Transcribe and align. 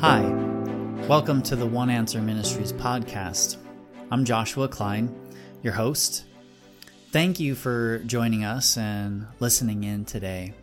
Hi, 0.00 0.22
welcome 1.08 1.42
to 1.42 1.56
the 1.56 1.66
One 1.66 1.90
Answer 1.90 2.22
Ministries 2.22 2.72
podcast. 2.72 3.58
I'm 4.10 4.24
Joshua 4.24 4.66
Klein, 4.66 5.14
your 5.62 5.74
host. 5.74 6.24
Thank 7.10 7.38
you 7.38 7.54
for 7.54 7.98
joining 8.06 8.42
us 8.42 8.78
and 8.78 9.26
listening 9.40 9.84
in 9.84 10.06
today. 10.06 10.54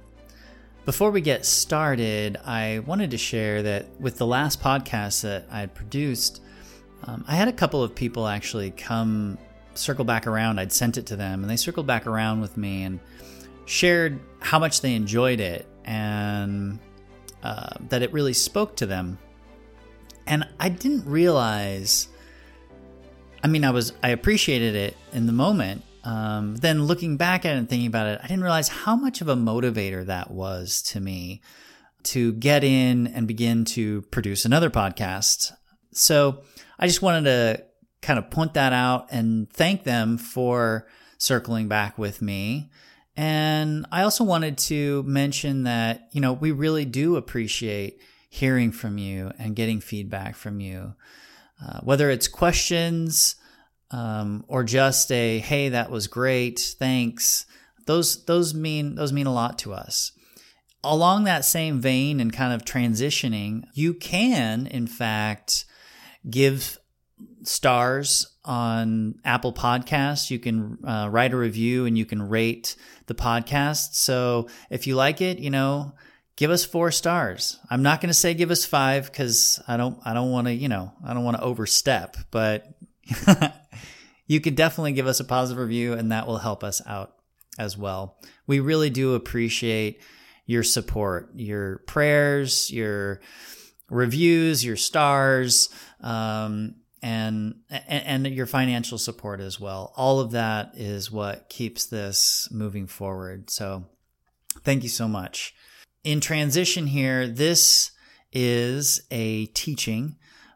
Before 0.86 1.11
we 1.11 1.21
get 1.21 1.45
started, 1.45 2.38
I 2.45 2.79
wanted 2.79 3.11
to 3.11 3.20
share 3.20 3.61
that 3.61 3.86
with 4.00 4.18
the 4.18 4.25
last 4.25 4.59
podcast 4.59 5.21
that 5.21 5.45
I 5.51 5.59
had 5.59 5.75
produced, 5.75 6.41
um, 7.04 7.23
I 7.27 7.35
had 7.35 7.47
a 7.47 7.54
couple 7.54 7.83
of 7.83 7.93
people 7.93 8.25
actually 8.25 8.71
come 8.71 9.38
circle 9.75 10.04
back 10.04 10.25
around. 10.25 10.59
I'd 10.59 10.73
sent 10.73 10.97
it 10.97 11.05
to 11.05 11.15
them, 11.15 11.43
and 11.43 11.49
they 11.49 11.57
circled 11.57 11.85
back 11.85 12.07
around 12.07 12.41
with 12.41 12.57
me 12.57 12.85
and 12.85 12.99
shared 13.65 14.19
how 14.39 14.57
much 14.57 14.81
they 14.81 14.95
enjoyed 14.95 15.39
it 15.39 15.67
and 15.85 16.80
uh, 17.44 17.76
that 17.90 18.02
it 18.02 18.12
really 18.12 18.34
spoke 18.34 18.76
to 18.77 18.88
them 18.88 19.20
and 20.27 20.48
I 20.59 20.70
didn't 20.70 21.05
realize. 21.05 22.08
I 23.44 23.48
mean, 23.48 23.63
I 23.63 23.72
was 23.72 23.94
I 24.04 24.09
appreciated 24.09 24.76
it 24.76 24.98
in 25.13 25.26
the 25.26 25.34
moment. 25.34 25.84
Um, 26.04 26.55
then 26.55 26.85
looking 26.85 27.18
back 27.18 27.45
at 27.45 27.55
it 27.55 27.58
and 27.58 27.70
thinking 27.70 27.88
about 27.88 28.08
it, 28.08 28.20
I 28.23 28.27
didn't 28.27 28.44
realize 28.44 28.70
how 28.70 28.95
much 28.95 29.21
of 29.21 29.27
a 29.27 29.35
motivator 29.35 30.05
that 30.05 30.32
was 30.32 30.82
to 30.84 30.99
me 30.99 31.41
to 32.04 32.32
get 32.34 32.63
in 32.63 33.08
and 33.08 33.27
begin 33.27 33.66
to 33.66 34.04
produce 34.04 34.45
another 34.45 34.70
podcast. 34.70 35.52
So 35.91 36.44
I 36.80 36.88
just 36.88 37.02
wanted 37.02 37.26
to 37.26 37.63
kind 38.02 38.20
of 38.20 38.30
point 38.30 38.54
that 38.54 38.71
out 38.71 39.07
and 39.12 39.52
thank 39.52 39.84
them 39.84 40.18
for 40.18 40.88
circling 41.18 41.68
back 41.68 41.98
with 41.98 42.21
me. 42.21 42.70
And 43.18 43.85
I 43.91 44.04
also 44.04 44.23
wanted 44.23 44.57
to 44.59 45.04
mention 45.04 45.63
that, 45.63 46.07
you 46.12 46.21
know, 46.21 46.34
we 46.34 46.52
really 46.52 46.85
do 46.85 47.16
appreciate 47.16 47.99
hearing 48.30 48.71
from 48.71 48.98
you 48.98 49.32
and 49.38 49.55
getting 49.55 49.79
feedback 49.79 50.35
from 50.35 50.60
you. 50.60 50.96
Uh, 51.63 51.79
whether 51.82 52.10
it's 52.10 52.27
questions 52.27 53.35
um, 53.91 54.43
or 54.48 54.63
just 54.63 55.12
a 55.12 55.40
"Hey, 55.40 55.70
that 55.70 55.90
was 55.90 56.07
great, 56.07 56.76
thanks," 56.77 57.46
those 57.85 58.26
those 58.26 58.54
mean 58.54 58.96
those 58.96 59.13
mean 59.13 59.27
a 59.27 59.34
lot 59.34 59.57
to 59.60 59.74
us. 59.74 60.12
Along 60.84 61.24
that 61.24 61.46
same 61.46 61.82
vein 61.82 62.20
and 62.20 62.32
kind 62.32 62.54
of 62.54 62.63
transitioning, 62.63 63.63
you 63.74 63.93
can 63.93 64.68
in 64.68 64.88
fact 64.88 65.66
give 66.29 66.78
stars 67.44 68.28
on 68.46 69.16
Apple 69.25 69.53
Podcasts. 69.53 70.29
You 70.29 70.40
can 70.40 70.78
uh, 70.85 71.09
write 71.12 71.34
a 71.34 71.38
review 71.38 71.85
and 71.85 71.97
you 71.97 72.06
can 72.06 72.29
rate 72.29 72.75
the 73.07 73.16
podcast. 73.16 73.96
So 73.96 74.47
if 74.69 74.88
you 74.88 74.96
like 74.96 75.22
it, 75.22 75.40
you 75.40 75.50
know, 75.50 75.94
give 76.38 76.52
us 76.52 76.63
four 76.63 76.91
stars. 76.91 77.59
I'm 77.69 77.84
not 77.84 78.00
going 78.00 78.09
to 78.09 78.13
say 78.13 78.34
give 78.34 78.52
us 78.52 78.63
five 78.63 79.12
because 79.12 79.62
I 79.68 79.75
don't 79.75 80.00
I 80.06 80.13
don't 80.13 80.31
want 80.31 80.47
to 80.47 80.53
you 80.53 80.69
know 80.69 80.94
I 81.06 81.13
don't 81.13 81.25
want 81.25 81.35
to 81.35 81.44
overstep, 81.44 82.16
but 82.31 82.74
you 84.28 84.40
could 84.40 84.56
definitely 84.56 84.94
give 84.94 85.07
us 85.07 85.19
a 85.19 85.25
positive 85.25 85.62
review 85.62 85.94
and 85.94 86.13
that 86.13 86.28
will 86.28 86.38
help 86.38 86.63
us 86.63 86.81
out 86.85 87.16
as 87.59 87.78
well. 87.78 88.18
We 88.46 88.62
really 88.62 88.90
do 88.90 89.16
appreciate 89.16 90.00
your 90.46 90.63
support, 90.63 91.31
your 91.35 91.79
prayers, 91.79 92.72
your 92.72 93.19
reviews, 93.90 94.63
your 94.63 94.78
stars, 94.78 95.69
um, 96.01 96.75
and, 97.01 97.56
and 97.69 98.25
and 98.25 98.28
your 98.28 98.46
financial 98.46 98.97
support 98.97 99.40
as 99.40 99.59
well. 99.59 99.91
All 99.96 100.19
of 100.19 100.31
that 100.31 100.72
is 100.75 101.12
what 101.12 101.50
keeps 101.50 101.85
this 101.85 102.47
moving 102.51 102.88
forward. 102.88 103.50
So, 103.50 103.85
thank 104.63 104.84
you 104.84 104.90
so 104.90 105.07
much 105.07 105.53
in 106.03 106.19
transition 106.22 106.88
here, 106.88 107.28
this 107.28 107.91
is 108.31 109.01
a 109.12 109.47
teaching 109.47 110.16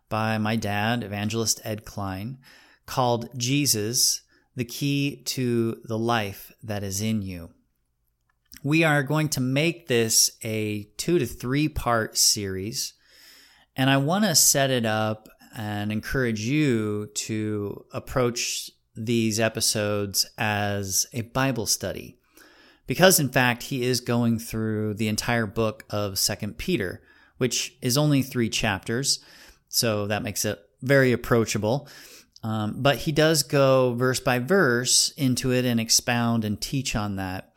by 0.10 0.38
my 0.38 0.56
dad, 0.56 1.04
evangelist 1.04 1.62
Ed 1.64 1.86
Klein, 1.86 2.38
called 2.86 3.30
Jesus, 3.38 4.22
the 4.56 4.66
Key 4.66 5.24
to 5.24 5.82
the 5.86 5.98
Life 5.98 6.52
That 6.64 6.84
Is 6.84 7.02
in 7.02 7.22
You. 7.22 7.52
We 8.64 8.84
are 8.84 9.04
going 9.04 9.30
to 9.30 9.42
make 9.42 9.88
this 9.88 10.32
a 10.44 10.84
two 10.98 11.18
to 11.18 11.26
three 11.26 11.68
part 11.68 12.18
series, 12.18 12.94
and 13.76 13.90
I 13.90 13.98
want 13.98 14.26
to 14.26 14.36
set 14.36 14.70
it 14.70 14.86
up 14.86 15.30
and 15.56 15.92
encourage 15.92 16.42
you 16.42 17.08
to 17.14 17.86
approach 17.92 18.70
these 18.96 19.40
episodes 19.40 20.26
as 20.38 21.06
a 21.14 21.22
Bible 21.22 21.66
study 21.66 22.18
because 22.92 23.22
in 23.22 23.30
fact 23.30 23.64
he 23.64 23.84
is 23.84 24.02
going 24.02 24.38
through 24.38 24.94
the 24.96 25.08
entire 25.08 25.46
book 25.46 25.86
of 25.90 26.20
second 26.20 26.58
peter 26.58 27.02
which 27.38 27.74
is 27.82 27.98
only 27.98 28.22
three 28.22 28.50
chapters 28.50 29.24
so 29.72 30.06
that 30.08 30.22
makes 30.22 30.44
it 30.44 30.60
very 30.82 31.14
approachable. 31.14 31.88
Um, 32.44 32.76
but 32.82 32.98
he 32.98 33.12
does 33.12 33.44
go 33.44 33.94
verse 33.94 34.20
by 34.20 34.40
verse 34.40 35.12
into 35.16 35.52
it 35.52 35.64
and 35.64 35.80
expound 35.80 36.44
and 36.44 36.60
teach 36.60 36.96
on 36.96 37.16
that. 37.16 37.54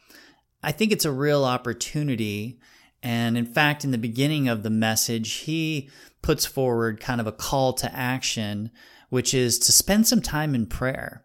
I 0.63 0.73
think 0.73 0.93
it's 0.93 1.05
a 1.05 1.13
real 1.13 1.45
opportunity 1.45 2.61
and 3.03 3.37
in 3.37 3.47
fact 3.47 3.85
in 3.85 3.91
the 3.91 3.99
beginning 3.99 4.49
of 4.49 4.63
the 4.63 4.71
message 4.71 5.33
he 5.33 5.91
puts 6.23 6.47
forward 6.47 7.01
kind 7.01 7.21
of 7.21 7.27
a 7.27 7.33
call 7.33 7.73
to 7.75 7.95
action 7.95 8.71
which 9.11 9.35
is 9.35 9.59
to 9.59 9.73
spend 9.73 10.07
some 10.07 10.23
time 10.23 10.55
in 10.55 10.67
prayer. 10.67 11.25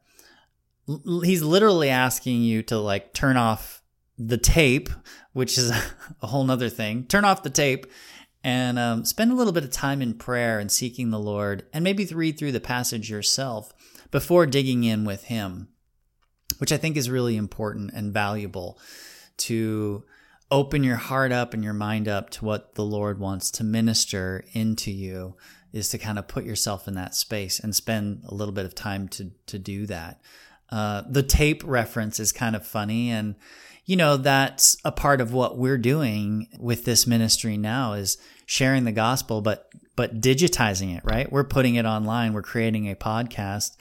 He's 1.23 1.43
literally 1.43 1.89
asking 1.89 2.41
you 2.41 2.63
to 2.63 2.79
like 2.79 3.13
turn 3.13 3.37
off 3.37 3.78
the 4.19 4.37
tape, 4.37 4.89
which 5.33 5.57
is 5.57 5.71
a 6.21 6.27
whole 6.27 6.43
nother 6.43 6.69
thing. 6.69 7.05
Turn 7.05 7.25
off 7.25 7.41
the 7.41 7.49
tape 7.49 7.87
and 8.43 8.77
um, 8.77 9.05
spend 9.05 9.31
a 9.31 9.35
little 9.35 9.53
bit 9.53 9.63
of 9.63 9.71
time 9.71 10.01
in 10.01 10.13
prayer 10.13 10.59
and 10.59 10.71
seeking 10.71 11.09
the 11.09 11.19
Lord, 11.19 11.65
and 11.73 11.83
maybe 11.83 12.05
read 12.05 12.37
through 12.37 12.51
the 12.51 12.59
passage 12.59 13.09
yourself 13.09 13.73
before 14.11 14.45
digging 14.45 14.83
in 14.83 15.05
with 15.05 15.25
Him, 15.25 15.69
which 16.57 16.71
I 16.71 16.77
think 16.77 16.95
is 16.95 17.09
really 17.09 17.35
important 17.35 17.91
and 17.93 18.13
valuable 18.13 18.79
to 19.37 20.03
open 20.51 20.83
your 20.83 20.95
heart 20.95 21.31
up 21.31 21.53
and 21.53 21.63
your 21.63 21.73
mind 21.73 22.07
up 22.07 22.29
to 22.31 22.45
what 22.45 22.75
the 22.75 22.83
Lord 22.83 23.19
wants 23.19 23.51
to 23.51 23.63
minister 23.63 24.43
into 24.53 24.91
you 24.91 25.35
is 25.71 25.89
to 25.89 25.97
kind 25.97 26.17
of 26.17 26.27
put 26.27 26.43
yourself 26.43 26.87
in 26.87 26.95
that 26.95 27.13
space 27.13 27.59
and 27.59 27.75
spend 27.75 28.23
a 28.25 28.33
little 28.33 28.53
bit 28.53 28.65
of 28.65 28.73
time 28.73 29.07
to 29.09 29.31
to 29.45 29.59
do 29.59 29.85
that. 29.85 30.19
Uh, 30.71 31.03
the 31.09 31.23
tape 31.23 31.61
reference 31.65 32.19
is 32.19 32.31
kind 32.31 32.55
of 32.55 32.65
funny 32.65 33.09
and 33.09 33.35
you 33.89 33.95
know, 33.95 34.17
that's 34.17 34.77
a 34.85 34.91
part 34.91 35.19
of 35.19 35.33
what 35.33 35.57
we're 35.57 35.75
doing 35.75 36.47
with 36.59 36.85
this 36.85 37.07
ministry 37.07 37.57
now 37.57 37.93
is 37.93 38.19
sharing 38.45 38.83
the 38.83 38.91
gospel, 38.91 39.41
but, 39.41 39.67
but 39.95 40.21
digitizing 40.21 40.95
it, 40.95 41.01
right? 41.03 41.31
We're 41.31 41.43
putting 41.43 41.73
it 41.73 41.87
online. 41.87 42.33
We're 42.33 42.43
creating 42.43 42.87
a 42.87 42.93
podcast. 42.93 43.75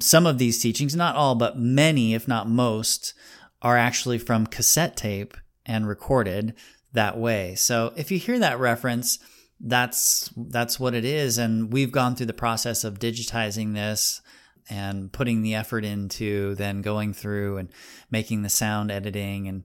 Some 0.00 0.24
of 0.24 0.38
these 0.38 0.62
teachings, 0.62 0.96
not 0.96 1.14
all, 1.14 1.34
but 1.34 1.58
many, 1.58 2.14
if 2.14 2.26
not 2.26 2.48
most, 2.48 3.12
are 3.60 3.76
actually 3.76 4.16
from 4.16 4.46
cassette 4.46 4.96
tape 4.96 5.36
and 5.66 5.86
recorded 5.86 6.54
that 6.94 7.18
way. 7.18 7.54
So 7.54 7.92
if 7.96 8.10
you 8.10 8.18
hear 8.18 8.38
that 8.38 8.58
reference, 8.58 9.18
that's 9.60 10.32
that's 10.36 10.80
what 10.80 10.94
it 10.94 11.04
is 11.04 11.36
and 11.36 11.72
we've 11.72 11.90
gone 11.90 12.14
through 12.14 12.26
the 12.26 12.32
process 12.32 12.84
of 12.84 13.00
digitizing 13.00 13.74
this 13.74 14.22
and 14.70 15.12
putting 15.12 15.42
the 15.42 15.54
effort 15.54 15.84
into 15.84 16.54
then 16.56 16.82
going 16.82 17.12
through 17.12 17.58
and 17.58 17.68
making 18.10 18.42
the 18.42 18.48
sound 18.48 18.90
editing 18.90 19.48
and 19.48 19.64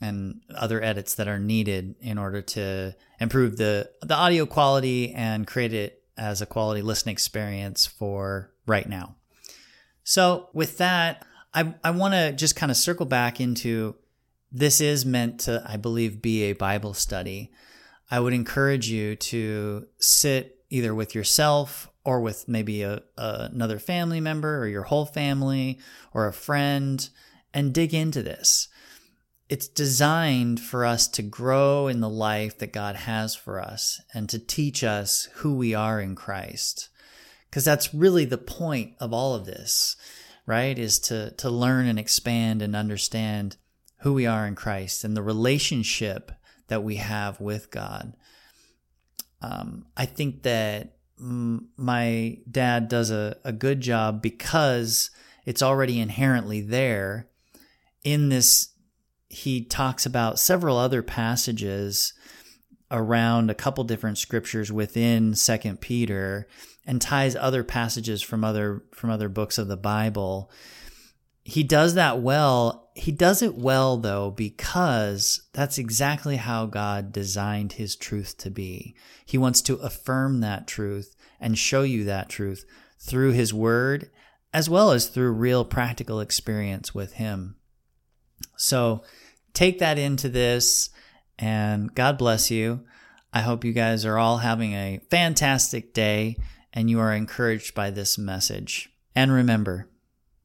and 0.00 0.42
other 0.54 0.82
edits 0.82 1.14
that 1.14 1.28
are 1.28 1.38
needed 1.38 1.94
in 2.00 2.18
order 2.18 2.42
to 2.42 2.94
improve 3.20 3.56
the 3.56 3.90
the 4.02 4.14
audio 4.14 4.44
quality 4.46 5.12
and 5.12 5.46
create 5.46 5.72
it 5.72 6.02
as 6.16 6.42
a 6.42 6.46
quality 6.46 6.82
listening 6.82 7.12
experience 7.12 7.86
for 7.86 8.52
right 8.66 8.88
now. 8.88 9.16
So 10.04 10.48
with 10.52 10.78
that, 10.78 11.24
I 11.52 11.74
I 11.82 11.90
want 11.92 12.14
to 12.14 12.32
just 12.32 12.56
kind 12.56 12.70
of 12.70 12.76
circle 12.76 13.06
back 13.06 13.40
into 13.40 13.96
this 14.52 14.80
is 14.80 15.06
meant 15.06 15.40
to 15.40 15.62
I 15.66 15.76
believe 15.76 16.22
be 16.22 16.44
a 16.44 16.52
Bible 16.52 16.94
study. 16.94 17.52
I 18.10 18.20
would 18.20 18.34
encourage 18.34 18.88
you 18.88 19.16
to 19.16 19.86
sit 19.98 20.64
either 20.70 20.94
with 20.94 21.14
yourself 21.14 21.90
or 22.04 22.20
with 22.20 22.48
maybe 22.48 22.82
a, 22.82 23.02
a, 23.16 23.48
another 23.52 23.78
family 23.78 24.20
member 24.20 24.58
or 24.58 24.68
your 24.68 24.82
whole 24.82 25.06
family 25.06 25.78
or 26.12 26.26
a 26.26 26.32
friend 26.32 27.08
and 27.52 27.72
dig 27.72 27.94
into 27.94 28.22
this. 28.22 28.68
It's 29.48 29.68
designed 29.68 30.60
for 30.60 30.84
us 30.84 31.06
to 31.08 31.22
grow 31.22 31.86
in 31.86 32.00
the 32.00 32.08
life 32.08 32.58
that 32.58 32.72
God 32.72 32.96
has 32.96 33.34
for 33.34 33.60
us 33.60 34.00
and 34.12 34.28
to 34.30 34.38
teach 34.38 34.82
us 34.82 35.28
who 35.34 35.54
we 35.54 35.74
are 35.74 36.00
in 36.00 36.14
Christ. 36.14 36.88
Because 37.48 37.64
that's 37.64 37.94
really 37.94 38.24
the 38.24 38.38
point 38.38 38.94
of 38.98 39.12
all 39.12 39.34
of 39.34 39.46
this, 39.46 39.96
right? 40.46 40.78
Is 40.78 40.98
to, 41.00 41.30
to 41.32 41.50
learn 41.50 41.86
and 41.86 41.98
expand 41.98 42.62
and 42.62 42.74
understand 42.74 43.56
who 44.00 44.12
we 44.12 44.26
are 44.26 44.46
in 44.46 44.54
Christ 44.54 45.04
and 45.04 45.16
the 45.16 45.22
relationship 45.22 46.32
that 46.68 46.82
we 46.82 46.96
have 46.96 47.40
with 47.40 47.70
God. 47.70 48.16
Um, 49.40 49.86
I 49.96 50.06
think 50.06 50.42
that 50.42 50.96
my 51.24 52.38
dad 52.50 52.88
does 52.88 53.10
a, 53.10 53.36
a 53.44 53.52
good 53.52 53.80
job 53.80 54.20
because 54.20 55.10
it's 55.46 55.62
already 55.62 56.00
inherently 56.00 56.60
there. 56.60 57.28
In 58.02 58.28
this, 58.28 58.68
he 59.28 59.64
talks 59.64 60.04
about 60.04 60.38
several 60.38 60.76
other 60.76 61.02
passages 61.02 62.12
around 62.90 63.50
a 63.50 63.54
couple 63.54 63.84
different 63.84 64.18
scriptures 64.18 64.70
within 64.70 65.34
Second 65.34 65.80
Peter 65.80 66.46
and 66.86 67.00
ties 67.00 67.34
other 67.34 67.64
passages 67.64 68.20
from 68.20 68.44
other 68.44 68.84
from 68.92 69.10
other 69.10 69.28
books 69.28 69.56
of 69.56 69.68
the 69.68 69.76
Bible. 69.76 70.50
He 71.42 71.62
does 71.62 71.94
that 71.94 72.20
well. 72.20 72.90
He 72.94 73.12
does 73.12 73.42
it 73.42 73.54
well 73.54 73.96
though 73.96 74.30
because 74.30 75.42
that's 75.52 75.78
exactly 75.78 76.36
how 76.36 76.66
God 76.66 77.12
designed 77.12 77.74
his 77.74 77.96
truth 77.96 78.36
to 78.38 78.50
be. 78.50 78.94
He 79.24 79.38
wants 79.38 79.62
to 79.62 79.76
affirm 79.76 80.40
that 80.40 80.66
truth 80.66 81.13
and 81.44 81.58
show 81.58 81.82
you 81.82 82.04
that 82.04 82.30
truth 82.30 82.64
through 82.98 83.32
his 83.32 83.52
word 83.52 84.10
as 84.54 84.70
well 84.70 84.92
as 84.92 85.08
through 85.08 85.32
real 85.32 85.64
practical 85.64 86.20
experience 86.20 86.94
with 86.94 87.14
him. 87.14 87.56
So 88.56 89.04
take 89.52 89.78
that 89.80 89.98
into 89.98 90.30
this 90.30 90.88
and 91.38 91.94
God 91.94 92.16
bless 92.16 92.50
you. 92.50 92.84
I 93.32 93.40
hope 93.40 93.64
you 93.64 93.72
guys 93.72 94.06
are 94.06 94.16
all 94.16 94.38
having 94.38 94.72
a 94.72 95.00
fantastic 95.10 95.92
day 95.92 96.36
and 96.72 96.88
you 96.88 96.98
are 96.98 97.12
encouraged 97.12 97.74
by 97.74 97.90
this 97.90 98.16
message. 98.16 98.88
And 99.14 99.30
remember, 99.30 99.90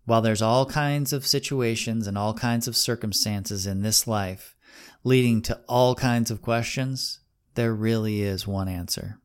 while 0.06 0.22
there's 0.22 0.42
all 0.42 0.66
kinds 0.66 1.14
of 1.14 1.26
situations 1.26 2.08
and 2.08 2.18
all 2.18 2.34
kinds 2.34 2.68
of 2.68 2.76
circumstances 2.76 3.66
in 3.66 3.84
this 3.84 4.06
life 4.06 4.56
leading 5.04 5.42
to 5.44 5.62
all 5.70 5.96
kinds 5.96 6.30
of 6.30 6.42
questions, 6.42 7.20
there 7.56 7.74
really 7.74 8.22
is 8.22 8.46
one 8.46 8.68
answer. 8.68 9.19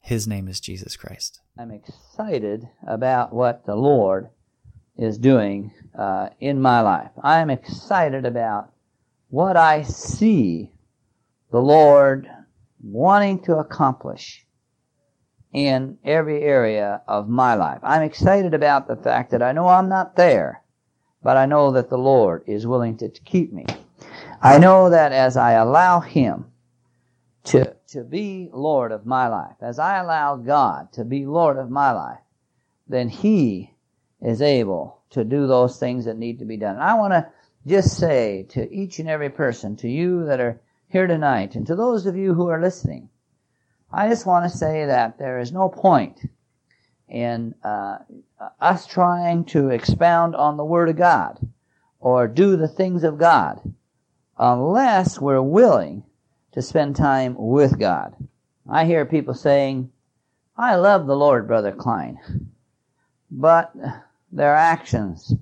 His 0.00 0.26
name 0.26 0.48
is 0.48 0.60
Jesus 0.60 0.96
Christ. 0.96 1.40
I'm 1.58 1.70
excited 1.70 2.68
about 2.86 3.32
what 3.32 3.66
the 3.66 3.76
Lord 3.76 4.30
is 4.96 5.18
doing 5.18 5.72
uh, 5.96 6.30
in 6.40 6.60
my 6.60 6.80
life. 6.80 7.10
I'm 7.22 7.50
excited 7.50 8.26
about 8.26 8.72
what 9.28 9.56
I 9.56 9.82
see 9.82 10.72
the 11.50 11.60
Lord 11.60 12.28
wanting 12.82 13.40
to 13.42 13.56
accomplish 13.56 14.46
in 15.52 15.98
every 16.04 16.42
area 16.42 17.02
of 17.08 17.28
my 17.28 17.54
life. 17.54 17.80
I'm 17.82 18.02
excited 18.02 18.54
about 18.54 18.88
the 18.88 18.96
fact 18.96 19.30
that 19.32 19.42
I 19.42 19.52
know 19.52 19.68
I'm 19.68 19.88
not 19.88 20.16
there, 20.16 20.62
but 21.22 21.36
I 21.36 21.46
know 21.46 21.72
that 21.72 21.90
the 21.90 21.98
Lord 21.98 22.44
is 22.46 22.66
willing 22.66 22.96
to 22.98 23.08
keep 23.08 23.52
me. 23.52 23.66
I 24.42 24.58
know 24.58 24.90
that 24.90 25.12
as 25.12 25.36
I 25.36 25.52
allow 25.52 26.00
Him 26.00 26.46
to, 27.44 27.76
to 27.90 28.04
be 28.04 28.48
Lord 28.52 28.92
of 28.92 29.04
my 29.04 29.26
life, 29.26 29.56
as 29.60 29.78
I 29.78 29.98
allow 29.98 30.36
God 30.36 30.92
to 30.92 31.04
be 31.04 31.26
Lord 31.26 31.56
of 31.56 31.70
my 31.70 31.90
life, 31.90 32.20
then 32.88 33.08
He 33.08 33.74
is 34.22 34.40
able 34.40 35.00
to 35.10 35.24
do 35.24 35.46
those 35.46 35.78
things 35.78 36.04
that 36.04 36.18
need 36.18 36.38
to 36.38 36.44
be 36.44 36.56
done. 36.56 36.76
And 36.76 36.84
I 36.84 36.94
want 36.94 37.12
to 37.12 37.28
just 37.66 37.96
say 37.96 38.46
to 38.50 38.72
each 38.72 39.00
and 39.00 39.08
every 39.08 39.30
person, 39.30 39.76
to 39.76 39.88
you 39.88 40.24
that 40.26 40.40
are 40.40 40.60
here 40.88 41.06
tonight, 41.06 41.56
and 41.56 41.66
to 41.66 41.74
those 41.74 42.06
of 42.06 42.16
you 42.16 42.34
who 42.34 42.48
are 42.48 42.60
listening, 42.60 43.08
I 43.92 44.08
just 44.08 44.26
want 44.26 44.50
to 44.50 44.56
say 44.56 44.86
that 44.86 45.18
there 45.18 45.40
is 45.40 45.50
no 45.50 45.68
point 45.68 46.20
in 47.08 47.56
uh, 47.64 47.98
us 48.60 48.86
trying 48.86 49.44
to 49.46 49.70
expound 49.70 50.36
on 50.36 50.56
the 50.56 50.64
Word 50.64 50.88
of 50.88 50.96
God 50.96 51.40
or 51.98 52.28
do 52.28 52.56
the 52.56 52.68
things 52.68 53.02
of 53.02 53.18
God 53.18 53.60
unless 54.38 55.20
we're 55.20 55.42
willing 55.42 56.04
to 56.52 56.62
spend 56.62 56.96
time 56.96 57.34
with 57.38 57.78
God. 57.78 58.14
I 58.68 58.84
hear 58.84 59.04
people 59.04 59.34
saying, 59.34 59.90
I 60.56 60.76
love 60.76 61.06
the 61.06 61.16
Lord, 61.16 61.46
Brother 61.46 61.72
Klein, 61.72 62.18
but 63.30 63.74
their 64.30 64.54
actions 64.54 65.34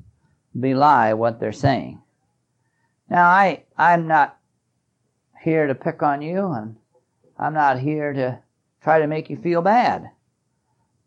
belie 0.59 1.13
what 1.15 1.41
they're 1.41 1.53
saying. 1.53 2.01
Now, 3.11 3.29
I, 3.29 3.65
I'm 3.77 4.07
not 4.07 4.39
here 5.41 5.67
to 5.67 5.75
pick 5.75 6.03
on 6.03 6.23
you, 6.23 6.47
and 6.53 6.77
I'm 7.39 7.55
not 7.55 7.79
here 7.79 8.13
to 8.13 8.39
try 8.83 8.99
to 9.01 9.07
make 9.07 9.31
you 9.31 9.37
feel 9.37 9.63
bad. 9.63 10.11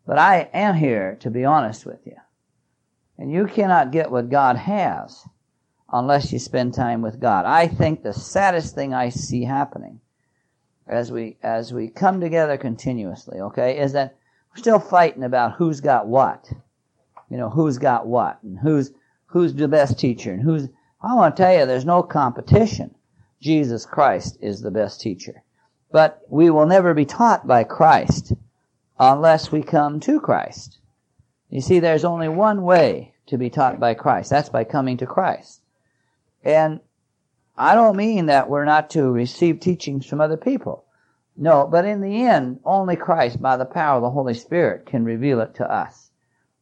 But 0.06 0.18
I 0.18 0.50
am 0.52 0.74
here 0.74 1.16
to 1.20 1.30
be 1.30 1.44
honest 1.44 1.86
with 1.86 2.00
you. 2.04 2.16
And 3.18 3.30
you 3.30 3.46
cannot 3.46 3.92
get 3.92 4.10
what 4.10 4.30
God 4.30 4.56
has 4.56 5.26
unless 5.92 6.32
you 6.32 6.38
spend 6.38 6.74
time 6.74 7.02
with 7.02 7.20
God. 7.20 7.44
I 7.44 7.68
think 7.68 8.02
the 8.02 8.14
saddest 8.14 8.74
thing 8.74 8.94
I 8.94 9.10
see 9.10 9.44
happening 9.44 10.00
as 10.86 11.12
we 11.12 11.36
as 11.42 11.72
we 11.72 11.88
come 11.88 12.20
together 12.20 12.56
continuously, 12.56 13.40
okay, 13.40 13.78
is 13.78 13.92
that 13.92 14.16
we're 14.50 14.60
still 14.60 14.78
fighting 14.78 15.22
about 15.22 15.54
who's 15.54 15.80
got 15.80 16.06
what. 16.06 16.50
You 17.30 17.38
know, 17.38 17.50
who's 17.50 17.78
got 17.78 18.06
what 18.06 18.42
and 18.42 18.58
who's 18.58 18.90
who's 19.26 19.54
the 19.54 19.68
best 19.68 19.98
teacher 19.98 20.32
and 20.32 20.42
who's 20.42 20.68
I 21.00 21.14
want 21.14 21.36
to 21.36 21.42
tell 21.42 21.58
you 21.58 21.66
there's 21.66 21.84
no 21.84 22.02
competition. 22.02 22.94
Jesus 23.40 23.86
Christ 23.86 24.38
is 24.40 24.60
the 24.60 24.70
best 24.70 25.00
teacher. 25.00 25.42
But 25.90 26.22
we 26.28 26.48
will 26.50 26.66
never 26.66 26.94
be 26.94 27.04
taught 27.04 27.46
by 27.46 27.64
Christ 27.64 28.34
unless 28.98 29.50
we 29.50 29.62
come 29.62 29.98
to 30.00 30.20
Christ. 30.20 30.78
You 31.50 31.60
see, 31.60 31.80
there's 31.80 32.04
only 32.04 32.28
one 32.28 32.62
way 32.62 33.14
to 33.26 33.36
be 33.36 33.50
taught 33.50 33.80
by 33.80 33.94
Christ. 33.94 34.30
That's 34.30 34.48
by 34.48 34.64
coming 34.64 34.96
to 34.98 35.06
Christ. 35.06 35.61
And 36.44 36.80
I 37.56 37.74
don't 37.74 37.96
mean 37.96 38.26
that 38.26 38.48
we're 38.48 38.64
not 38.64 38.90
to 38.90 39.10
receive 39.10 39.60
teachings 39.60 40.06
from 40.06 40.20
other 40.20 40.36
people. 40.36 40.84
No, 41.36 41.66
but 41.66 41.84
in 41.84 42.00
the 42.00 42.24
end, 42.24 42.60
only 42.64 42.96
Christ, 42.96 43.40
by 43.40 43.56
the 43.56 43.64
power 43.64 43.96
of 43.96 44.02
the 44.02 44.10
Holy 44.10 44.34
Spirit, 44.34 44.86
can 44.86 45.04
reveal 45.04 45.40
it 45.40 45.54
to 45.54 45.70
us. 45.70 46.10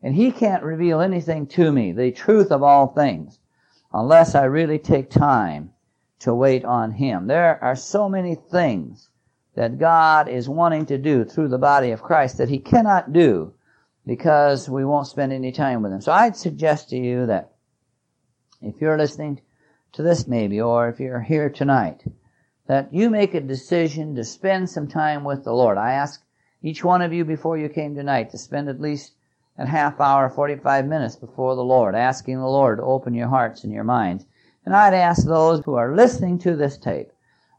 And 0.02 0.14
He 0.14 0.30
can't 0.30 0.62
reveal 0.62 1.00
anything 1.00 1.46
to 1.48 1.72
me, 1.72 1.92
the 1.92 2.12
truth 2.12 2.52
of 2.52 2.62
all 2.62 2.88
things, 2.88 3.38
unless 3.92 4.34
I 4.34 4.44
really 4.44 4.78
take 4.78 5.10
time 5.10 5.72
to 6.20 6.34
wait 6.34 6.64
on 6.64 6.92
Him. 6.92 7.26
There 7.26 7.62
are 7.62 7.76
so 7.76 8.08
many 8.08 8.34
things 8.34 9.10
that 9.54 9.78
God 9.78 10.28
is 10.28 10.48
wanting 10.48 10.86
to 10.86 10.98
do 10.98 11.24
through 11.24 11.48
the 11.48 11.58
body 11.58 11.90
of 11.90 12.02
Christ 12.02 12.38
that 12.38 12.48
He 12.48 12.58
cannot 12.58 13.12
do 13.12 13.52
because 14.06 14.68
we 14.68 14.84
won't 14.84 15.06
spend 15.06 15.32
any 15.32 15.52
time 15.52 15.82
with 15.82 15.92
Him. 15.92 16.00
So 16.00 16.12
I'd 16.12 16.36
suggest 16.36 16.90
to 16.90 16.96
you 16.96 17.26
that 17.26 17.52
if 18.62 18.80
you're 18.80 18.98
listening 18.98 19.40
to 19.92 20.02
this 20.02 20.26
maybe, 20.26 20.60
or 20.60 20.88
if 20.88 21.00
you're 21.00 21.20
here 21.20 21.50
tonight, 21.50 22.04
that 22.66 22.92
you 22.92 23.10
make 23.10 23.34
a 23.34 23.40
decision 23.40 24.14
to 24.14 24.24
spend 24.24 24.70
some 24.70 24.88
time 24.88 25.24
with 25.24 25.44
the 25.44 25.52
Lord. 25.52 25.78
I 25.78 25.92
ask 25.92 26.22
each 26.62 26.84
one 26.84 27.02
of 27.02 27.12
you 27.12 27.24
before 27.24 27.58
you 27.58 27.68
came 27.68 27.94
tonight 27.94 28.30
to 28.30 28.38
spend 28.38 28.68
at 28.68 28.80
least 28.80 29.12
a 29.58 29.66
half 29.66 30.00
hour, 30.00 30.30
45 30.30 30.86
minutes 30.86 31.16
before 31.16 31.56
the 31.56 31.64
Lord, 31.64 31.94
asking 31.94 32.38
the 32.38 32.46
Lord 32.46 32.78
to 32.78 32.84
open 32.84 33.14
your 33.14 33.28
hearts 33.28 33.64
and 33.64 33.72
your 33.72 33.84
minds 33.84 34.24
and 34.66 34.76
I'd 34.76 34.94
ask 34.94 35.26
those 35.26 35.64
who 35.64 35.74
are 35.74 35.96
listening 35.96 36.38
to 36.40 36.54
this 36.54 36.76
tape, 36.76 37.10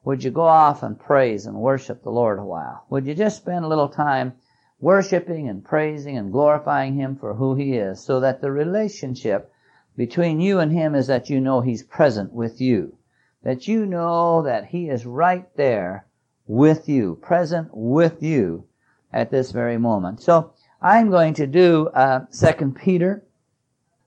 would 0.03 0.23
you 0.23 0.31
go 0.31 0.43
off 0.43 0.83
and 0.83 0.99
praise 0.99 1.45
and 1.45 1.57
worship 1.57 2.03
the 2.03 2.11
Lord 2.11 2.37
a 2.37 2.45
while? 2.45 2.85
Would 2.89 3.07
you 3.07 3.15
just 3.15 3.37
spend 3.37 3.65
a 3.65 3.67
little 3.67 3.89
time 3.89 4.33
worshiping 4.79 5.49
and 5.49 5.63
praising 5.63 6.17
and 6.17 6.31
glorifying 6.31 6.93
Him 6.93 7.15
for 7.15 7.33
who 7.33 7.55
He 7.55 7.73
is 7.73 7.99
so 7.99 8.19
that 8.19 8.41
the 8.41 8.51
relationship 8.51 9.50
between 10.01 10.41
you 10.41 10.57
and 10.57 10.71
Him 10.71 10.95
is 10.95 11.05
that 11.05 11.29
you 11.29 11.39
know 11.39 11.61
He's 11.61 11.83
present 11.83 12.33
with 12.33 12.59
you. 12.59 12.97
That 13.43 13.67
you 13.67 13.85
know 13.85 14.41
that 14.41 14.65
He 14.65 14.89
is 14.89 15.05
right 15.05 15.45
there 15.55 16.07
with 16.47 16.89
you, 16.89 17.19
present 17.21 17.69
with 17.71 18.23
you 18.23 18.63
at 19.13 19.29
this 19.29 19.51
very 19.51 19.77
moment. 19.77 20.19
So 20.19 20.53
I'm 20.81 21.11
going 21.11 21.35
to 21.35 21.45
do 21.45 21.89
uh, 21.89 22.25
Peter. 22.73 23.23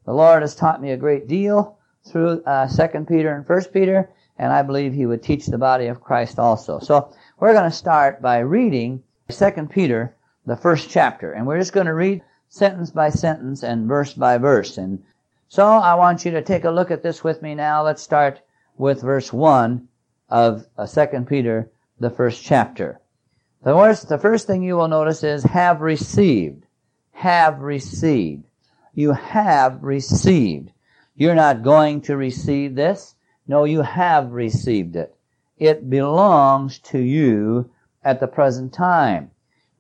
The 0.05 0.13
Lord 0.13 0.43
has 0.43 0.57
taught 0.57 0.83
me 0.83 0.91
a 0.91 0.97
great 0.97 1.29
deal 1.29 1.79
through 2.05 2.43
uh, 2.43 2.67
Peter 3.09 3.33
and 3.33 3.47
First 3.47 3.73
Peter, 3.73 4.11
and 4.37 4.53
I 4.53 4.63
believe 4.63 4.93
he 4.93 5.07
would 5.07 5.23
teach 5.23 5.47
the 5.47 5.59
body 5.59 5.87
of 5.87 6.01
Christ 6.01 6.41
also. 6.41 6.81
So 6.81 7.15
we're 7.39 7.53
going 7.53 7.71
to 7.71 7.77
start 7.77 8.21
by 8.21 8.39
reading 8.41 9.01
Second 9.29 9.71
Peter, 9.71 10.17
the 10.45 10.57
first 10.57 10.91
chapter, 10.91 11.31
and 11.31 11.47
we're 11.47 11.61
just 11.61 11.73
going 11.73 11.87
to 11.87 11.95
read 11.95 12.21
sentence 12.49 12.91
by 12.91 13.11
sentence 13.11 13.63
and 13.63 13.87
verse 13.87 14.13
by 14.13 14.39
verse. 14.39 14.77
And 14.77 15.01
so 15.55 15.65
I 15.65 15.95
want 15.95 16.25
you 16.25 16.33
to 16.33 16.43
take 16.43 16.65
a 16.65 16.71
look 16.73 16.91
at 16.91 17.05
this 17.05 17.23
with 17.23 17.41
me 17.41 17.55
now. 17.55 17.85
Let's 17.85 18.03
start 18.03 18.41
with 18.77 19.03
verse 19.03 19.33
one 19.33 19.87
of 20.29 20.67
uh, 20.77 20.85
Second 20.85 21.29
Peter, 21.29 21.71
the 22.01 22.11
first 22.11 22.43
chapter. 22.43 23.01
The 23.63 23.73
first, 23.73 24.09
the 24.09 24.19
first 24.19 24.49
thing 24.49 24.65
you 24.65 24.75
will 24.75 24.89
notice 24.89 25.23
is 25.23 25.45
have 25.45 25.81
received. 25.81 26.67
Have 27.13 27.61
received. 27.61 28.43
You 28.95 29.13
have 29.13 29.81
received. 29.81 30.73
You're 31.15 31.37
not 31.37 31.63
going 31.63 32.01
to 32.01 32.17
receive 32.17 32.75
this. 32.75 33.15
No, 33.47 33.63
you 33.63 33.83
have 33.83 34.33
received 34.33 34.97
it. 34.97 35.15
It 35.57 35.89
belongs 35.89 36.81
to 36.81 36.99
you 36.99 37.71
at 38.03 38.19
the 38.19 38.27
present 38.27 38.73
time. 38.73 39.31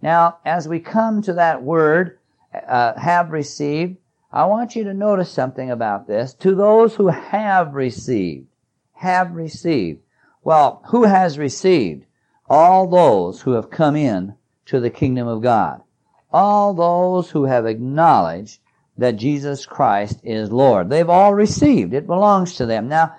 Now, 0.01 0.39
as 0.45 0.69
we 0.69 0.79
come 0.79 1.21
to 1.23 1.33
that 1.33 1.65
word, 1.65 2.21
uh, 2.69 2.97
have 2.97 3.33
received, 3.33 3.97
I 4.35 4.47
want 4.47 4.75
you 4.75 4.83
to 4.83 4.95
notice 4.95 5.31
something 5.31 5.71
about 5.71 6.09
this. 6.09 6.35
To 6.41 6.57
those 6.57 6.97
who 6.97 7.07
have 7.07 7.75
received, 7.75 8.49
have 8.95 9.31
received. 9.31 10.01
Well, 10.43 10.83
who 10.89 11.05
has 11.05 11.39
received? 11.39 12.05
All 12.51 12.89
those 12.89 13.43
who 13.43 13.53
have 13.53 13.71
come 13.71 13.95
in 13.95 14.35
to 14.67 14.81
the 14.81 14.91
kingdom 14.91 15.29
of 15.29 15.41
God. 15.41 15.83
All 16.33 16.75
those 16.75 17.31
who 17.31 17.45
have 17.45 17.65
acknowledged 17.65 18.59
that 18.99 19.13
Jesus 19.13 19.67
Christ 19.67 20.19
is 20.25 20.51
Lord. 20.51 20.91
They've 20.91 21.09
all 21.09 21.33
received. 21.33 21.95
It 21.95 22.09
belongs 22.09 22.57
to 22.57 22.67
them. 22.67 22.89
Now, 22.89 23.15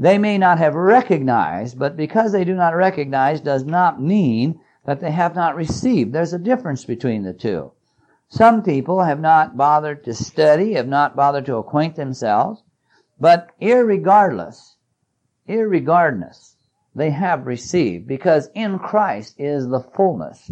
they 0.00 0.18
may 0.18 0.36
not 0.36 0.58
have 0.58 0.74
recognized, 0.74 1.78
but 1.78 1.96
because 1.96 2.32
they 2.32 2.44
do 2.44 2.54
not 2.54 2.74
recognize 2.74 3.40
does 3.40 3.64
not 3.64 4.02
mean 4.02 4.58
that 4.84 4.98
they 4.98 5.12
have 5.12 5.36
not 5.36 5.54
received. 5.54 6.12
There's 6.12 6.32
a 6.32 6.40
difference 6.40 6.84
between 6.84 7.22
the 7.22 7.32
two. 7.32 7.70
Some 8.28 8.62
people 8.62 9.02
have 9.02 9.20
not 9.20 9.56
bothered 9.56 10.04
to 10.04 10.14
study, 10.14 10.74
have 10.74 10.88
not 10.88 11.14
bothered 11.14 11.46
to 11.46 11.56
acquaint 11.56 11.96
themselves, 11.96 12.62
but 13.20 13.50
irregardless, 13.60 14.74
irregardless, 15.48 16.56
they 16.94 17.10
have 17.10 17.46
received 17.46 18.06
because 18.08 18.50
in 18.54 18.78
Christ 18.78 19.34
is 19.38 19.68
the 19.68 19.80
fullness 19.80 20.50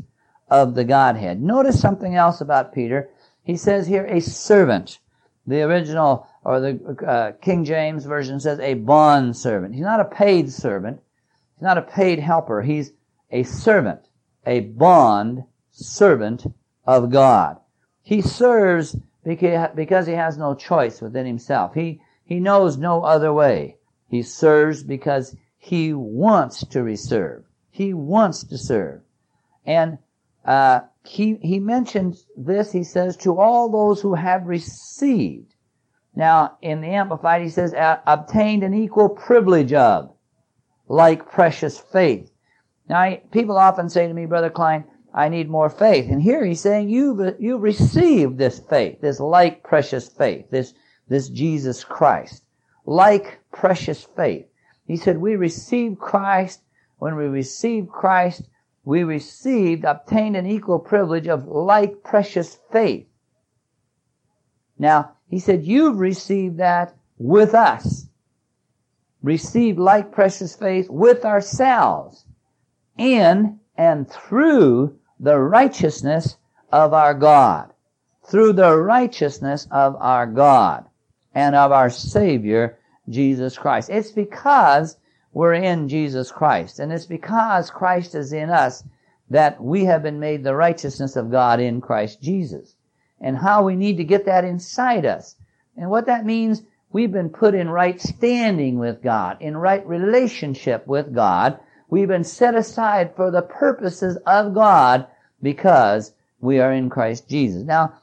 of 0.49 0.75
the 0.75 0.85
Godhead. 0.85 1.43
Notice 1.43 1.81
something 1.81 2.15
else 2.15 2.41
about 2.41 2.75
Peter. 2.75 3.11
He 3.43 3.57
says 3.57 3.87
here 3.87 4.05
a 4.05 4.21
servant. 4.21 5.01
The 5.47 5.63
original 5.63 6.27
or 6.45 6.61
the 6.61 7.05
uh, 7.07 7.33
King 7.43 7.65
James 7.65 8.05
version 8.05 8.41
says 8.41 8.61
a 8.61 8.75
bond 8.75 9.37
servant. 9.37 9.75
He's 9.75 9.85
not 9.85 10.01
a 10.01 10.05
paid 10.05 10.51
servant. 10.51 11.01
He's 11.57 11.63
not 11.63 11.79
a 11.79 11.83
paid 11.83 12.19
helper. 12.19 12.63
He's 12.63 12.93
a 13.31 13.43
servant, 13.43 14.01
a 14.47 14.61
bond 14.61 15.45
servant 15.71 16.47
of 16.87 17.11
God. 17.11 17.59
He 18.05 18.21
serves 18.21 18.95
because 19.25 20.07
he 20.07 20.13
has 20.13 20.37
no 20.37 20.55
choice 20.55 21.01
within 21.01 21.27
himself. 21.27 21.75
He, 21.75 22.01
he 22.25 22.39
knows 22.39 22.77
no 22.77 23.03
other 23.03 23.33
way. 23.33 23.79
He 24.09 24.23
serves 24.23 24.83
because 24.83 25.35
he 25.57 25.95
wants 25.95 26.65
to 26.67 26.83
reserve. 26.83 27.45
He 27.71 27.95
wants 27.95 28.45
to 28.45 28.59
serve. 28.59 29.01
And 29.65 29.99
uh, 30.45 30.81
he, 31.05 31.39
he 31.41 31.59
mentions 31.59 32.27
this, 32.37 32.71
he 32.71 32.85
says, 32.85 33.17
to 33.17 33.41
all 33.41 33.71
those 33.71 34.03
who 34.03 34.15
have 34.15 34.47
received. 34.47 35.55
Now, 36.15 36.59
in 36.61 36.83
the 36.83 36.89
Amplified, 36.89 37.43
he 37.43 37.49
says, 37.49 37.75
obtained 38.07 38.63
an 38.63 38.75
equal 38.75 39.09
privilege 39.09 39.73
of, 39.73 40.15
like 40.87 41.33
precious 41.33 41.79
faith. 41.79 42.31
Now, 42.89 42.99
I, 43.01 43.23
people 43.33 43.57
often 43.57 43.89
say 43.89 44.07
to 44.07 44.15
me, 44.15 44.27
Brother 44.27 44.51
Klein, 44.51 44.85
I 45.15 45.29
need 45.29 45.49
more 45.49 45.71
faith. 45.71 46.11
And 46.11 46.21
here 46.21 46.45
he's 46.45 46.61
saying, 46.61 46.89
you've, 46.89 47.37
you've 47.39 47.63
received 47.63 48.37
this 48.37 48.59
faith, 48.59 49.01
this 49.01 49.21
like 49.21 49.63
precious 49.63 50.09
faith, 50.09 50.51
this, 50.51 50.75
this 51.09 51.29
Jesus 51.29 51.85
Christ. 51.85 52.43
Like 52.85 53.39
precious 53.53 54.03
faith. 54.17 54.47
He 54.87 54.97
said, 54.97 55.19
we 55.19 55.37
received 55.37 56.01
Christ. 56.01 56.63
When 56.99 57.15
we 57.15 57.27
received 57.27 57.91
Christ, 57.91 58.43
we 58.85 59.05
received, 59.05 59.85
obtained 59.85 60.37
an 60.37 60.47
equal 60.47 60.81
privilege 60.81 61.29
of 61.29 61.47
like 61.47 62.03
precious 62.03 62.59
faith. 62.73 63.07
Now, 64.79 65.13
he 65.29 65.39
said, 65.39 65.65
you've 65.65 65.99
received 65.99 66.59
that 66.59 66.97
with 67.19 67.55
us. 67.55 68.09
Received 69.23 69.79
like 69.79 70.13
precious 70.13 70.57
faith 70.57 70.91
with 70.91 71.25
ourselves 71.25 72.27
in 72.99 73.61
and 73.77 74.11
through 74.11 74.99
the 75.21 75.39
righteousness 75.39 76.37
of 76.73 76.93
our 76.93 77.15
God. 77.15 77.73
Through 78.27 78.55
the 78.55 78.77
righteousness 78.77 79.69
of 79.71 79.97
our 80.01 80.27
God 80.27 80.87
and 81.35 81.55
of 81.55 81.73
our 81.73 81.91
Savior, 81.91 82.79
Jesus 83.09 83.59
Christ. 83.59 83.91
It's 83.91 84.11
because 84.11 84.97
we're 85.33 85.55
in 85.55 85.89
Jesus 85.89 86.31
Christ. 86.31 86.79
And 86.79 86.93
it's 86.93 87.07
because 87.07 87.71
Christ 87.71 88.15
is 88.15 88.33
in 88.33 88.51
us 88.51 88.85
that 89.31 89.63
we 89.63 89.85
have 89.85 90.03
been 90.03 90.21
made 90.21 90.45
the 90.45 90.55
righteousness 90.55 91.17
of 91.17 91.31
God 91.31 91.61
in 91.61 91.81
Christ 91.81 92.23
Jesus. 92.23 92.77
And 93.21 93.37
how 93.37 93.65
we 93.65 93.77
need 93.77 93.97
to 93.97 94.05
get 94.05 94.27
that 94.27 94.45
inside 94.45 95.07
us. 95.07 95.37
And 95.77 95.91
what 95.91 96.07
that 96.07 96.25
means, 96.25 96.63
we've 96.93 97.13
been 97.13 97.31
put 97.31 97.55
in 97.55 97.69
right 97.69 98.01
standing 98.01 98.79
with 98.79 99.03
God, 99.03 99.39
in 99.41 99.57
right 99.57 99.87
relationship 99.87 100.87
with 100.87 101.15
God. 101.15 101.59
We've 101.95 102.09
been 102.09 102.25
set 102.25 102.57
aside 102.57 103.15
for 103.15 103.31
the 103.31 103.43
purposes 103.43 104.19
of 104.27 104.53
God 104.53 105.07
because 105.41 106.13
we 106.41 106.59
are 106.59 106.73
in 106.73 106.91
Christ 106.91 107.29
Jesus. 107.29 107.63
Now, 107.63 107.95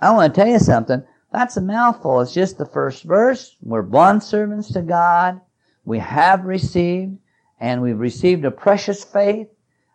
I 0.00 0.10
want 0.10 0.34
to 0.34 0.40
tell 0.40 0.50
you 0.50 0.58
something. 0.58 1.00
That's 1.32 1.56
a 1.56 1.60
mouthful. 1.60 2.20
It's 2.20 2.34
just 2.34 2.58
the 2.58 2.66
first 2.66 3.04
verse. 3.04 3.54
We're 3.62 3.84
bondservants 3.84 4.72
to 4.72 4.82
God 4.82 5.40
we 5.84 6.00
have 6.00 6.44
received, 6.44 7.18
and 7.60 7.80
we've 7.80 8.00
received 8.00 8.44
a 8.44 8.50
precious 8.50 9.04
faith, 9.04 9.46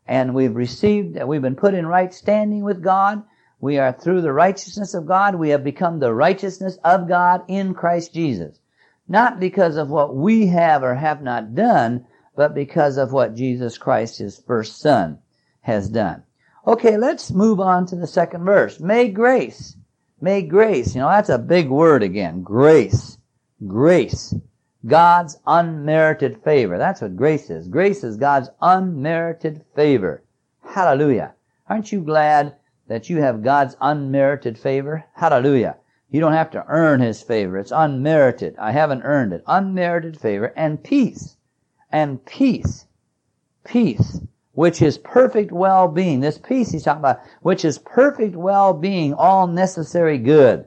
and 0.08 0.34
we've 0.34 0.56
received, 0.56 1.22
we've 1.22 1.42
been 1.42 1.58
put 1.58 1.74
in 1.74 1.88
right 1.88 2.14
standing 2.14 2.64
with 2.64 2.82
God. 2.82 3.24
We 3.60 3.78
are 3.78 3.92
through 3.92 4.22
the 4.22 4.32
righteousness 4.32 4.94
of 4.94 5.06
God, 5.06 5.36
we 5.36 5.50
have 5.50 5.66
become 5.66 6.00
the 6.00 6.14
righteousness 6.14 6.78
of 6.86 7.10
God 7.10 7.44
in 7.50 7.74
Christ 7.74 8.14
Jesus. 8.14 8.62
Not 9.06 9.42
because 9.42 9.76
of 9.76 9.90
what 9.90 10.16
we 10.16 10.48
have 10.48 10.82
or 10.82 10.96
have 10.96 11.22
not 11.22 11.56
done, 11.56 12.06
but 12.36 12.54
because 12.54 12.98
of 12.98 13.14
what 13.14 13.36
Jesus 13.36 13.78
Christ, 13.78 14.18
his 14.18 14.40
first 14.40 14.80
son, 14.80 15.20
has 15.62 15.90
done. 15.90 16.24
Okay, 16.68 16.98
let's 16.98 17.32
move 17.32 17.60
on 17.60 17.86
to 17.88 17.96
the 17.96 18.08
second 18.08 18.44
verse. 18.44 18.80
May 18.80 19.10
grace. 19.10 19.76
May 20.20 20.42
grace. 20.42 20.96
You 20.96 21.02
know, 21.02 21.10
that's 21.10 21.30
a 21.30 21.38
big 21.38 21.70
word 21.70 22.04
again. 22.04 22.42
Grace. 22.42 23.18
Grace. 23.68 24.34
God's 24.86 25.38
unmerited 25.48 26.44
favor. 26.44 26.78
That's 26.78 27.02
what 27.02 27.16
grace 27.16 27.50
is. 27.50 27.68
Grace 27.68 28.04
is 28.04 28.18
God's 28.18 28.50
unmerited 28.62 29.64
favor. 29.76 30.24
Hallelujah. 30.64 31.34
Aren't 31.68 31.92
you 31.92 32.02
glad 32.02 32.56
that 32.88 33.10
you 33.10 33.22
have 33.22 33.44
God's 33.44 33.76
unmerited 33.82 34.58
favor? 34.58 35.06
Hallelujah. 35.14 35.78
You 36.10 36.20
don't 36.20 36.34
have 36.34 36.52
to 36.52 36.66
earn 36.68 37.02
His 37.02 37.22
favor. 37.22 37.58
It's 37.58 37.72
unmerited. 37.72 38.56
I 38.60 38.72
haven't 38.72 39.02
earned 39.04 39.34
it. 39.34 39.44
Unmerited 39.48 40.20
favor 40.20 40.54
and 40.56 40.84
peace. 40.84 41.35
And 41.96 42.26
peace. 42.26 42.88
Peace. 43.64 44.20
Which 44.52 44.82
is 44.82 44.98
perfect 44.98 45.54
well-being. 45.54 46.20
This 46.20 46.38
peace 46.38 46.72
he's 46.72 46.84
talking 46.84 47.00
about, 47.00 47.22
which 47.42 47.64
is 47.64 47.78
perfect 47.78 48.36
well-being, 48.36 49.14
all 49.14 49.48
necessary 49.48 50.18
good. 50.18 50.66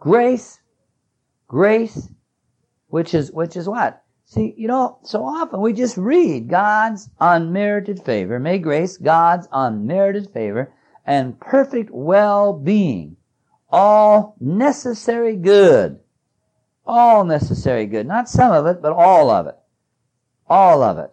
Grace, 0.00 0.60
grace, 1.46 2.08
which 2.88 3.14
is, 3.14 3.30
which 3.30 3.56
is 3.56 3.68
what? 3.68 4.02
See, 4.24 4.52
you 4.56 4.66
know, 4.66 4.98
so 5.04 5.24
often 5.24 5.60
we 5.60 5.72
just 5.72 5.96
read 5.96 6.48
God's 6.48 7.08
unmerited 7.20 8.02
favor, 8.04 8.40
may 8.40 8.58
grace, 8.58 8.96
God's 8.96 9.46
unmerited 9.52 10.30
favor, 10.30 10.74
and 11.06 11.38
perfect 11.38 11.90
well-being, 11.92 13.16
all 13.70 14.36
necessary 14.40 15.36
good, 15.36 16.00
all 16.84 17.24
necessary 17.24 17.86
good, 17.86 18.08
not 18.08 18.28
some 18.28 18.52
of 18.52 18.66
it, 18.66 18.82
but 18.82 18.92
all 18.92 19.30
of 19.30 19.46
it, 19.46 19.57
all 20.48 20.82
of 20.82 20.98
it, 20.98 21.10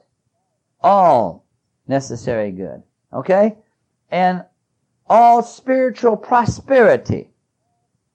all 0.81 1.45
necessary 1.87 2.51
good, 2.51 2.83
okay? 3.13 3.55
And 4.09 4.43
all 5.07 5.43
spiritual 5.43 6.17
prosperity 6.17 7.29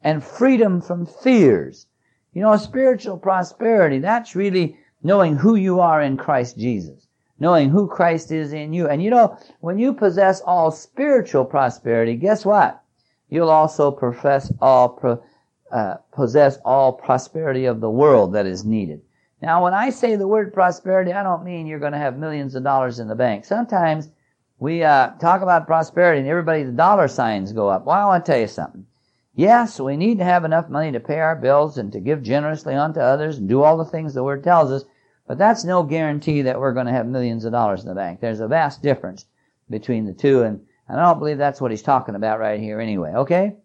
and 0.03 0.25
freedom 0.25 0.81
from 0.81 1.07
fears 1.07 1.87
you 2.33 2.43
know, 2.43 2.57
spiritual 2.57 3.19
prosperity, 3.19 3.99
that's 3.99 4.37
really 4.37 4.77
knowing 5.03 5.37
who 5.37 5.57
you 5.57 5.81
are 5.81 6.01
in 6.01 6.17
Christ 6.17 6.57
Jesus. 6.59 7.07
Knowing 7.41 7.71
who 7.71 7.89
Christ 7.89 8.31
is 8.31 8.53
in 8.53 8.73
you. 8.73 8.87
And 8.87 9.03
you 9.03 9.11
know, 9.11 9.39
when 9.61 9.79
you 9.79 9.95
possess 9.95 10.41
all 10.43 10.71
spiritual 10.71 11.45
prosperity, 11.45 12.15
guess 12.15 12.45
what? 12.45 12.83
You'll 13.31 13.49
also 13.49 13.91
profess 13.91 14.53
all, 14.61 15.25
uh, 15.73 15.95
possess 16.13 16.59
all 16.65 16.93
prosperity 16.93 17.65
of 17.65 17.81
the 17.81 17.91
world 17.91 18.35
that 18.35 18.47
is 18.47 18.65
needed. 18.65 19.01
Now, 19.43 19.63
when 19.65 19.73
I 19.73 19.91
say 19.91 20.17
the 20.17 20.29
word 20.29 20.53
prosperity, 20.53 21.13
I 21.13 21.23
don't 21.23 21.45
mean 21.45 21.67
you're 21.67 21.79
going 21.79 21.93
to 21.93 21.99
have 21.99 22.19
millions 22.19 22.55
of 22.55 22.63
dollars 22.63 22.99
in 22.99 23.09
the 23.09 23.15
bank. 23.15 23.45
Sometimes 23.45 24.11
we 24.59 24.83
uh, 24.83 25.11
talk 25.13 25.41
about 25.41 25.67
prosperity 25.67 26.21
and 26.21 26.29
everybody's 26.29 26.71
dollar 26.71 27.09
signs 27.09 27.53
go 27.53 27.69
up. 27.69 27.87
Well, 27.87 27.97
I 27.97 28.05
want 28.05 28.25
to 28.25 28.33
tell 28.33 28.41
you 28.41 28.47
something. 28.47 28.87
Yes, 29.35 29.81
we 29.81 29.97
need 29.97 30.19
to 30.19 30.25
have 30.25 30.45
enough 30.45 30.69
money 30.69 30.93
to 30.93 31.01
pay 31.01 31.21
our 31.21 31.37
bills 31.37 31.79
and 31.79 31.91
to 31.93 32.01
give 32.01 32.23
generously 32.23 32.75
unto 32.75 33.01
others 33.01 33.39
and 33.39 33.49
do 33.49 33.63
all 33.63 33.79
the 33.79 33.85
things 33.87 34.13
the 34.13 34.25
Word 34.25 34.45
tells 34.45 34.71
us, 34.71 34.85
but 35.27 35.39
that's 35.39 35.65
no 35.65 35.83
guarantee 35.83 36.43
that 36.43 36.61
we're 36.61 36.75
going 36.75 36.87
to 36.87 36.93
have 36.93 37.07
millions 37.07 37.47
of 37.47 37.53
dollars 37.53 37.83
in 37.83 37.89
the 37.89 37.95
bank. 37.95 38.21
There's 38.21 38.41
a 38.41 38.49
vast 38.49 38.83
difference 38.83 39.25
between 39.71 40.05
the 40.05 40.13
two, 40.13 40.43
and, 40.43 40.61
and 40.89 41.01
I 41.01 41.05
don't 41.05 41.21
believe 41.21 41.39
that's 41.39 41.61
what 41.61 41.71
he's 41.71 41.81
talking 41.81 42.17
about 42.17 42.41
right 42.41 42.61
here 42.61 42.81
anyway, 42.81 43.13
okay? 43.15 43.57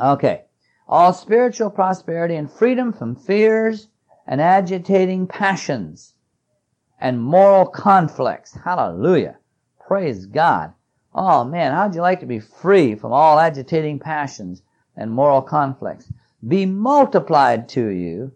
Okay. 0.00 0.44
All 0.88 1.12
spiritual 1.12 1.70
prosperity 1.70 2.34
and 2.34 2.50
freedom 2.50 2.92
from 2.92 3.14
fears 3.14 3.89
and 4.30 4.40
agitating 4.40 5.26
passions 5.26 6.14
and 7.00 7.20
moral 7.20 7.66
conflicts. 7.66 8.56
Hallelujah. 8.64 9.36
Praise 9.84 10.24
God. 10.24 10.72
Oh 11.12 11.42
man, 11.42 11.72
how'd 11.72 11.96
you 11.96 12.00
like 12.00 12.20
to 12.20 12.26
be 12.26 12.38
free 12.38 12.94
from 12.94 13.12
all 13.12 13.40
agitating 13.40 13.98
passions 13.98 14.62
and 14.96 15.10
moral 15.10 15.42
conflicts? 15.42 16.12
Be 16.46 16.64
multiplied 16.64 17.68
to 17.70 17.88
you 17.88 18.32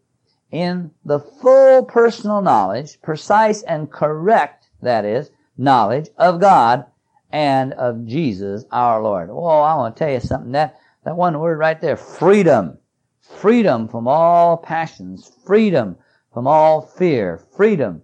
in 0.50 0.90
the 1.04 1.20
full 1.20 1.84
personal 1.84 2.42
knowledge, 2.42 3.00
precise 3.00 3.62
and 3.62 3.90
correct, 3.90 4.66
that 4.82 5.04
is, 5.04 5.30
knowledge 5.56 6.08
of 6.18 6.40
God 6.40 6.86
and 7.30 7.72
of 7.74 8.04
Jesus 8.04 8.64
our 8.72 9.00
Lord. 9.00 9.30
Oh, 9.30 9.46
I 9.46 9.76
want 9.76 9.94
to 9.94 10.04
tell 10.04 10.12
you 10.12 10.20
something. 10.20 10.52
That, 10.52 10.76
that 11.04 11.16
one 11.16 11.38
word 11.38 11.58
right 11.58 11.80
there, 11.80 11.96
freedom. 11.96 12.78
Freedom 13.24 13.88
from 13.88 14.06
all 14.06 14.56
passions, 14.56 15.32
freedom 15.46 15.96
from 16.32 16.46
all 16.46 16.80
fear, 16.80 17.38
freedom. 17.56 18.02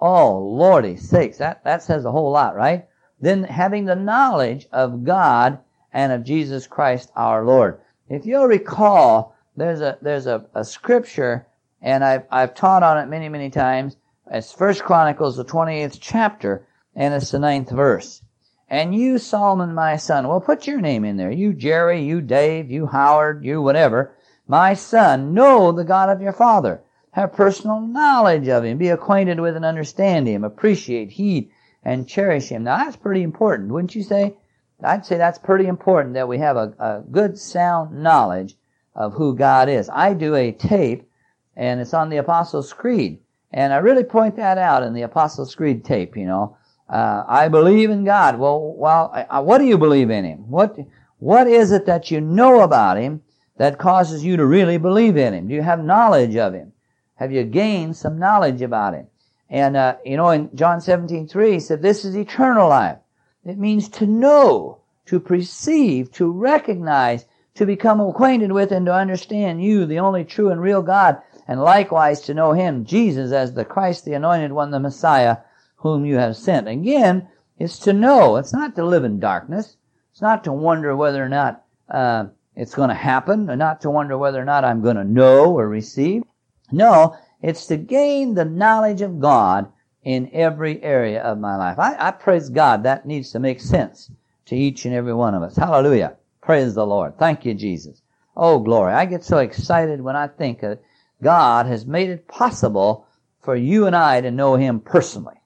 Oh, 0.00 0.38
Lordy 0.38 0.96
sakes, 0.96 1.38
that, 1.38 1.64
that 1.64 1.82
says 1.82 2.04
a 2.04 2.10
whole 2.10 2.30
lot, 2.30 2.54
right? 2.54 2.86
Then 3.20 3.44
having 3.44 3.84
the 3.84 3.96
knowledge 3.96 4.66
of 4.72 5.04
God 5.04 5.58
and 5.92 6.12
of 6.12 6.24
Jesus 6.24 6.66
Christ 6.66 7.10
our 7.16 7.44
Lord. 7.44 7.80
If 8.08 8.26
you'll 8.26 8.46
recall, 8.46 9.34
there's 9.56 9.80
a, 9.80 9.96
there's 10.02 10.26
a, 10.26 10.46
a 10.54 10.64
scripture, 10.64 11.46
and 11.80 12.04
I've, 12.04 12.24
I've 12.30 12.54
taught 12.54 12.82
on 12.82 12.98
it 12.98 13.08
many, 13.08 13.28
many 13.28 13.50
times. 13.50 13.96
It's 14.30 14.52
First 14.52 14.82
Chronicles, 14.82 15.36
the 15.36 15.44
28th 15.44 15.98
chapter, 16.00 16.66
and 16.94 17.14
it's 17.14 17.30
the 17.30 17.38
ninth 17.38 17.70
verse. 17.70 18.22
And 18.68 18.94
you, 18.94 19.18
Solomon, 19.18 19.74
my 19.74 19.96
son, 19.96 20.26
well, 20.26 20.40
put 20.40 20.66
your 20.66 20.80
name 20.80 21.04
in 21.04 21.16
there. 21.16 21.30
You, 21.30 21.52
Jerry, 21.52 22.02
you, 22.02 22.20
Dave, 22.20 22.70
you, 22.70 22.86
Howard, 22.86 23.44
you, 23.44 23.62
whatever. 23.62 24.14
My 24.46 24.74
son, 24.74 25.32
know 25.32 25.72
the 25.72 25.84
God 25.84 26.10
of 26.10 26.20
your 26.20 26.32
father 26.32 26.82
have 27.12 27.32
personal 27.32 27.80
knowledge 27.80 28.48
of 28.48 28.64
Him, 28.64 28.78
be 28.78 28.88
acquainted 28.88 29.40
with 29.40 29.56
and 29.56 29.64
understand 29.64 30.26
Him, 30.26 30.44
appreciate, 30.44 31.12
heed, 31.12 31.50
and 31.82 32.08
cherish 32.08 32.48
Him. 32.48 32.64
Now 32.64 32.78
that's 32.78 32.96
pretty 32.96 33.22
important, 33.22 33.70
wouldn't 33.70 33.94
you 33.94 34.02
say? 34.02 34.36
I'd 34.82 35.06
say 35.06 35.16
that's 35.16 35.38
pretty 35.38 35.66
important 35.66 36.14
that 36.14 36.28
we 36.28 36.38
have 36.38 36.56
a, 36.56 36.74
a 36.78 37.02
good 37.10 37.38
sound 37.38 38.02
knowledge 38.02 38.56
of 38.94 39.14
who 39.14 39.34
God 39.34 39.68
is. 39.68 39.88
I 39.88 40.12
do 40.12 40.34
a 40.34 40.52
tape 40.52 41.08
and 41.56 41.80
it's 41.80 41.94
on 41.94 42.10
the 42.10 42.18
Apostles' 42.18 42.72
Creed. 42.72 43.20
And 43.52 43.72
I 43.72 43.76
really 43.76 44.04
point 44.04 44.36
that 44.36 44.58
out 44.58 44.82
in 44.82 44.94
the 44.94 45.02
Apostles' 45.02 45.54
Creed 45.54 45.84
tape, 45.84 46.16
you 46.16 46.26
know. 46.26 46.56
Uh, 46.88 47.24
I 47.26 47.48
believe 47.48 47.90
in 47.90 48.04
God. 48.04 48.38
Well, 48.38 48.74
well, 48.76 49.10
I, 49.30 49.38
what 49.40 49.58
do 49.58 49.64
you 49.64 49.78
believe 49.78 50.10
in 50.10 50.24
Him? 50.24 50.50
What, 50.50 50.76
what 51.18 51.46
is 51.46 51.72
it 51.72 51.86
that 51.86 52.10
you 52.10 52.20
know 52.20 52.60
about 52.60 52.98
Him 52.98 53.22
that 53.56 53.78
causes 53.78 54.24
you 54.24 54.36
to 54.36 54.46
really 54.46 54.78
believe 54.78 55.16
in 55.16 55.34
Him? 55.34 55.48
Do 55.48 55.54
you 55.54 55.62
have 55.62 55.82
knowledge 55.82 56.36
of 56.36 56.54
Him? 56.54 56.72
Have 57.16 57.32
you 57.32 57.44
gained 57.44 57.96
some 57.96 58.18
knowledge 58.18 58.62
about 58.62 58.94
Him? 58.94 59.06
And, 59.48 59.76
uh, 59.76 59.96
you 60.04 60.16
know, 60.16 60.30
in 60.30 60.50
John 60.54 60.80
17, 60.80 61.28
3, 61.28 61.52
he 61.52 61.60
said, 61.60 61.82
this 61.82 62.04
is 62.04 62.16
eternal 62.16 62.68
life. 62.68 62.98
It 63.44 63.58
means 63.58 63.88
to 63.90 64.06
know, 64.06 64.78
to 65.06 65.20
perceive, 65.20 66.10
to 66.12 66.30
recognize, 66.30 67.26
to 67.54 67.66
become 67.66 68.00
acquainted 68.00 68.50
with 68.50 68.72
and 68.72 68.86
to 68.86 68.94
understand 68.94 69.62
you, 69.62 69.86
the 69.86 69.98
only 70.00 70.24
true 70.24 70.50
and 70.50 70.60
real 70.60 70.82
God, 70.82 71.22
and 71.46 71.60
likewise 71.62 72.22
to 72.22 72.34
know 72.34 72.52
Him, 72.52 72.84
Jesus, 72.84 73.32
as 73.32 73.54
the 73.54 73.64
Christ, 73.64 74.04
the 74.04 74.14
anointed 74.14 74.52
one, 74.52 74.70
the 74.70 74.80
Messiah, 74.80 75.38
whom 75.76 76.04
you 76.04 76.16
have 76.16 76.36
sent. 76.36 76.66
Again, 76.66 77.28
it's 77.58 77.78
to 77.80 77.92
know. 77.92 78.36
It's 78.36 78.52
not 78.52 78.74
to 78.76 78.84
live 78.84 79.04
in 79.04 79.20
darkness. 79.20 79.76
It's 80.10 80.22
not 80.22 80.44
to 80.44 80.52
wonder 80.52 80.96
whether 80.96 81.22
or 81.22 81.28
not 81.28 81.64
uh, 81.88 82.26
it's 82.56 82.74
going 82.74 82.88
to 82.88 82.94
happen, 82.94 83.50
or 83.50 83.56
not 83.56 83.80
to 83.80 83.90
wonder 83.90 84.16
whether 84.16 84.40
or 84.40 84.44
not 84.44 84.64
I'm 84.64 84.82
going 84.82 84.96
to 84.96 85.04
know 85.04 85.52
or 85.52 85.68
receive. 85.68 86.22
No, 86.70 87.16
it's 87.42 87.66
to 87.66 87.76
gain 87.76 88.34
the 88.34 88.44
knowledge 88.44 89.02
of 89.02 89.20
God 89.20 89.70
in 90.02 90.30
every 90.32 90.82
area 90.82 91.22
of 91.22 91.38
my 91.38 91.56
life. 91.56 91.78
I, 91.78 91.96
I, 91.98 92.10
praise 92.10 92.48
God. 92.48 92.82
That 92.82 93.06
needs 93.06 93.32
to 93.32 93.38
make 93.38 93.60
sense 93.60 94.10
to 94.46 94.56
each 94.56 94.84
and 94.84 94.94
every 94.94 95.14
one 95.14 95.34
of 95.34 95.42
us. 95.42 95.56
Hallelujah. 95.56 96.16
Praise 96.40 96.74
the 96.74 96.86
Lord. 96.86 97.18
Thank 97.18 97.44
you, 97.44 97.54
Jesus. 97.54 98.02
Oh, 98.36 98.58
glory. 98.58 98.92
I 98.92 99.06
get 99.06 99.24
so 99.24 99.38
excited 99.38 100.00
when 100.00 100.16
I 100.16 100.28
think 100.28 100.60
that 100.60 100.82
God 101.22 101.66
has 101.66 101.86
made 101.86 102.10
it 102.10 102.28
possible 102.28 103.06
for 103.40 103.56
you 103.56 103.86
and 103.86 103.96
I 103.96 104.20
to 104.20 104.30
know 104.30 104.56
Him 104.56 104.80
personally. 104.80 105.40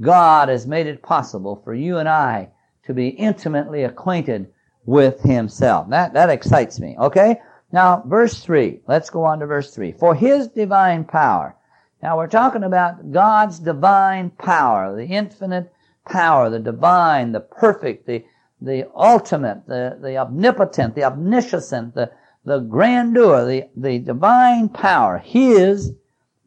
God 0.00 0.48
has 0.48 0.66
made 0.66 0.86
it 0.86 1.02
possible 1.02 1.60
for 1.64 1.74
you 1.74 1.98
and 1.98 2.08
I 2.08 2.50
to 2.84 2.94
be 2.94 3.08
intimately 3.08 3.82
acquainted 3.82 4.48
with 4.88 5.20
Himself. 5.20 5.90
That, 5.90 6.14
that 6.14 6.30
excites 6.30 6.80
me. 6.80 6.96
Okay? 6.98 7.42
Now, 7.70 8.02
verse 8.06 8.40
3. 8.40 8.80
Let's 8.88 9.10
go 9.10 9.22
on 9.22 9.40
to 9.40 9.46
verse 9.46 9.74
3. 9.74 9.92
For 9.92 10.14
His 10.14 10.48
divine 10.48 11.04
power. 11.04 11.54
Now 12.02 12.16
we're 12.16 12.26
talking 12.26 12.62
about 12.62 13.12
God's 13.12 13.58
divine 13.58 14.30
power, 14.30 14.96
the 14.96 15.04
infinite 15.04 15.70
power, 16.06 16.48
the 16.48 16.58
divine, 16.58 17.32
the 17.32 17.40
perfect, 17.40 18.06
the, 18.06 18.24
the 18.62 18.88
ultimate, 18.94 19.66
the, 19.66 19.98
the 20.00 20.16
omnipotent, 20.16 20.94
the 20.94 21.04
omniscient, 21.04 21.94
the, 21.94 22.10
the 22.46 22.60
grandeur, 22.60 23.44
the, 23.44 23.68
the 23.76 23.98
divine 23.98 24.70
power, 24.70 25.18
His 25.18 25.92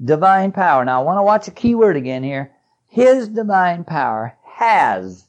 divine 0.03 0.51
power. 0.51 0.83
Now 0.83 1.01
I 1.01 1.03
want 1.03 1.19
to 1.19 1.23
watch 1.23 1.47
a 1.47 1.51
key 1.51 1.75
word 1.75 1.95
again 1.95 2.23
here. 2.23 2.53
His 2.87 3.27
divine 3.27 3.83
power 3.83 4.35
has, 4.55 5.27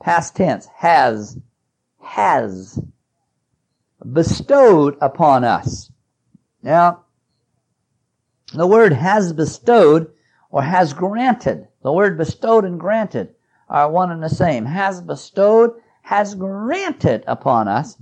past 0.00 0.36
tense, 0.36 0.68
has, 0.76 1.40
has 2.02 2.78
bestowed 4.12 4.96
upon 5.00 5.44
us. 5.44 5.90
Now, 6.62 7.04
the 8.52 8.66
word 8.66 8.92
has 8.92 9.32
bestowed 9.32 10.12
or 10.50 10.62
has 10.62 10.92
granted. 10.92 11.68
The 11.82 11.92
word 11.92 12.18
bestowed 12.18 12.64
and 12.64 12.78
granted 12.78 13.34
are 13.68 13.90
one 13.90 14.10
and 14.10 14.22
the 14.22 14.28
same. 14.28 14.66
Has 14.66 15.00
bestowed, 15.00 15.72
has 16.02 16.34
granted 16.34 17.24
upon 17.26 17.68
us 17.68 17.96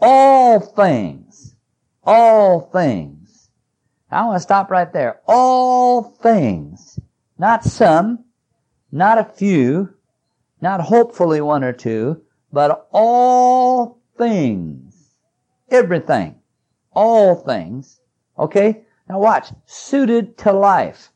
all 0.00 0.60
things. 0.60 1.54
All 2.04 2.60
things. 2.60 3.50
I 4.10 4.24
want 4.24 4.36
to 4.36 4.42
stop 4.42 4.70
right 4.70 4.92
there. 4.92 5.20
All 5.26 6.02
things. 6.02 6.98
Not 7.38 7.64
some, 7.64 8.24
not 8.90 9.18
a 9.18 9.24
few, 9.24 9.94
not 10.60 10.80
hopefully 10.80 11.40
one 11.40 11.64
or 11.64 11.72
two, 11.72 12.22
but 12.52 12.88
all 12.92 13.98
things 14.16 14.92
everything, 15.72 16.36
all 16.92 17.34
things, 17.34 18.00
okay? 18.38 18.82
Now 19.08 19.18
watch, 19.18 19.48
suited 19.66 20.38
to 20.38 20.52
life, 20.52 21.10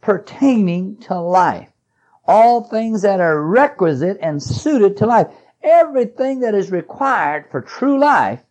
pertaining 0.00 0.98
to 1.02 1.18
life, 1.18 1.70
all 2.26 2.64
things 2.64 3.02
that 3.02 3.20
are 3.20 3.40
requisite 3.42 4.18
and 4.20 4.42
suited 4.42 4.96
to 4.98 5.06
life, 5.06 5.28
everything 5.62 6.40
that 6.40 6.54
is 6.54 6.70
required 6.70 7.46
for 7.50 7.60
true 7.60 7.98
life, 7.98 8.42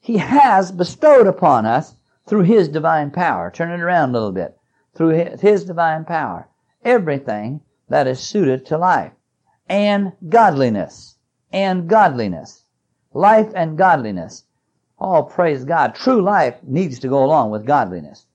He 0.00 0.18
has 0.18 0.70
bestowed 0.70 1.26
upon 1.26 1.66
us 1.66 1.96
through 2.26 2.42
His 2.42 2.68
divine 2.68 3.10
power. 3.10 3.50
Turn 3.50 3.72
it 3.72 3.82
around 3.82 4.10
a 4.10 4.12
little 4.12 4.32
bit. 4.32 4.56
Through 4.94 5.36
His 5.40 5.64
divine 5.64 6.04
power. 6.04 6.48
Everything 6.84 7.60
that 7.88 8.06
is 8.06 8.20
suited 8.20 8.66
to 8.66 8.78
life. 8.78 9.12
And 9.68 10.12
godliness. 10.28 11.16
And 11.52 11.88
godliness 11.88 12.66
life 13.16 13.50
and 13.54 13.78
godliness. 13.78 14.44
Oh, 14.98 15.22
praise 15.22 15.64
God. 15.64 15.94
True 15.94 16.22
life 16.22 16.56
needs 16.62 16.98
to 17.00 17.08
go 17.08 17.24
along 17.24 17.50
with 17.50 17.66
godliness. 17.66 18.26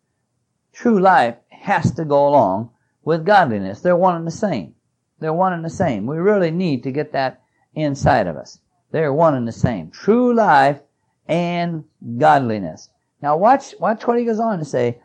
True 0.74 1.00
life 1.00 1.36
has 1.50 1.92
to 1.94 2.06
go 2.06 2.28
along 2.28 2.72
with 3.04 3.26
godliness. 3.26 3.82
They're 3.82 3.96
one 3.96 4.16
and 4.16 4.28
the 4.28 4.32
same. 4.32 4.76
They're 5.20 5.34
one 5.34 5.54
and 5.54 5.64
the 5.64 5.70
same. 5.70 6.06
We 6.06 6.18
really 6.18 6.52
need 6.52 6.84
to 6.84 6.92
get 6.92 7.12
that 7.14 7.42
inside 7.76 8.28
of 8.28 8.36
us. 8.36 8.60
They're 8.92 9.14
one 9.14 9.36
and 9.36 9.48
the 9.48 9.52
same. 9.52 9.92
True 9.92 10.34
life 10.34 10.82
and 11.28 11.84
godliness. 12.18 12.90
Now 13.22 13.38
watch, 13.38 13.76
watch 13.80 14.06
what 14.06 14.18
he 14.18 14.26
goes 14.26 14.40
on 14.40 14.60
to 14.60 14.66
say. 14.66 15.00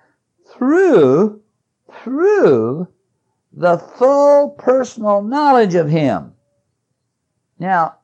Through, 0.53 1.43
through 2.03 2.89
the 3.57 3.79
full 3.79 4.51
personal 4.51 5.23
knowledge 5.23 5.75
of 5.75 5.89
him. 5.89 6.35
Now, 7.59 7.97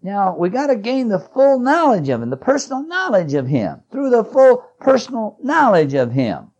now, 0.00 0.36
we 0.36 0.48
gotta 0.48 0.76
gain 0.76 1.08
the 1.08 1.18
full 1.18 1.58
knowledge 1.58 2.08
of 2.08 2.22
Him, 2.22 2.30
the 2.30 2.36
personal 2.36 2.86
knowledge 2.86 3.34
of 3.34 3.48
Him, 3.48 3.82
through 3.90 4.10
the 4.10 4.24
full 4.24 4.58
personal 4.78 5.36
knowledge 5.42 5.94
of 5.94 6.12
Him. 6.12 6.52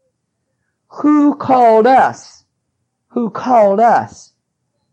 Who 0.89 1.37
called 1.37 1.87
us? 1.87 2.45
Who 3.09 3.31
called 3.31 3.79
us 3.79 4.33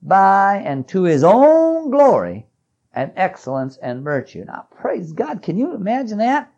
by 0.01 0.57
and 0.57 0.87
to 0.89 1.03
His 1.03 1.23
own 1.23 1.89
glory 1.89 2.45
and 2.93 3.11
excellence 3.15 3.77
and 3.77 4.03
virtue. 4.03 4.45
Now, 4.45 4.67
praise 4.71 5.11
God. 5.11 5.41
Can 5.41 5.57
you 5.57 5.73
imagine 5.73 6.19
that? 6.19 6.51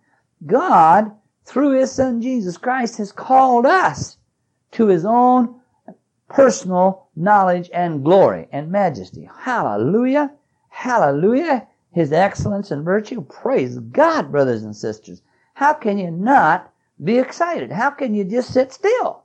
God, 0.46 1.12
through 1.46 1.80
His 1.80 1.92
Son 1.92 2.22
Jesus 2.22 2.58
Christ, 2.58 2.98
has 2.98 3.14
called 3.14 3.66
us 3.66 4.18
to 4.72 4.88
His 4.88 5.06
own 5.06 5.57
personal 6.30 7.08
knowledge 7.16 7.70
and 7.74 8.04
glory 8.04 8.48
and 8.52 8.72
majesty. 8.72 9.30
Hallelujah. 9.40 10.32
Hallelujah 10.70 11.68
his 11.98 12.12
excellence 12.12 12.70
and 12.70 12.86
virtue. 12.86 13.22
Praise 13.22 13.80
God, 13.80 14.32
brothers 14.32 14.64
and 14.64 14.76
sisters. 14.76 15.24
How 15.56 15.74
can 15.74 15.98
you 15.98 16.12
not 16.12 16.72
be 17.04 17.18
excited? 17.18 17.72
How 17.72 17.90
can 17.90 18.14
you 18.14 18.24
just 18.24 18.54
sit 18.54 18.72
still? 18.72 19.24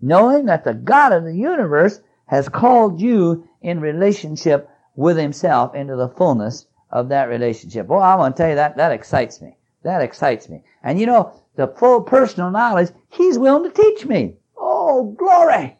Knowing 0.00 0.46
that 0.46 0.64
the 0.64 0.72
God 0.72 1.12
of 1.12 1.24
the 1.24 1.36
universe 1.36 2.00
has 2.24 2.48
called 2.48 3.02
you 3.02 3.46
in 3.60 3.80
relationship 3.80 4.70
with 4.94 5.18
himself 5.18 5.74
into 5.74 5.94
the 5.94 6.08
fullness 6.08 6.66
of 6.90 7.10
that 7.10 7.28
relationship. 7.28 7.86
Well, 7.86 8.00
I 8.00 8.14
want 8.14 8.34
to 8.34 8.42
tell 8.42 8.48
you 8.48 8.56
that, 8.56 8.78
that 8.78 8.92
excites 8.92 9.42
me. 9.42 9.58
That 9.82 10.00
excites 10.00 10.48
me. 10.48 10.62
And 10.82 10.98
you 10.98 11.04
know, 11.04 11.34
the 11.56 11.68
full 11.68 12.00
personal 12.00 12.50
knowledge, 12.50 12.92
he's 13.10 13.38
willing 13.38 13.70
to 13.70 13.82
teach 13.82 14.06
me. 14.06 14.36
Oh, 14.56 15.14
glory! 15.18 15.76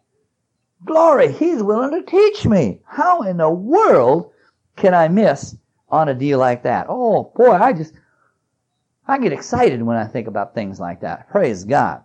Glory! 0.87 1.33
He's 1.33 1.62
willing 1.62 1.90
to 1.90 2.03
teach 2.03 2.46
me. 2.46 2.81
How 2.87 3.22
in 3.22 3.37
the 3.37 3.51
world 3.51 4.33
can 4.77 4.94
I 4.94 5.09
miss 5.09 5.57
on 5.88 6.09
a 6.09 6.14
deal 6.14 6.38
like 6.38 6.62
that. 6.64 6.87
Oh 6.88 7.33
boy, 7.35 7.53
I 7.53 7.72
just, 7.72 7.94
I 9.07 9.18
get 9.18 9.33
excited 9.33 9.83
when 9.83 9.96
I 9.96 10.07
think 10.07 10.27
about 10.27 10.55
things 10.55 10.81
like 10.81 11.01
that. 11.01 11.29
Praise 11.31 11.64
God. 11.64 12.03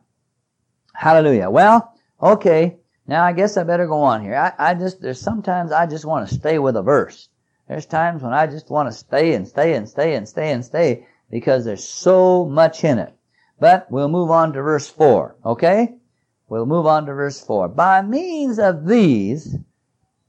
Hallelujah. 0.94 1.50
Well, 1.50 1.94
okay. 2.22 2.78
Now 3.08 3.24
I 3.24 3.34
guess 3.34 3.58
I 3.58 3.64
better 3.64 3.88
go 3.88 4.02
on 4.02 4.22
here. 4.22 4.36
I, 4.36 4.72
I 4.72 4.74
just, 4.76 5.02
there's 5.02 5.20
sometimes 5.20 5.72
I 5.72 5.86
just 5.86 6.06
want 6.06 6.28
to 6.28 6.36
stay 6.36 6.60
with 6.60 6.76
a 6.76 6.84
verse. 6.84 7.30
There's 7.68 7.86
times 7.86 8.22
when 8.22 8.34
I 8.34 8.48
just 8.48 8.70
want 8.70 8.90
to 8.90 8.98
stay 8.98 9.34
and 9.34 9.48
stay 9.48 9.74
and 9.74 9.88
stay 9.88 10.16
and 10.16 10.28
stay 10.28 10.52
and 10.52 10.64
stay 10.64 11.08
because 11.30 11.66
there's 11.66 11.88
so 11.88 12.46
much 12.46 12.84
in 12.84 13.00
it. 13.00 13.14
But 13.60 13.90
we'll 13.90 14.10
move 14.10 14.32
on 14.32 14.54
to 14.54 14.62
verse 14.62 14.90
4, 14.90 15.36
okay? 15.46 15.96
We'll 16.52 16.66
move 16.66 16.86
on 16.86 17.06
to 17.06 17.14
verse 17.14 17.40
4. 17.40 17.70
By 17.70 18.02
means 18.02 18.60
of 18.60 18.86
these, 18.86 19.56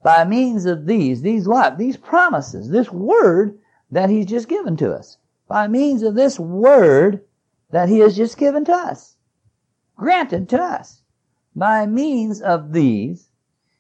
by 0.04 0.24
means 0.24 0.66
of 0.66 0.87
these, 0.87 1.20
these 1.20 1.48
what? 1.48 1.78
These 1.78 1.96
promises, 1.96 2.70
this 2.70 2.92
word 2.92 3.58
that 3.90 4.08
he's 4.08 4.26
just 4.26 4.46
given 4.48 4.76
to 4.76 4.94
us. 4.94 5.18
By 5.48 5.66
means 5.66 6.04
of 6.04 6.14
this 6.14 6.38
word 6.38 7.24
that 7.72 7.88
he 7.88 7.98
has 7.98 8.16
just 8.16 8.38
given 8.38 8.64
to 8.66 8.72
us. 8.72 9.16
Granted 9.96 10.48
to 10.50 10.62
us. 10.62 11.02
By 11.56 11.87
means 11.87 12.40
of 12.40 12.72
these, 12.72 13.28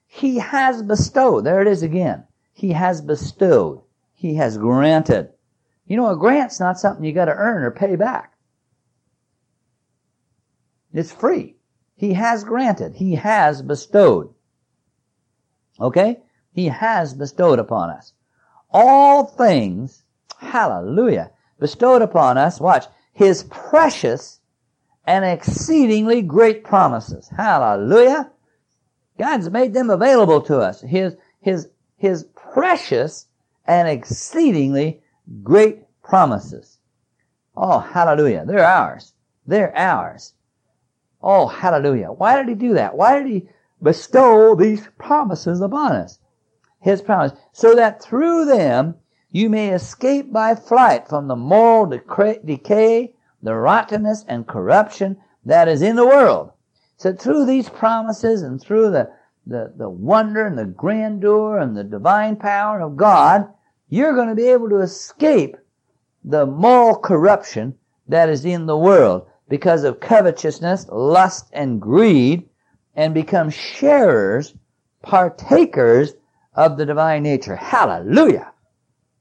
he 0.08 0.38
has 0.38 0.82
bestowed. 0.82 1.44
There 1.44 1.62
it 1.62 1.68
is 1.68 1.84
again. 1.84 2.24
He 2.52 2.72
has 2.72 3.00
bestowed. 3.00 3.82
He 4.14 4.34
has 4.34 4.58
granted. 4.58 5.30
You 5.86 5.96
know, 5.96 6.08
a 6.08 6.16
grant's 6.16 6.58
not 6.58 6.80
something 6.80 7.04
you 7.04 7.12
gotta 7.12 7.36
earn 7.36 7.62
or 7.62 7.70
pay 7.70 7.94
back. 7.94 8.34
It's 10.92 11.12
free. 11.12 11.54
He 11.94 12.14
has 12.14 12.44
granted. 12.44 12.94
He 12.94 13.14
has 13.14 13.62
bestowed. 13.62 14.34
Okay? 15.80 16.20
He 16.52 16.66
has 16.66 17.14
bestowed 17.14 17.58
upon 17.58 17.90
us. 17.90 18.12
All 18.70 19.24
things, 19.24 20.02
hallelujah, 20.38 21.30
bestowed 21.58 22.02
upon 22.02 22.38
us, 22.38 22.60
watch, 22.60 22.86
His 23.12 23.44
precious 23.44 24.40
and 25.06 25.24
exceedingly 25.24 26.22
great 26.22 26.64
promises. 26.64 27.28
Hallelujah. 27.36 28.30
God's 29.18 29.50
made 29.50 29.74
them 29.74 29.90
available 29.90 30.40
to 30.42 30.58
us. 30.58 30.80
His, 30.80 31.16
His, 31.40 31.68
His 31.96 32.24
precious 32.34 33.26
and 33.66 33.88
exceedingly 33.88 35.02
great 35.42 35.84
promises. 36.02 36.78
Oh, 37.56 37.78
hallelujah. 37.78 38.44
They're 38.46 38.64
ours. 38.64 39.12
They're 39.46 39.76
ours. 39.76 40.34
Oh, 41.22 41.46
hallelujah. 41.46 42.12
Why 42.12 42.36
did 42.36 42.48
he 42.48 42.54
do 42.54 42.74
that? 42.74 42.96
Why 42.96 43.18
did 43.18 43.26
he 43.26 43.48
bestow 43.82 44.54
these 44.54 44.88
promises 44.98 45.60
upon 45.60 45.92
us? 45.92 46.18
His 46.80 47.00
promise. 47.00 47.32
So 47.52 47.74
that 47.76 48.02
through 48.02 48.46
them 48.46 48.96
you 49.30 49.48
may 49.48 49.70
escape 49.70 50.32
by 50.32 50.54
flight 50.54 51.08
from 51.08 51.28
the 51.28 51.36
moral 51.36 51.86
decay, 51.86 53.14
the 53.42 53.54
rottenness 53.54 54.24
and 54.28 54.46
corruption 54.46 55.16
that 55.44 55.68
is 55.68 55.82
in 55.82 55.96
the 55.96 56.06
world. 56.06 56.52
So 56.96 57.12
through 57.12 57.46
these 57.46 57.68
promises 57.68 58.42
and 58.42 58.60
through 58.60 58.90
the, 58.90 59.10
the, 59.46 59.72
the 59.76 59.88
wonder 59.88 60.46
and 60.46 60.58
the 60.58 60.66
grandeur 60.66 61.58
and 61.58 61.76
the 61.76 61.84
divine 61.84 62.36
power 62.36 62.80
of 62.80 62.96
God, 62.96 63.48
you're 63.88 64.14
going 64.14 64.28
to 64.28 64.34
be 64.34 64.48
able 64.48 64.68
to 64.68 64.80
escape 64.80 65.56
the 66.24 66.46
moral 66.46 66.96
corruption 66.96 67.76
that 68.08 68.28
is 68.28 68.44
in 68.44 68.66
the 68.66 68.76
world 68.76 69.26
because 69.48 69.84
of 69.84 70.00
covetousness, 70.00 70.88
lust, 70.88 71.50
and 71.52 71.80
greed, 71.80 72.48
and 72.94 73.14
become 73.14 73.50
sharers, 73.50 74.54
partakers 75.02 76.14
of 76.54 76.76
the 76.76 76.86
divine 76.86 77.22
nature. 77.22 77.56
Hallelujah! 77.56 78.52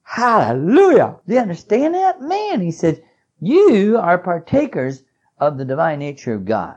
Hallelujah! 0.03 1.17
Do 1.27 1.33
you 1.33 1.39
understand 1.39 1.95
that? 1.95 2.21
Man, 2.21 2.61
he 2.61 2.71
said, 2.71 3.03
you 3.43 3.97
are 3.97 4.19
partakers 4.19 5.03
of 5.39 5.57
the 5.57 5.65
divine 5.65 5.97
nature 5.97 6.35
of 6.35 6.45
God. 6.45 6.75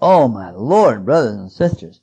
Oh 0.00 0.26
my 0.26 0.50
Lord, 0.50 1.04
brothers 1.04 1.36
and 1.36 1.52
sisters. 1.52 2.00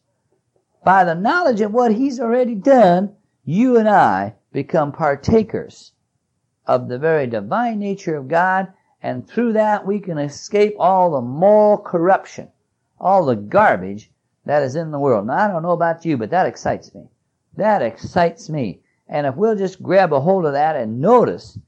By 0.86 1.04
the 1.04 1.15
knowledge 1.15 1.60
of 1.60 1.73
what 1.73 1.91
He's 1.91 2.19
already 2.19 2.56
done, 2.56 3.13
you 3.43 3.78
and 3.78 3.89
I 3.89 4.36
become 4.54 4.93
partakers 4.93 5.91
of 6.65 6.88
the 6.88 6.97
very 6.97 7.28
divine 7.28 7.80
nature 7.80 8.15
of 8.15 8.30
God 8.30 8.71
and 9.06 9.28
through 9.28 9.54
that 9.54 9.86
we 9.86 10.00
can 10.00 10.18
escape 10.18 10.76
all 10.80 11.12
the 11.12 11.22
moral 11.22 11.78
corruption, 11.78 12.48
all 13.00 13.24
the 13.24 13.36
garbage 13.36 14.10
that 14.46 14.63
is 14.63 14.76
in 14.76 14.89
the 14.89 14.98
world. 14.98 15.28
Now 15.28 15.38
I 15.38 15.48
don't 15.48 15.62
know 15.62 15.74
about 15.74 16.06
you, 16.06 16.18
but 16.18 16.32
that 16.32 16.48
excites 16.48 16.96
me. 16.96 17.04
That 17.56 17.84
excites 17.84 18.50
me. 18.50 18.82
And 19.08 19.28
if 19.28 19.36
we'll 19.36 19.56
just 19.56 19.84
grab 19.84 20.12
a 20.12 20.20
hold 20.20 20.48
of 20.48 20.54
that 20.54 20.76
and 20.76 21.00
notice 21.00 21.60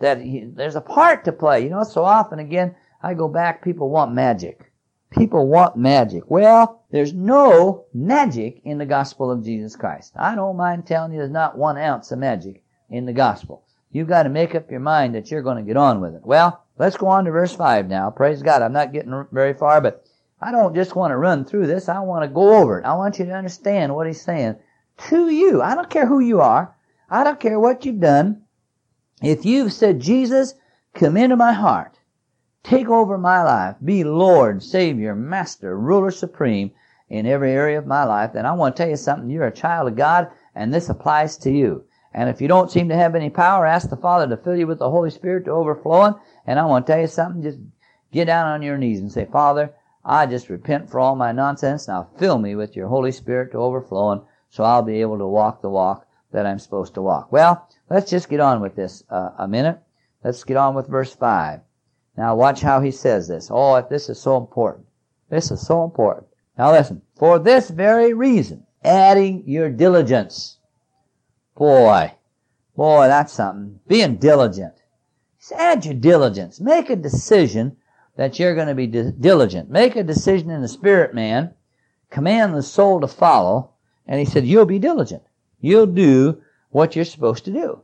that 0.00 0.20
he, 0.20 0.40
there's 0.40 0.74
a 0.74 0.80
part 0.80 1.24
to 1.26 1.32
play. 1.32 1.62
You 1.62 1.70
know, 1.70 1.84
so 1.84 2.04
often 2.04 2.40
again, 2.40 2.74
I 3.00 3.14
go 3.14 3.28
back, 3.28 3.62
people 3.62 3.88
want 3.88 4.12
magic. 4.12 4.72
People 5.10 5.46
want 5.46 5.76
magic. 5.76 6.28
Well, 6.28 6.82
there's 6.90 7.12
no 7.12 7.84
magic 7.94 8.62
in 8.64 8.78
the 8.78 8.86
gospel 8.86 9.30
of 9.30 9.44
Jesus 9.44 9.76
Christ. 9.76 10.14
I 10.16 10.34
don't 10.34 10.56
mind 10.56 10.86
telling 10.86 11.12
you 11.12 11.18
there's 11.18 11.30
not 11.30 11.56
one 11.56 11.78
ounce 11.78 12.10
of 12.10 12.18
magic 12.18 12.64
in 12.88 13.06
the 13.06 13.12
gospel. 13.12 13.62
You've 13.92 14.08
got 14.08 14.24
to 14.24 14.28
make 14.28 14.56
up 14.56 14.70
your 14.72 14.80
mind 14.80 15.14
that 15.14 15.30
you're 15.30 15.42
going 15.42 15.56
to 15.56 15.66
get 15.66 15.76
on 15.76 16.00
with 16.00 16.16
it. 16.16 16.22
Well, 16.24 16.64
let's 16.80 16.96
go 16.96 17.08
on 17.08 17.26
to 17.26 17.30
verse 17.30 17.54
5 17.54 17.88
now. 17.88 18.10
Praise 18.10 18.42
God. 18.42 18.62
I'm 18.62 18.72
not 18.72 18.92
getting 18.92 19.26
very 19.30 19.52
far, 19.52 19.82
but 19.82 20.06
I 20.40 20.50
don't 20.50 20.74
just 20.74 20.96
want 20.96 21.10
to 21.10 21.18
run 21.18 21.44
through 21.44 21.66
this. 21.66 21.90
I 21.90 22.00
want 22.00 22.24
to 22.24 22.34
go 22.34 22.56
over 22.56 22.78
it. 22.78 22.86
I 22.86 22.94
want 22.94 23.18
you 23.18 23.26
to 23.26 23.34
understand 23.34 23.94
what 23.94 24.06
he's 24.06 24.22
saying 24.22 24.56
to 25.08 25.28
you. 25.28 25.60
I 25.60 25.74
don't 25.74 25.90
care 25.90 26.06
who 26.06 26.20
you 26.20 26.40
are. 26.40 26.74
I 27.10 27.22
don't 27.22 27.38
care 27.38 27.60
what 27.60 27.84
you've 27.84 28.00
done. 28.00 28.42
If 29.22 29.44
you've 29.44 29.74
said, 29.74 30.00
Jesus, 30.00 30.54
come 30.94 31.18
into 31.18 31.36
my 31.36 31.52
heart, 31.52 31.98
take 32.62 32.88
over 32.88 33.18
my 33.18 33.42
life, 33.42 33.76
be 33.84 34.02
Lord, 34.02 34.62
Savior, 34.62 35.14
Master, 35.14 35.78
Ruler 35.78 36.10
Supreme 36.10 36.70
in 37.10 37.26
every 37.26 37.52
area 37.52 37.78
of 37.78 37.86
my 37.86 38.04
life, 38.04 38.32
then 38.32 38.46
I 38.46 38.52
want 38.52 38.74
to 38.74 38.82
tell 38.82 38.90
you 38.90 38.96
something. 38.96 39.28
You're 39.28 39.46
a 39.48 39.52
child 39.52 39.88
of 39.88 39.96
God, 39.96 40.30
and 40.54 40.72
this 40.72 40.88
applies 40.88 41.36
to 41.38 41.50
you. 41.50 41.84
And 42.14 42.30
if 42.30 42.40
you 42.40 42.48
don't 42.48 42.70
seem 42.70 42.88
to 42.88 42.96
have 42.96 43.14
any 43.14 43.30
power, 43.30 43.66
ask 43.66 43.90
the 43.90 43.96
Father 43.96 44.26
to 44.28 44.42
fill 44.42 44.56
you 44.56 44.66
with 44.66 44.78
the 44.78 44.90
Holy 44.90 45.10
Spirit 45.10 45.44
to 45.44 45.50
overflowing. 45.50 46.14
And 46.50 46.58
I 46.58 46.64
want 46.64 46.84
to 46.84 46.92
tell 46.92 47.00
you 47.00 47.06
something. 47.06 47.44
Just 47.44 47.60
get 48.10 48.24
down 48.24 48.48
on 48.48 48.60
your 48.60 48.76
knees 48.76 48.98
and 48.98 49.12
say, 49.12 49.24
Father, 49.24 49.72
I 50.04 50.26
just 50.26 50.48
repent 50.48 50.90
for 50.90 50.98
all 50.98 51.14
my 51.14 51.30
nonsense. 51.30 51.86
Now 51.86 52.10
fill 52.18 52.38
me 52.38 52.56
with 52.56 52.74
your 52.74 52.88
Holy 52.88 53.12
Spirit 53.12 53.52
to 53.52 53.58
overflowing 53.58 54.22
so 54.48 54.64
I'll 54.64 54.82
be 54.82 55.00
able 55.00 55.18
to 55.18 55.28
walk 55.28 55.62
the 55.62 55.70
walk 55.70 56.08
that 56.32 56.46
I'm 56.46 56.58
supposed 56.58 56.94
to 56.94 57.02
walk. 57.02 57.30
Well, 57.30 57.68
let's 57.88 58.10
just 58.10 58.28
get 58.28 58.40
on 58.40 58.60
with 58.60 58.74
this 58.74 59.04
uh, 59.10 59.30
a 59.38 59.46
minute. 59.46 59.78
Let's 60.24 60.42
get 60.42 60.56
on 60.56 60.74
with 60.74 60.88
verse 60.88 61.14
5. 61.14 61.60
Now 62.16 62.34
watch 62.34 62.60
how 62.62 62.80
he 62.80 62.90
says 62.90 63.28
this. 63.28 63.48
Oh, 63.48 63.80
this 63.88 64.08
is 64.08 64.18
so 64.18 64.36
important. 64.36 64.86
This 65.28 65.52
is 65.52 65.64
so 65.64 65.84
important. 65.84 66.26
Now 66.58 66.72
listen. 66.72 67.02
For 67.16 67.38
this 67.38 67.70
very 67.70 68.12
reason, 68.12 68.66
adding 68.82 69.44
your 69.46 69.70
diligence 69.70 70.58
Boy, 71.60 72.14
boy, 72.74 73.06
that's 73.08 73.34
something. 73.34 73.80
Being 73.86 74.16
diligent. 74.16 74.79
Add 75.56 75.84
your 75.84 75.94
diligence. 75.94 76.60
Make 76.60 76.90
a 76.90 76.96
decision 76.96 77.76
that 78.16 78.38
you're 78.38 78.54
going 78.54 78.68
to 78.68 78.74
be 78.74 78.86
di- 78.86 79.12
diligent. 79.18 79.70
Make 79.70 79.96
a 79.96 80.04
decision 80.04 80.50
in 80.50 80.60
the 80.60 80.68
spirit, 80.68 81.14
man. 81.14 81.54
Command 82.10 82.54
the 82.54 82.62
soul 82.62 83.00
to 83.00 83.08
follow. 83.08 83.70
And 84.06 84.18
he 84.18 84.26
said, 84.26 84.46
you'll 84.46 84.66
be 84.66 84.78
diligent. 84.78 85.22
You'll 85.60 85.86
do 85.86 86.42
what 86.70 86.94
you're 86.94 87.04
supposed 87.04 87.44
to 87.46 87.52
do. 87.52 87.82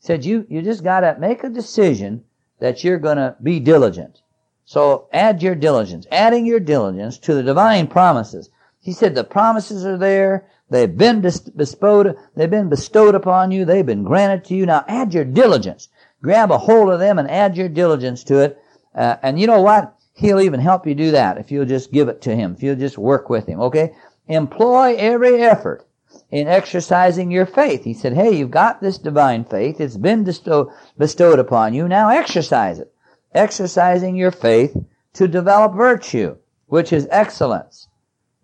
He 0.00 0.06
said, 0.06 0.24
you, 0.24 0.46
you 0.48 0.62
just 0.62 0.84
gotta 0.84 1.16
make 1.18 1.42
a 1.42 1.48
decision 1.48 2.24
that 2.60 2.84
you're 2.84 2.98
gonna 2.98 3.36
be 3.42 3.58
diligent. 3.58 4.20
So 4.64 5.08
add 5.12 5.42
your 5.42 5.54
diligence. 5.54 6.06
Adding 6.12 6.46
your 6.46 6.60
diligence 6.60 7.18
to 7.18 7.34
the 7.34 7.42
divine 7.42 7.86
promises. 7.86 8.50
He 8.80 8.92
said 8.92 9.14
the 9.14 9.24
promises 9.24 9.84
are 9.84 9.98
there. 9.98 10.46
They've 10.70 10.94
been 10.94 11.20
bestowed, 11.20 12.16
they've 12.36 12.50
been 12.50 12.68
bestowed 12.68 13.14
upon 13.14 13.50
you. 13.50 13.64
They've 13.64 13.86
been 13.86 14.04
granted 14.04 14.44
to 14.46 14.54
you. 14.54 14.66
Now 14.66 14.84
add 14.86 15.14
your 15.14 15.24
diligence. 15.24 15.88
Grab 16.22 16.50
a 16.50 16.58
hold 16.58 16.90
of 16.90 16.98
them 16.98 17.18
and 17.18 17.30
add 17.30 17.56
your 17.56 17.68
diligence 17.68 18.24
to 18.24 18.40
it. 18.40 18.62
Uh, 18.94 19.16
and 19.22 19.38
you 19.38 19.46
know 19.46 19.62
what? 19.62 19.94
He'll 20.14 20.40
even 20.40 20.60
help 20.60 20.86
you 20.86 20.94
do 20.94 21.12
that 21.12 21.38
if 21.38 21.52
you'll 21.52 21.64
just 21.64 21.92
give 21.92 22.08
it 22.08 22.22
to 22.22 22.34
him. 22.34 22.54
If 22.54 22.62
you'll 22.62 22.76
just 22.76 22.98
work 22.98 23.30
with 23.30 23.46
him. 23.46 23.60
Okay? 23.60 23.94
Employ 24.26 24.96
every 24.96 25.42
effort 25.42 25.86
in 26.30 26.48
exercising 26.48 27.30
your 27.30 27.46
faith. 27.46 27.84
He 27.84 27.94
said, 27.94 28.14
hey, 28.14 28.36
you've 28.36 28.50
got 28.50 28.80
this 28.80 28.98
divine 28.98 29.44
faith. 29.44 29.80
It's 29.80 29.96
been 29.96 30.24
bestow- 30.24 30.72
bestowed 30.96 31.38
upon 31.38 31.72
you. 31.74 31.86
Now 31.86 32.08
exercise 32.08 32.78
it. 32.78 32.92
Exercising 33.32 34.16
your 34.16 34.30
faith 34.32 34.76
to 35.14 35.28
develop 35.28 35.74
virtue, 35.74 36.36
which 36.66 36.92
is 36.92 37.06
excellence, 37.10 37.88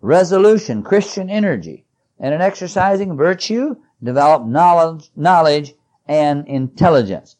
resolution, 0.01 0.83
Christian 0.83 1.29
energy, 1.29 1.85
and 2.19 2.33
in 2.33 2.41
exercising 2.41 3.17
virtue, 3.17 3.75
develop 4.01 4.45
knowledge, 4.45 5.09
knowledge 5.15 5.73
and 6.07 6.47
intelligence. 6.47 7.35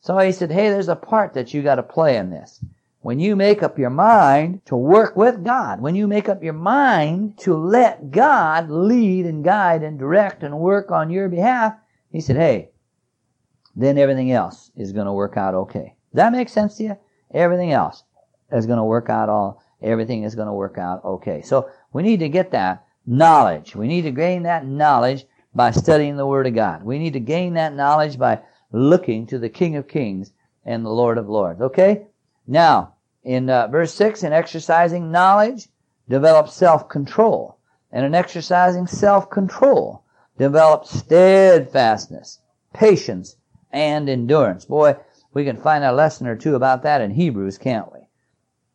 So 0.00 0.18
he 0.18 0.32
said, 0.32 0.50
hey, 0.50 0.70
there's 0.70 0.88
a 0.88 0.96
part 0.96 1.34
that 1.34 1.52
you 1.52 1.62
got 1.62 1.74
to 1.76 1.82
play 1.82 2.16
in 2.16 2.30
this. 2.30 2.64
When 3.02 3.18
you 3.18 3.34
make 3.34 3.62
up 3.62 3.78
your 3.78 3.90
mind 3.90 4.64
to 4.66 4.76
work 4.76 5.16
with 5.16 5.44
God, 5.44 5.80
when 5.80 5.94
you 5.94 6.06
make 6.06 6.28
up 6.28 6.42
your 6.42 6.54
mind 6.54 7.38
to 7.38 7.54
let 7.54 8.10
God 8.10 8.70
lead 8.70 9.24
and 9.26 9.44
guide 9.44 9.82
and 9.82 9.98
direct 9.98 10.42
and 10.42 10.58
work 10.58 10.90
on 10.90 11.10
your 11.10 11.28
behalf, 11.28 11.74
he 12.10 12.20
said, 12.20 12.36
hey, 12.36 12.70
then 13.76 13.96
everything 13.96 14.32
else 14.32 14.70
is 14.76 14.92
going 14.92 15.06
to 15.06 15.12
work 15.12 15.36
out 15.36 15.54
okay. 15.54 15.94
Does 16.12 16.16
that 16.16 16.32
make 16.32 16.48
sense 16.48 16.76
to 16.76 16.82
you? 16.84 16.98
Everything 17.32 17.72
else 17.72 18.02
is 18.52 18.66
going 18.66 18.78
to 18.78 18.84
work 18.84 19.08
out 19.08 19.28
all, 19.28 19.62
everything 19.80 20.24
is 20.24 20.34
going 20.34 20.48
to 20.48 20.52
work 20.52 20.76
out 20.76 21.04
okay. 21.04 21.40
So 21.40 21.70
we 21.92 22.02
need 22.02 22.20
to 22.20 22.28
get 22.28 22.50
that 22.50 22.84
knowledge. 23.06 23.76
We 23.76 23.86
need 23.86 24.02
to 24.02 24.10
gain 24.10 24.42
that 24.42 24.66
knowledge 24.66 25.24
by 25.54 25.70
studying 25.70 26.16
the 26.16 26.26
Word 26.26 26.46
of 26.46 26.54
God. 26.54 26.82
We 26.82 26.98
need 26.98 27.14
to 27.14 27.20
gain 27.20 27.54
that 27.54 27.74
knowledge 27.74 28.18
by 28.18 28.40
looking 28.72 29.26
to 29.26 29.38
the 29.38 29.48
King 29.48 29.76
of 29.76 29.88
Kings 29.88 30.32
and 30.64 30.84
the 30.84 30.90
Lord 30.90 31.18
of 31.18 31.28
Lords. 31.28 31.60
Okay? 31.60 32.06
Now, 32.46 32.94
in 33.22 33.50
uh, 33.50 33.66
verse 33.68 33.92
6, 33.94 34.22
in 34.22 34.32
exercising 34.32 35.10
knowledge, 35.10 35.68
develop 36.08 36.48
self-control. 36.48 37.58
And 37.92 38.04
in 38.04 38.14
exercising 38.14 38.86
self-control, 38.86 40.04
develop 40.38 40.86
steadfastness, 40.86 42.40
patience, 42.72 43.36
and 43.72 44.08
endurance. 44.08 44.64
Boy, 44.64 44.96
we 45.32 45.44
can 45.44 45.56
find 45.56 45.84
a 45.84 45.92
lesson 45.92 46.26
or 46.26 46.36
two 46.36 46.54
about 46.54 46.82
that 46.82 47.00
in 47.00 47.10
Hebrews, 47.10 47.58
can't 47.58 47.92
we? 47.92 48.00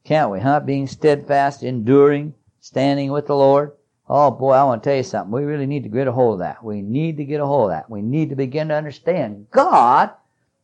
Can't 0.03 0.31
we, 0.31 0.39
huh? 0.39 0.59
Being 0.59 0.87
steadfast, 0.87 1.63
enduring, 1.63 2.33
standing 2.59 3.11
with 3.11 3.27
the 3.27 3.35
Lord. 3.35 3.71
Oh 4.07 4.29
boy, 4.31 4.51
I 4.51 4.63
want 4.63 4.83
to 4.83 4.89
tell 4.89 4.97
you 4.97 5.03
something. 5.03 5.31
We 5.31 5.43
really 5.43 5.65
need 5.65 5.83
to 5.83 5.89
get 5.89 6.07
a 6.07 6.11
hold 6.11 6.35
of 6.35 6.39
that. 6.39 6.63
We 6.63 6.81
need 6.81 7.17
to 7.17 7.25
get 7.25 7.41
a 7.41 7.45
hold 7.45 7.71
of 7.71 7.77
that. 7.77 7.89
We 7.89 8.01
need 8.01 8.29
to 8.29 8.35
begin 8.35 8.67
to 8.67 8.75
understand 8.75 9.47
God, 9.51 10.11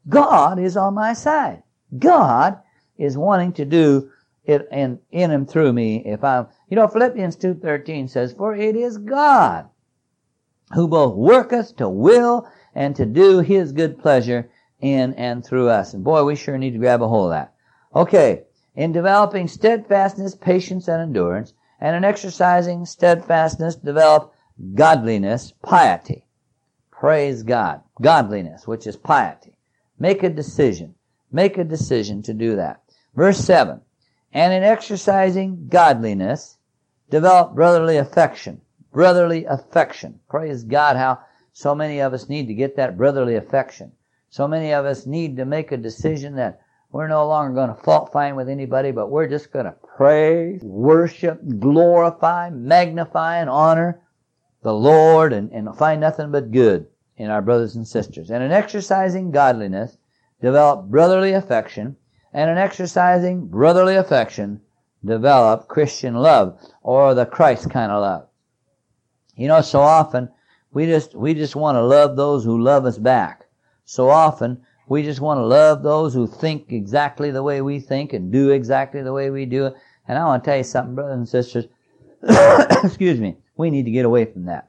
God 0.08 0.60
is 0.60 0.78
on 0.78 0.94
my 0.94 1.14
side. 1.14 1.64
God 1.98 2.60
is 2.98 3.18
wanting 3.18 3.54
to 3.54 3.66
do 3.66 4.12
it 4.46 4.68
in, 4.72 5.00
in 5.12 5.32
and 5.32 5.50
through 5.50 5.74
me 5.74 6.04
if 6.06 6.24
I'm, 6.24 6.48
you 6.70 6.76
know, 6.76 6.88
Philippians 6.88 7.38
2.13 7.38 8.10
says, 8.10 8.34
For 8.34 8.56
it 8.56 8.76
is 8.76 8.98
God 8.98 9.70
who 10.74 10.88
both 10.88 11.16
worketh 11.16 11.76
to 11.78 11.90
will 11.90 12.48
and 12.74 12.96
to 12.96 13.06
do 13.06 13.40
his 13.40 13.72
good 13.72 14.00
pleasure 14.00 14.50
in 14.80 15.14
and 15.16 15.44
through 15.46 15.70
us. 15.70 15.94
And 15.94 16.04
boy, 16.04 16.24
we 16.24 16.36
sure 16.36 16.58
need 16.58 16.72
to 16.72 16.80
grab 16.80 17.02
a 17.02 17.08
hold 17.08 17.28
of 17.28 17.32
that. 17.32 17.54
Okay. 17.96 18.44
In 18.76 18.94
developing 18.94 19.48
steadfastness, 19.48 20.36
patience, 20.36 20.88
and 20.88 21.02
endurance, 21.02 21.54
and 21.82 21.96
in 21.96 22.04
exercising 22.04 22.86
steadfastness, 22.86 23.76
develop 23.76 24.34
godliness, 24.76 25.52
piety. 25.64 26.26
Praise 26.92 27.42
God. 27.42 27.82
Godliness, 28.00 28.68
which 28.68 28.86
is 28.86 28.96
piety. 28.96 29.58
Make 29.98 30.22
a 30.22 30.30
decision. 30.30 30.94
Make 31.32 31.58
a 31.58 31.64
decision 31.64 32.22
to 32.24 32.34
do 32.34 32.56
that. 32.56 32.84
Verse 33.16 33.40
7. 33.40 33.82
And 34.32 34.54
in 34.54 34.64
exercising 34.64 35.68
godliness, 35.68 36.58
develop 37.10 37.56
brotherly 37.56 37.98
affection. 37.98 38.62
Brotherly 38.94 39.46
affection. 39.46 40.20
Praise 40.30 40.64
God 40.64 40.96
how 40.96 41.20
so 41.52 41.74
many 41.74 42.00
of 42.00 42.14
us 42.14 42.30
need 42.30 42.48
to 42.48 42.54
get 42.54 42.76
that 42.76 42.98
brotherly 42.98 43.36
affection. 43.36 43.92
So 44.30 44.48
many 44.48 44.72
of 44.72 44.86
us 44.86 45.06
need 45.06 45.36
to 45.38 45.46
make 45.46 45.72
a 45.72 45.78
decision 45.78 46.36
that 46.36 46.62
we're 46.92 47.08
no 47.08 47.28
longer 47.28 47.54
going 47.54 47.74
to 47.74 47.84
fault 47.84 48.12
find 48.12 48.36
with 48.36 48.50
anybody, 48.50 48.92
but 48.92 49.10
we're 49.10 49.28
just 49.28 49.52
going 49.52 49.66
to 49.66 49.76
praise, 49.96 50.62
worship, 50.62 51.40
glorify, 51.60 52.50
magnify, 52.50 53.38
and 53.38 53.50
honor 53.50 54.02
the 54.62 54.74
Lord 54.74 55.32
and, 55.34 55.52
and 55.52 55.76
find 55.78 56.02
nothing 56.02 56.32
but 56.32 56.52
good 56.52 56.88
in 57.18 57.30
our 57.30 57.42
brothers 57.42 57.76
and 57.76 57.88
sisters. 57.88 58.30
And 58.30 58.44
in 58.44 58.52
exercising 58.52 59.32
godliness, 59.32 59.98
develop 60.42 60.88
brotherly 60.88 61.34
affection, 61.34 61.96
and 62.34 62.50
in 62.50 62.58
exercising 62.58 63.48
brotherly 63.48 63.96
affection, 63.96 64.62
develop 65.04 65.68
Christian 65.68 66.16
love, 66.16 66.60
or 66.82 67.14
the 67.14 67.26
Christ 67.26 67.70
kind 67.70 67.92
of 67.92 68.02
love. 68.02 68.28
You 69.36 69.48
know, 69.48 69.62
so 69.62 69.80
often, 69.80 70.30
we 70.74 70.86
just, 70.86 71.16
we 71.16 71.34
just 71.34 71.56
want 71.56 71.76
to 71.76 71.84
love 71.84 72.16
those 72.16 72.44
who 72.44 72.62
love 72.62 72.86
us 72.86 72.98
back. 72.98 73.46
So 73.86 74.10
often, 74.10 74.62
we 74.92 75.04
just 75.04 75.22
want 75.22 75.38
to 75.38 75.46
love 75.46 75.84
those 75.84 76.14
who 76.14 76.28
think 76.28 76.74
exactly 76.74 77.32
the 77.32 77.42
way 77.42 77.62
we 77.62 77.80
think 77.80 78.12
and 78.12 78.30
do 78.30 78.50
exactly 78.50 79.02
the 79.02 79.14
way 79.14 79.30
we 79.30 79.46
do 79.46 79.68
it. 79.68 79.76
And 80.06 80.18
I 80.18 80.26
want 80.26 80.44
to 80.44 80.50
tell 80.50 80.58
you 80.58 80.66
something, 80.66 80.96
brothers 80.96 81.18
and 81.18 81.30
sisters. 81.30 81.66
excuse 82.84 83.18
me. 83.18 83.38
We 83.56 83.70
need 83.70 83.86
to 83.86 83.92
get 83.92 84.04
away 84.04 84.26
from 84.26 84.48
that. 84.48 84.68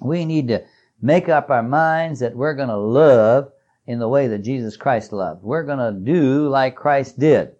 We 0.00 0.24
need 0.24 0.48
to 0.48 0.64
make 1.00 1.28
up 1.28 1.50
our 1.50 1.62
minds 1.62 2.18
that 2.18 2.34
we're 2.34 2.54
going 2.54 2.68
to 2.68 2.76
love 2.76 3.52
in 3.86 4.00
the 4.00 4.08
way 4.08 4.26
that 4.26 4.40
Jesus 4.40 4.76
Christ 4.76 5.12
loved. 5.12 5.44
We're 5.44 5.62
going 5.62 5.78
to 5.78 6.00
do 6.00 6.48
like 6.48 6.74
Christ 6.74 7.16
did. 7.16 7.54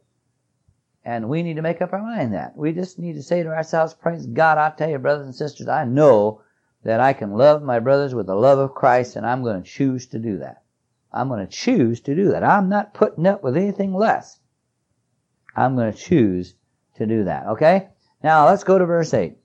And 1.04 1.28
we 1.28 1.44
need 1.44 1.54
to 1.54 1.62
make 1.62 1.80
up 1.80 1.92
our 1.92 2.02
mind 2.02 2.34
that. 2.34 2.56
We 2.56 2.72
just 2.72 2.98
need 2.98 3.14
to 3.14 3.22
say 3.22 3.44
to 3.44 3.50
ourselves, 3.50 3.94
praise 3.94 4.26
God, 4.26 4.58
I 4.58 4.70
tell 4.70 4.90
you, 4.90 4.98
brothers 4.98 5.26
and 5.26 5.34
sisters, 5.34 5.68
I 5.68 5.84
know 5.84 6.42
that 6.82 6.98
I 6.98 7.12
can 7.12 7.34
love 7.34 7.62
my 7.62 7.78
brothers 7.78 8.16
with 8.16 8.26
the 8.26 8.34
love 8.34 8.58
of 8.58 8.74
Christ 8.74 9.14
and 9.14 9.24
I'm 9.24 9.44
going 9.44 9.62
to 9.62 9.70
choose 9.70 10.08
to 10.08 10.18
do 10.18 10.38
that. 10.38 10.64
I'm 11.12 11.28
going 11.28 11.46
to 11.46 11.52
choose 11.52 12.00
to 12.02 12.14
do 12.14 12.30
that. 12.30 12.44
I'm 12.44 12.68
not 12.68 12.94
putting 12.94 13.26
up 13.26 13.42
with 13.42 13.56
anything 13.56 13.94
less. 13.94 14.38
I'm 15.54 15.74
going 15.74 15.92
to 15.92 15.98
choose 15.98 16.54
to 16.96 17.06
do 17.06 17.24
that. 17.24 17.46
Okay? 17.46 17.88
Now 18.22 18.46
let's 18.46 18.64
go 18.64 18.78
to 18.78 18.84
verse 18.84 19.14
8. 19.14 19.36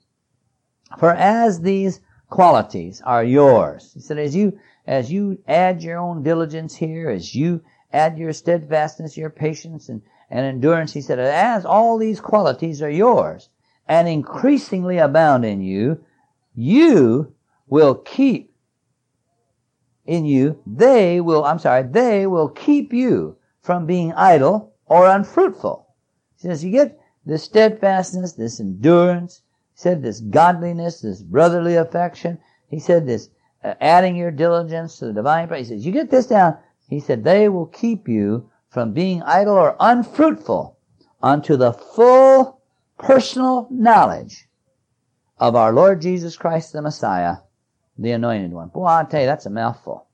For 0.99 1.13
as 1.13 1.61
these 1.61 2.01
qualities 2.29 3.01
are 3.05 3.23
yours, 3.23 3.91
he 3.93 4.01
said, 4.01 4.17
as 4.17 4.35
you, 4.35 4.59
as 4.85 5.11
you 5.11 5.41
add 5.47 5.81
your 5.81 5.97
own 5.97 6.23
diligence 6.23 6.75
here, 6.75 7.09
as 7.09 7.33
you 7.33 7.63
add 7.93 8.17
your 8.17 8.33
steadfastness, 8.33 9.17
your 9.17 9.29
patience 9.29 9.87
and, 9.87 10.01
and 10.29 10.45
endurance, 10.45 10.93
he 10.93 11.01
said, 11.01 11.19
as 11.19 11.65
all 11.65 11.97
these 11.97 12.19
qualities 12.19 12.81
are 12.81 12.89
yours 12.89 13.49
and 13.87 14.07
increasingly 14.07 14.97
abound 14.97 15.45
in 15.45 15.61
you, 15.61 16.03
you 16.55 17.33
will 17.67 17.95
keep 17.95 18.50
in 20.11 20.25
you, 20.25 20.61
they 20.67 21.21
will, 21.21 21.45
I'm 21.45 21.57
sorry, 21.57 21.83
they 21.83 22.27
will 22.27 22.49
keep 22.49 22.91
you 22.91 23.37
from 23.61 23.85
being 23.85 24.11
idle 24.11 24.73
or 24.85 25.07
unfruitful. 25.07 25.87
He 26.35 26.49
says, 26.49 26.65
you 26.65 26.71
get 26.71 26.99
this 27.25 27.43
steadfastness, 27.43 28.33
this 28.33 28.59
endurance, 28.59 29.41
he 29.73 29.79
said 29.79 30.03
this 30.03 30.19
godliness, 30.19 30.99
this 30.99 31.21
brotherly 31.21 31.75
affection. 31.75 32.39
He 32.67 32.77
said 32.79 33.07
this 33.07 33.29
uh, 33.63 33.75
adding 33.79 34.17
your 34.17 34.31
diligence 34.31 34.97
to 34.99 35.05
the 35.05 35.13
divine 35.13 35.47
praise. 35.47 35.69
He 35.69 35.75
says, 35.75 35.85
you 35.85 35.93
get 35.93 36.11
this 36.11 36.27
down. 36.27 36.57
He 36.89 36.99
said, 36.99 37.23
they 37.23 37.47
will 37.47 37.67
keep 37.67 38.09
you 38.09 38.49
from 38.69 38.91
being 38.91 39.23
idle 39.23 39.55
or 39.55 39.77
unfruitful 39.79 40.77
unto 41.23 41.55
the 41.55 41.71
full 41.71 42.61
personal 42.97 43.67
knowledge 43.71 44.49
of 45.37 45.55
our 45.55 45.71
Lord 45.71 46.01
Jesus 46.01 46.35
Christ 46.35 46.73
the 46.73 46.81
Messiah, 46.81 47.37
the 48.01 48.11
anointed 48.11 48.51
one. 48.51 48.69
Boy, 48.69 48.85
I'll 48.85 49.05
tell 49.05 49.21
you, 49.21 49.27
that's 49.27 49.45
a 49.45 49.51
mouthful. 49.51 50.07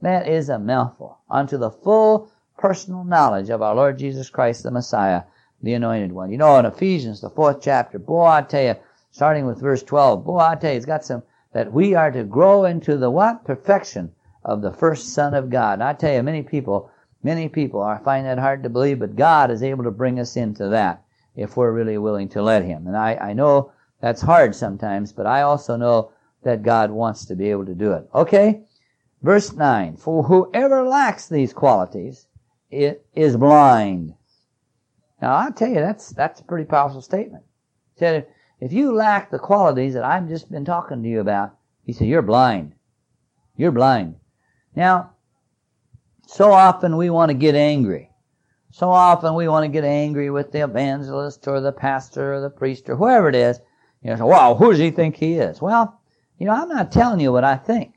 That 0.00 0.28
is 0.28 0.48
a 0.48 0.58
mouthful. 0.58 1.18
Unto 1.30 1.58
the 1.58 1.70
full 1.70 2.30
personal 2.56 3.04
knowledge 3.04 3.50
of 3.50 3.62
our 3.62 3.74
Lord 3.74 3.98
Jesus 3.98 4.30
Christ, 4.30 4.62
the 4.62 4.70
Messiah, 4.70 5.22
the 5.62 5.74
anointed 5.74 6.12
one. 6.12 6.30
You 6.30 6.38
know, 6.38 6.58
in 6.58 6.66
Ephesians, 6.66 7.20
the 7.20 7.30
fourth 7.30 7.60
chapter, 7.60 7.98
boy, 7.98 8.26
I 8.26 8.42
tell 8.42 8.62
you, 8.62 8.74
starting 9.10 9.46
with 9.46 9.60
verse 9.60 9.82
12, 9.82 10.24
boy, 10.24 10.38
I 10.38 10.54
tell 10.56 10.70
you, 10.70 10.76
it's 10.76 10.86
got 10.86 11.04
some, 11.04 11.22
that 11.52 11.72
we 11.72 11.94
are 11.94 12.10
to 12.10 12.24
grow 12.24 12.64
into 12.64 12.96
the 12.96 13.10
what? 13.10 13.44
Perfection 13.44 14.12
of 14.44 14.62
the 14.62 14.72
first 14.72 15.14
Son 15.14 15.34
of 15.34 15.50
God. 15.50 15.74
And 15.74 15.84
I 15.84 15.92
tell 15.92 16.14
you, 16.14 16.22
many 16.22 16.42
people, 16.42 16.90
many 17.22 17.48
people 17.48 17.80
are 17.80 17.98
find 17.98 18.26
that 18.26 18.38
hard 18.38 18.62
to 18.62 18.68
believe, 18.68 18.98
but 18.98 19.16
God 19.16 19.50
is 19.50 19.62
able 19.62 19.84
to 19.84 19.90
bring 19.90 20.18
us 20.18 20.36
into 20.36 20.68
that 20.68 21.02
if 21.36 21.56
we're 21.56 21.72
really 21.72 21.98
willing 21.98 22.28
to 22.30 22.42
let 22.42 22.64
Him. 22.64 22.86
And 22.86 22.96
I, 22.96 23.14
I 23.16 23.32
know 23.32 23.72
that's 24.00 24.22
hard 24.22 24.54
sometimes, 24.54 25.12
but 25.12 25.26
I 25.26 25.42
also 25.42 25.76
know 25.76 26.12
that 26.44 26.62
God 26.62 26.90
wants 26.90 27.24
to 27.26 27.36
be 27.36 27.50
able 27.50 27.66
to 27.66 27.74
do 27.74 27.92
it. 27.92 28.08
Okay? 28.14 28.62
Verse 29.22 29.52
9. 29.52 29.96
For 29.96 30.22
whoever 30.22 30.82
lacks 30.82 31.28
these 31.28 31.52
qualities 31.52 32.26
it 32.70 33.06
is 33.14 33.36
blind. 33.36 34.14
Now 35.22 35.34
I'll 35.34 35.52
tell 35.52 35.68
you, 35.68 35.76
that's, 35.76 36.10
that's 36.10 36.40
a 36.40 36.44
pretty 36.44 36.64
powerful 36.64 37.00
statement. 37.00 37.44
He 37.94 38.00
said, 38.00 38.26
if 38.60 38.72
you 38.72 38.92
lack 38.92 39.30
the 39.30 39.38
qualities 39.38 39.94
that 39.94 40.04
I've 40.04 40.28
just 40.28 40.50
been 40.50 40.64
talking 40.64 41.02
to 41.02 41.08
you 41.08 41.20
about, 41.20 41.56
he 41.84 41.92
said, 41.92 42.08
you're 42.08 42.22
blind. 42.22 42.74
You're 43.56 43.72
blind. 43.72 44.16
Now, 44.74 45.12
so 46.26 46.52
often 46.52 46.96
we 46.96 47.10
want 47.10 47.30
to 47.30 47.34
get 47.34 47.54
angry. 47.54 48.10
So 48.70 48.90
often 48.90 49.34
we 49.34 49.46
want 49.46 49.64
to 49.64 49.68
get 49.68 49.84
angry 49.84 50.30
with 50.30 50.50
the 50.50 50.64
evangelist 50.64 51.46
or 51.46 51.60
the 51.60 51.72
pastor 51.72 52.34
or 52.34 52.40
the 52.40 52.50
priest 52.50 52.88
or 52.88 52.96
whoever 52.96 53.28
it 53.28 53.36
is. 53.36 53.60
You 54.02 54.10
know, 54.10 54.16
so, 54.16 54.26
wow, 54.26 54.54
who 54.54 54.70
does 54.70 54.80
he 54.80 54.90
think 54.90 55.16
he 55.16 55.34
is? 55.34 55.62
Well, 55.62 56.00
you 56.38 56.46
know, 56.46 56.52
I'm 56.52 56.68
not 56.68 56.92
telling 56.92 57.20
you 57.20 57.32
what 57.32 57.44
I 57.44 57.56
think. 57.56 57.94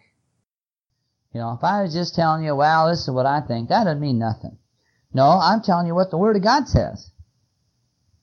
You 1.34 1.41
know, 1.41 1.54
if 1.54 1.63
I 1.63 1.84
was 1.84 1.93
just 1.93 2.15
telling 2.15 2.43
you, 2.43 2.56
well, 2.56 2.89
this 2.89 3.02
is 3.02 3.10
what 3.10 3.26
I 3.26 3.41
think, 3.41 3.69
that 3.69 3.84
doesn't 3.84 4.00
mean 4.00 4.19
nothing. 4.19 4.58
No, 5.13 5.39
I'm 5.41 5.62
telling 5.62 5.88
you 5.88 5.95
what 5.95 6.12
the 6.12 6.17
Word 6.17 6.36
of 6.36 6.43
God 6.43 6.67
says. 6.67 7.12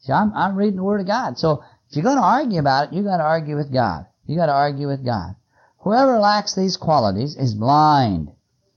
See, 0.01 0.13
I'm, 0.13 0.33
I'm 0.35 0.57
reading 0.57 0.77
the 0.77 0.85
Word 0.85 1.01
of 1.01 1.07
God. 1.07 1.39
So 1.39 1.65
if 1.89 1.97
you're 1.97 2.05
going 2.05 2.17
to 2.17 2.23
argue 2.23 2.61
about 2.61 2.89
it, 2.89 2.95
you 2.95 3.03
got 3.03 3.19
to 3.19 3.25
argue 3.25 3.57
with 3.57 3.73
God. 3.73 4.07
You 4.27 4.37
got 4.37 4.47
to 4.47 4.53
argue 4.53 4.89
with 4.89 5.05
God. 5.05 5.37
Whoever 5.79 6.19
lacks 6.19 6.55
these 6.55 6.77
qualities 6.77 7.37
is 7.37 7.55
blind, 7.55 8.31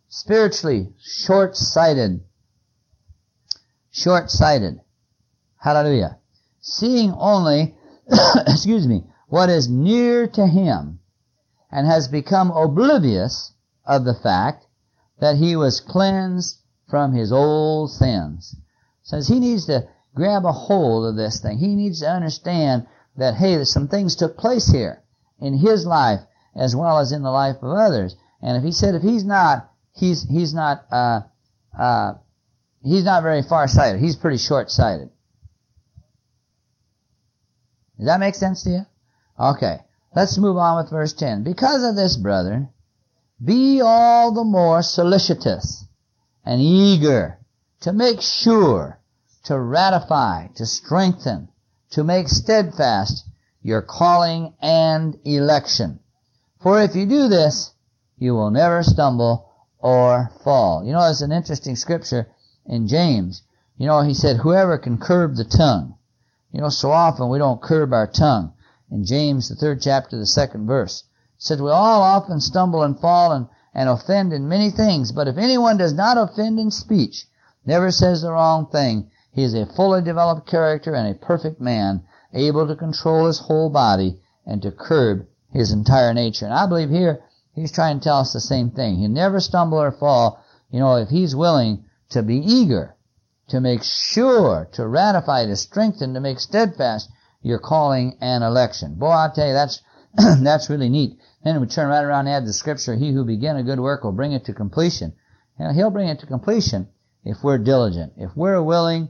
spiritually 0.09 0.89
short-sighted. 1.01 2.21
Short-sighted. 3.91 4.81
Hallelujah. 5.57 6.17
Seeing 6.59 7.13
only, 7.13 7.75
excuse 8.47 8.87
me, 8.87 9.03
what 9.27 9.49
is 9.49 9.69
near 9.69 10.27
to 10.27 10.45
him 10.45 10.99
and 11.71 11.87
has 11.87 12.07
become 12.07 12.51
oblivious 12.51 13.53
of 13.85 14.05
the 14.05 14.13
fact 14.13 14.65
that 15.19 15.37
he 15.37 15.55
was 15.55 15.79
cleansed 15.81 16.59
from 16.89 17.13
his 17.13 17.31
old 17.31 17.91
sins. 17.91 18.55
Says 19.03 19.27
he 19.27 19.39
needs 19.39 19.65
to 19.65 19.87
grab 20.15 20.45
a 20.45 20.51
hold 20.51 21.05
of 21.05 21.15
this 21.15 21.39
thing. 21.39 21.57
He 21.57 21.75
needs 21.75 22.01
to 22.01 22.09
understand 22.09 22.87
that, 23.17 23.35
hey, 23.35 23.63
some 23.63 23.87
things 23.87 24.15
took 24.15 24.37
place 24.37 24.67
here 24.71 25.03
in 25.39 25.57
his 25.57 25.85
life 25.85 26.21
as 26.55 26.75
well 26.75 26.99
as 26.99 27.11
in 27.11 27.21
the 27.21 27.31
life 27.31 27.57
of 27.61 27.71
others. 27.71 28.15
And 28.41 28.57
if 28.57 28.63
he 28.63 28.71
said 28.71 28.95
if 28.95 29.01
he's 29.01 29.23
not, 29.23 29.71
he's, 29.93 30.27
he's 30.29 30.53
not, 30.53 30.85
uh, 30.91 31.21
uh, 31.77 32.13
he's 32.83 33.03
not 33.03 33.23
very 33.23 33.41
far-sighted. 33.41 34.01
He's 34.01 34.15
pretty 34.15 34.37
short-sighted. 34.37 35.09
Does 37.97 38.05
that 38.05 38.19
make 38.19 38.35
sense 38.35 38.63
to 38.63 38.69
you? 38.69 38.85
Okay. 39.39 39.77
Let's 40.17 40.39
move 40.39 40.57
on 40.57 40.77
with 40.77 40.89
verse 40.89 41.13
10. 41.13 41.43
Because 41.43 41.83
of 41.83 41.95
this, 41.95 42.17
brethren, 42.17 42.69
be 43.45 43.81
all 43.81 44.31
the 44.31 44.43
more 44.43 44.81
solicitous 44.81 45.85
and 46.43 46.59
eager 46.59 47.37
to 47.81 47.93
make 47.93 48.21
sure, 48.21 48.99
to 49.43 49.59
ratify, 49.59 50.47
to 50.55 50.65
strengthen, 50.65 51.49
to 51.91 52.03
make 52.03 52.29
steadfast 52.29 53.29
your 53.61 53.83
calling 53.83 54.55
and 54.59 55.19
election. 55.23 55.99
For 56.63 56.81
if 56.81 56.95
you 56.95 57.05
do 57.05 57.27
this, 57.27 57.71
you 58.17 58.33
will 58.33 58.49
never 58.49 58.81
stumble 58.81 59.51
or 59.77 60.31
fall. 60.43 60.83
You 60.83 60.93
know, 60.93 61.01
there's 61.01 61.21
an 61.21 61.31
interesting 61.31 61.75
scripture 61.75 62.27
in 62.65 62.87
James. 62.87 63.43
You 63.77 63.85
know, 63.85 64.01
he 64.01 64.15
said, 64.15 64.37
whoever 64.37 64.79
can 64.79 64.97
curb 64.97 65.35
the 65.35 65.45
tongue. 65.45 65.95
You 66.51 66.61
know, 66.61 66.69
so 66.69 66.89
often 66.89 67.29
we 67.29 67.37
don't 67.37 67.61
curb 67.61 67.93
our 67.93 68.07
tongue. 68.07 68.53
In 68.89 69.03
James, 69.03 69.49
the 69.49 69.55
third 69.55 69.81
chapter, 69.81 70.17
the 70.17 70.25
second 70.25 70.65
verse, 70.65 71.03
it 71.35 71.43
said, 71.43 71.59
we 71.59 71.69
all 71.69 72.01
often 72.01 72.39
stumble 72.39 72.83
and 72.83 72.97
fall 72.97 73.33
and, 73.33 73.47
and 73.73 73.89
offend 73.89 74.31
in 74.31 74.47
many 74.47 74.71
things, 74.71 75.11
but 75.11 75.27
if 75.27 75.37
anyone 75.37 75.75
does 75.75 75.93
not 75.93 76.17
offend 76.17 76.57
in 76.57 76.71
speech, 76.71 77.27
never 77.65 77.91
says 77.91 78.21
the 78.21 78.31
wrong 78.31 78.65
thing, 78.67 79.11
he 79.31 79.43
is 79.43 79.53
a 79.53 79.65
fully 79.65 80.01
developed 80.01 80.47
character 80.47 80.95
and 80.95 81.07
a 81.07 81.19
perfect 81.19 81.59
man, 81.59 82.01
able 82.33 82.65
to 82.65 82.75
control 82.77 83.27
his 83.27 83.39
whole 83.39 83.69
body 83.69 84.21
and 84.45 84.61
to 84.61 84.71
curb 84.71 85.27
his 85.51 85.73
entire 85.73 86.13
nature. 86.13 86.45
And 86.45 86.53
I 86.53 86.65
believe 86.65 86.89
here 86.89 87.23
he's 87.53 87.73
trying 87.73 87.99
to 87.99 88.03
tell 88.03 88.19
us 88.19 88.31
the 88.31 88.39
same 88.39 88.71
thing. 88.71 88.95
He'll 88.95 89.09
never 89.09 89.41
stumble 89.41 89.79
or 89.79 89.91
fall, 89.91 90.41
you 90.71 90.79
know, 90.79 90.95
if 90.95 91.09
he's 91.09 91.35
willing 91.35 91.83
to 92.11 92.23
be 92.23 92.37
eager, 92.37 92.95
to 93.49 93.59
make 93.59 93.83
sure, 93.83 94.69
to 94.73 94.87
ratify, 94.87 95.45
to 95.45 95.57
strengthen, 95.57 96.13
to 96.13 96.21
make 96.21 96.39
steadfast 96.39 97.09
your 97.41 97.59
calling 97.59 98.17
and 98.21 98.43
election. 98.43 98.95
Boy, 98.95 99.07
I'll 99.07 99.31
tell 99.31 99.47
you, 99.47 99.53
that's, 99.53 99.81
that's 100.43 100.69
really 100.69 100.89
neat. 100.89 101.17
Then 101.43 101.61
we 101.61 101.67
turn 101.67 101.89
right 101.89 102.03
around 102.03 102.27
and 102.27 102.35
add 102.35 102.45
the 102.45 102.53
scripture, 102.53 102.95
he 102.95 103.11
who 103.11 103.25
began 103.25 103.57
a 103.57 103.63
good 103.63 103.79
work 103.79 104.03
will 104.03 104.11
bring 104.11 104.33
it 104.33 104.45
to 104.45 104.53
completion. 104.53 105.13
And 105.57 105.75
he'll 105.75 105.91
bring 105.91 106.09
it 106.09 106.19
to 106.19 106.25
completion 106.25 106.87
if 107.23 107.37
we're 107.43 107.57
diligent. 107.57 108.13
If 108.17 108.31
we're 108.35 108.61
willing, 108.61 109.09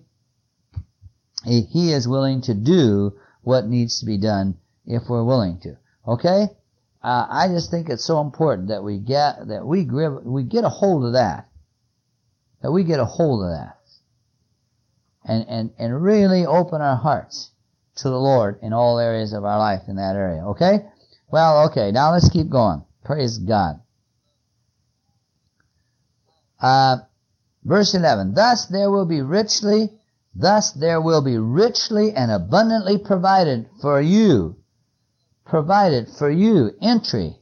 he 1.43 1.91
is 1.91 2.07
willing 2.07 2.41
to 2.41 2.53
do 2.53 3.17
what 3.41 3.67
needs 3.67 3.99
to 3.99 4.05
be 4.05 4.17
done 4.17 4.57
if 4.85 5.03
we're 5.09 5.23
willing 5.23 5.59
to. 5.61 5.77
Okay? 6.07 6.47
Uh, 7.03 7.27
I 7.29 7.47
just 7.47 7.71
think 7.71 7.89
it's 7.89 8.05
so 8.05 8.21
important 8.21 8.69
that 8.69 8.83
we 8.83 8.97
get, 8.97 9.47
that 9.47 9.65
we 9.65 9.85
grip, 9.85 10.23
we 10.23 10.43
get 10.43 10.63
a 10.63 10.69
hold 10.69 11.05
of 11.05 11.13
that. 11.13 11.47
That 12.61 12.71
we 12.71 12.83
get 12.83 12.99
a 12.99 13.05
hold 13.05 13.43
of 13.43 13.51
that. 13.51 13.77
And, 15.23 15.45
and, 15.47 15.71
and 15.77 16.01
really 16.01 16.45
open 16.45 16.81
our 16.81 16.95
hearts 16.95 17.51
to 17.97 18.09
the 18.09 18.19
Lord 18.19 18.59
in 18.61 18.73
all 18.73 18.99
areas 18.99 19.33
of 19.33 19.43
our 19.43 19.57
life 19.57 19.83
in 19.87 19.95
that 19.95 20.15
area. 20.15 20.45
Okay? 20.47 20.85
Well, 21.31 21.67
okay, 21.69 21.91
now 21.91 22.11
let's 22.11 22.29
keep 22.29 22.49
going. 22.49 22.83
Praise 23.03 23.37
God. 23.37 23.81
Uh, 26.59 26.97
verse 27.63 27.93
11. 27.93 28.33
Thus 28.33 28.65
there 28.65 28.89
will 28.89 29.05
be 29.05 29.21
richly, 29.21 29.91
thus 30.35 30.71
there 30.71 31.01
will 31.01 31.21
be 31.21 31.37
richly 31.37 32.13
and 32.13 32.31
abundantly 32.31 32.97
provided 32.97 33.67
for 33.81 34.01
you 34.01 34.57
provided 35.47 36.07
for 36.09 36.29
you 36.29 36.71
entry 36.81 37.35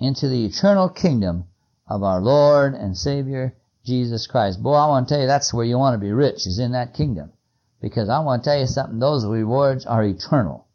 into 0.00 0.28
the 0.28 0.46
eternal 0.46 0.88
kingdom 0.88 1.44
of 1.86 2.02
our 2.02 2.20
Lord 2.20 2.74
and 2.74 2.96
Savior 2.96 3.54
Jesus 3.84 4.26
Christ. 4.26 4.62
Boy, 4.62 4.74
I 4.74 4.88
want 4.88 5.08
to 5.08 5.14
tell 5.14 5.20
you 5.20 5.26
that's 5.26 5.52
where 5.52 5.64
you 5.64 5.78
want 5.78 5.94
to 5.94 6.04
be 6.04 6.12
rich, 6.12 6.46
is 6.46 6.58
in 6.58 6.72
that 6.72 6.94
kingdom. 6.94 7.32
Because 7.84 8.08
I 8.08 8.20
want 8.20 8.42
to 8.42 8.48
tell 8.48 8.58
you 8.58 8.66
something, 8.66 8.98
those 8.98 9.26
rewards 9.26 9.84
are 9.84 10.02
eternal. 10.02 10.68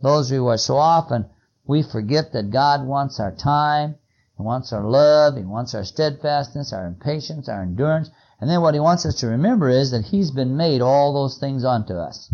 Those 0.00 0.30
rewards, 0.30 0.62
so 0.62 0.76
often 0.76 1.26
we 1.66 1.82
forget 1.82 2.32
that 2.34 2.52
God 2.52 2.86
wants 2.86 3.18
our 3.18 3.34
time, 3.34 3.96
He 4.36 4.44
wants 4.44 4.72
our 4.72 4.88
love, 4.88 5.36
He 5.36 5.42
wants 5.42 5.74
our 5.74 5.82
steadfastness, 5.82 6.72
our 6.72 6.94
patience, 7.00 7.48
our 7.48 7.62
endurance, 7.62 8.10
and 8.40 8.48
then 8.48 8.60
what 8.60 8.74
He 8.74 8.80
wants 8.80 9.04
us 9.04 9.16
to 9.16 9.26
remember 9.26 9.70
is 9.70 9.90
that 9.90 10.04
He's 10.04 10.30
been 10.30 10.56
made 10.56 10.80
all 10.80 11.12
those 11.12 11.36
things 11.36 11.64
unto 11.64 11.94
us. 11.94 12.32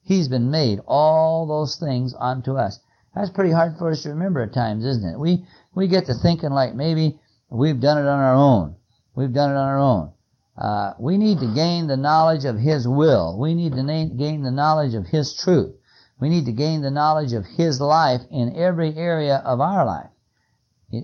He's 0.00 0.28
been 0.28 0.50
made 0.50 0.80
all 0.86 1.46
those 1.46 1.76
things 1.76 2.14
unto 2.18 2.56
us. 2.56 2.80
That's 3.14 3.28
pretty 3.28 3.52
hard 3.52 3.76
for 3.76 3.90
us 3.90 4.04
to 4.04 4.08
remember 4.08 4.40
at 4.40 4.54
times, 4.54 4.86
isn't 4.86 5.06
it? 5.06 5.18
We, 5.18 5.44
we 5.74 5.86
get 5.86 6.06
to 6.06 6.14
thinking 6.14 6.48
like 6.48 6.74
maybe 6.74 7.20
we've 7.50 7.78
done 7.78 7.98
it 7.98 8.08
on 8.08 8.20
our 8.20 8.36
own. 8.36 8.76
We've 9.14 9.34
done 9.34 9.50
it 9.50 9.58
on 9.58 9.68
our 9.68 9.78
own. 9.78 10.12
Uh, 10.56 10.94
we 10.98 11.18
need 11.18 11.38
to 11.40 11.54
gain 11.54 11.86
the 11.86 11.96
knowledge 11.96 12.44
of 12.44 12.58
His 12.58 12.88
will. 12.88 13.38
We 13.38 13.54
need 13.54 13.74
to 13.74 13.82
gain 14.16 14.42
the 14.42 14.50
knowledge 14.50 14.94
of 14.94 15.06
His 15.06 15.34
truth. 15.34 15.74
We 16.18 16.30
need 16.30 16.46
to 16.46 16.52
gain 16.52 16.80
the 16.80 16.90
knowledge 16.90 17.34
of 17.34 17.44
His 17.44 17.80
life 17.80 18.22
in 18.30 18.56
every 18.56 18.96
area 18.96 19.36
of 19.44 19.60
our 19.60 19.84
life. 19.84 20.10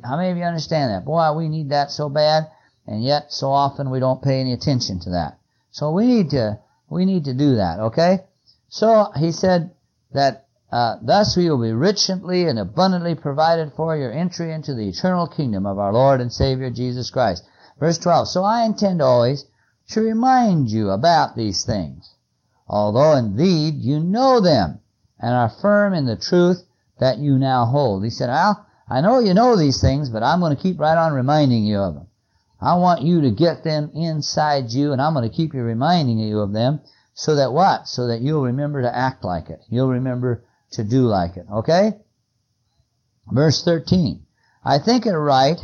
How 0.05 0.17
many 0.17 0.31
of 0.31 0.39
you 0.39 0.45
understand 0.45 0.91
that? 0.91 1.05
Boy, 1.05 1.33
we 1.37 1.49
need 1.49 1.71
that 1.71 1.91
so 1.91 2.09
bad, 2.09 2.45
and 2.87 3.05
yet 3.05 3.33
so 3.33 3.51
often 3.51 3.91
we 3.91 4.01
don't 4.01 4.23
pay 4.23 4.41
any 4.41 4.53
attention 4.53 5.01
to 5.01 5.11
that. 5.11 5.39
So 5.71 5.91
we 5.91 6.07
need 6.07 6.31
to, 6.31 6.61
we 6.89 7.05
need 7.05 7.25
to 7.25 7.35
do 7.35 7.57
that, 7.57 7.79
okay? 7.81 8.21
So 8.69 9.13
he 9.17 9.33
said 9.33 9.73
that 10.13 10.47
uh, 10.71 10.97
thus 11.03 11.37
we 11.37 11.51
will 11.51 11.61
be 11.61 11.73
richly 11.73 12.47
and 12.47 12.59
abundantly 12.59 13.15
provided 13.15 13.73
for 13.77 13.97
your 13.97 14.13
entry 14.13 14.53
into 14.53 14.75
the 14.75 14.89
eternal 14.89 15.27
kingdom 15.27 15.67
of 15.67 15.79
our 15.79 15.93
Lord 15.93 16.23
and 16.23 16.33
Savior 16.33 16.71
Jesus 16.71 17.11
Christ. 17.11 17.45
Verse 17.79 17.99
12. 17.99 18.29
So 18.29 18.45
I 18.45 18.65
intend 18.65 19.03
always 19.03 19.45
to 19.91 20.01
remind 20.01 20.71
you 20.71 20.91
about 20.91 21.37
these 21.37 21.65
things, 21.65 22.15
although 22.69 23.17
indeed 23.17 23.75
you 23.77 24.01
know 24.01 24.41
them 24.41 24.81
and 25.19 25.35
are 25.35 25.49
firm 25.61 25.95
in 25.95 26.07
the 26.07 26.17
truth 26.17 26.63
that 26.99 27.19
you 27.19 27.39
now 27.39 27.65
hold. 27.65 28.05
He 28.05 28.11
said, 28.11 28.31
Al, 28.31 28.67
I 28.89 29.01
know 29.01 29.19
you 29.19 29.35
know 29.35 29.57
these 29.57 29.81
things, 29.81 30.11
but 30.11 30.23
I'm 30.23 30.41
going 30.41 30.55
to 30.55 30.63
keep 30.63 30.79
right 30.79 30.97
on 30.97 31.13
reminding 31.13 31.65
you 31.65 31.79
of 31.79 31.95
them. 31.95 32.07
I 32.61 32.77
want 32.77 33.03
you 33.03 33.23
to 33.23 33.31
get 33.31 33.65
them 33.65 33.91
inside 33.95 34.71
you, 34.71 34.93
and 34.93 35.03
I'm 35.03 35.15
going 35.15 35.29
to 35.29 35.35
keep 35.35 35.53
you 35.53 35.63
reminding 35.63 36.19
you 36.19 36.41
of 36.41 36.53
them, 36.53 36.81
so 37.15 37.35
that 37.37 37.53
what? 37.53 37.89
So 37.89 38.07
that 38.07 38.21
you'll 38.21 38.45
remember 38.45 38.83
to 38.83 38.97
act 38.97 39.25
like 39.25 39.51
it. 39.51 39.61
You'll 39.69 39.89
remember 39.89 40.45
to 40.73 40.85
do 40.85 41.03
like 41.03 41.37
it. 41.37 41.47
Okay? 41.53 41.93
Verse 43.31 43.65
13. 43.65 44.25
I 44.65 44.79
think 44.79 45.07
it 45.07 45.17
right, 45.17 45.59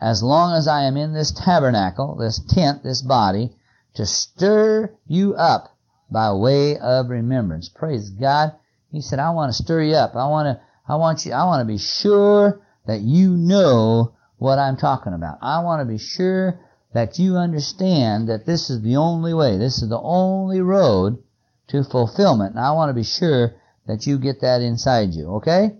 as 0.00 0.22
long 0.22 0.54
as 0.54 0.68
I 0.68 0.84
am 0.84 0.96
in 0.96 1.12
this 1.12 1.30
tabernacle, 1.32 2.16
this 2.16 2.40
tent, 2.48 2.82
this 2.82 3.02
body, 3.02 3.50
to 3.94 4.06
stir 4.06 4.94
you 5.06 5.34
up 5.34 5.76
by 6.10 6.32
way 6.32 6.78
of 6.78 7.08
remembrance. 7.08 7.68
Praise 7.68 8.10
God. 8.10 8.52
He 8.90 9.00
said, 9.00 9.18
I 9.18 9.30
want 9.30 9.50
to 9.50 9.62
stir 9.62 9.82
you 9.82 9.94
up. 9.94 10.14
I 10.14 10.28
want 10.28 10.46
to, 10.58 10.64
I 10.86 10.96
want 10.96 11.24
you, 11.24 11.32
I 11.32 11.44
want 11.44 11.60
to 11.60 11.72
be 11.72 11.78
sure 11.78 12.60
that 12.86 13.00
you 13.00 13.30
know 13.30 14.14
what 14.38 14.58
I'm 14.58 14.76
talking 14.76 15.14
about. 15.14 15.38
I 15.42 15.62
want 15.62 15.80
to 15.80 15.92
be 15.92 15.98
sure 15.98 16.60
that 16.92 17.18
you 17.18 17.36
understand 17.36 18.28
that 18.28 18.46
this 18.46 18.70
is 18.70 18.82
the 18.82 18.96
only 18.96 19.34
way. 19.34 19.56
This 19.58 19.82
is 19.82 19.88
the 19.88 20.00
only 20.00 20.60
road 20.60 21.22
to 21.68 21.82
fulfillment. 21.82 22.54
And 22.54 22.60
I 22.60 22.72
want 22.72 22.90
to 22.90 22.94
be 22.94 23.04
sure 23.04 23.54
that 23.86 24.06
you 24.06 24.18
get 24.18 24.40
that 24.42 24.60
inside 24.60 25.12
you, 25.12 25.36
okay? 25.36 25.76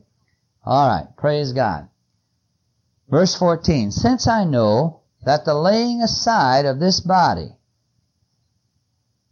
Alright, 0.67 1.17
praise 1.17 1.53
God. 1.53 1.89
Verse 3.09 3.35
14, 3.35 3.91
Since 3.91 4.27
I 4.27 4.45
know 4.45 5.01
that 5.25 5.45
the 5.45 5.55
laying 5.55 6.03
aside 6.03 6.65
of 6.65 6.81
this 6.81 7.01
body, 7.01 7.57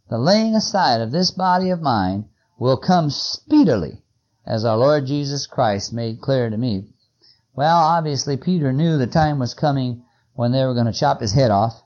the 0.09 0.17
laying 0.17 0.55
aside 0.55 1.01
of 1.01 1.11
this 1.11 1.31
body 1.31 1.71
of 1.71 1.81
mine 1.81 2.25
will 2.59 2.77
come 2.77 3.09
speedily, 3.09 4.03
as 4.45 4.63
our 4.63 4.77
Lord 4.77 5.07
Jesus 5.07 5.47
Christ 5.47 5.91
made 5.91 6.21
clear 6.21 6.49
to 6.49 6.57
me. 6.57 6.93
Well, 7.55 7.77
obviously 7.77 8.37
Peter 8.37 8.71
knew 8.71 8.97
the 8.97 9.07
time 9.07 9.39
was 9.39 9.53
coming 9.53 10.03
when 10.33 10.51
they 10.51 10.63
were 10.65 10.75
going 10.75 10.85
to 10.85 10.93
chop 10.93 11.19
his 11.19 11.33
head 11.33 11.51
off. 11.51 11.81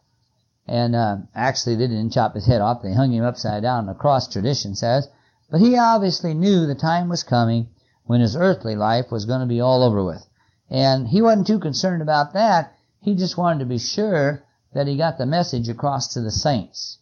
And 0.66 0.94
uh, 0.96 1.18
actually, 1.34 1.76
they 1.76 1.88
didn't 1.88 2.12
chop 2.12 2.36
his 2.36 2.46
head 2.46 2.60
off. 2.60 2.82
They 2.82 2.94
hung 2.94 3.14
him 3.14 3.24
upside 3.24 3.64
down 3.64 3.86
on 3.86 3.96
a 3.96 3.98
cross, 3.98 4.28
tradition 4.28 4.76
says. 4.76 5.08
But 5.50 5.62
he 5.62 5.78
obviously 5.78 6.34
knew 6.34 6.66
the 6.66 6.76
time 6.76 7.08
was 7.08 7.24
coming 7.24 7.70
when 8.04 8.20
his 8.20 8.36
earthly 8.36 8.76
life 8.76 9.10
was 9.10 9.26
going 9.26 9.40
to 9.40 9.46
be 9.46 9.62
all 9.62 9.84
over 9.84 10.04
with. 10.04 10.27
And 10.70 11.08
he 11.08 11.22
wasn't 11.22 11.48
too 11.48 11.60
concerned 11.60 12.02
about 12.02 12.34
that. 12.34 12.74
He 13.02 13.16
just 13.16 13.38
wanted 13.38 13.60
to 13.60 13.66
be 13.66 13.80
sure 13.80 14.44
that 14.74 14.88
he 14.88 14.98
got 14.98 15.18
the 15.18 15.26
message 15.26 15.70
across 15.70 16.14
to 16.14 16.22
the 16.22 16.32
saints. 16.32 16.98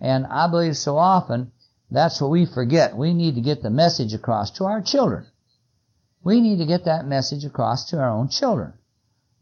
And 0.00 0.26
I 0.26 0.48
believe 0.48 0.76
so 0.76 0.96
often 0.96 1.52
that's 1.90 2.20
what 2.20 2.30
we 2.30 2.46
forget. 2.46 2.96
We 2.96 3.12
need 3.14 3.34
to 3.34 3.40
get 3.40 3.62
the 3.62 3.70
message 3.70 4.14
across 4.14 4.50
to 4.52 4.64
our 4.64 4.80
children. 4.80 5.26
We 6.22 6.40
need 6.40 6.58
to 6.58 6.66
get 6.66 6.84
that 6.84 7.06
message 7.06 7.44
across 7.44 7.90
to 7.90 7.98
our 7.98 8.10
own 8.10 8.28
children. 8.28 8.74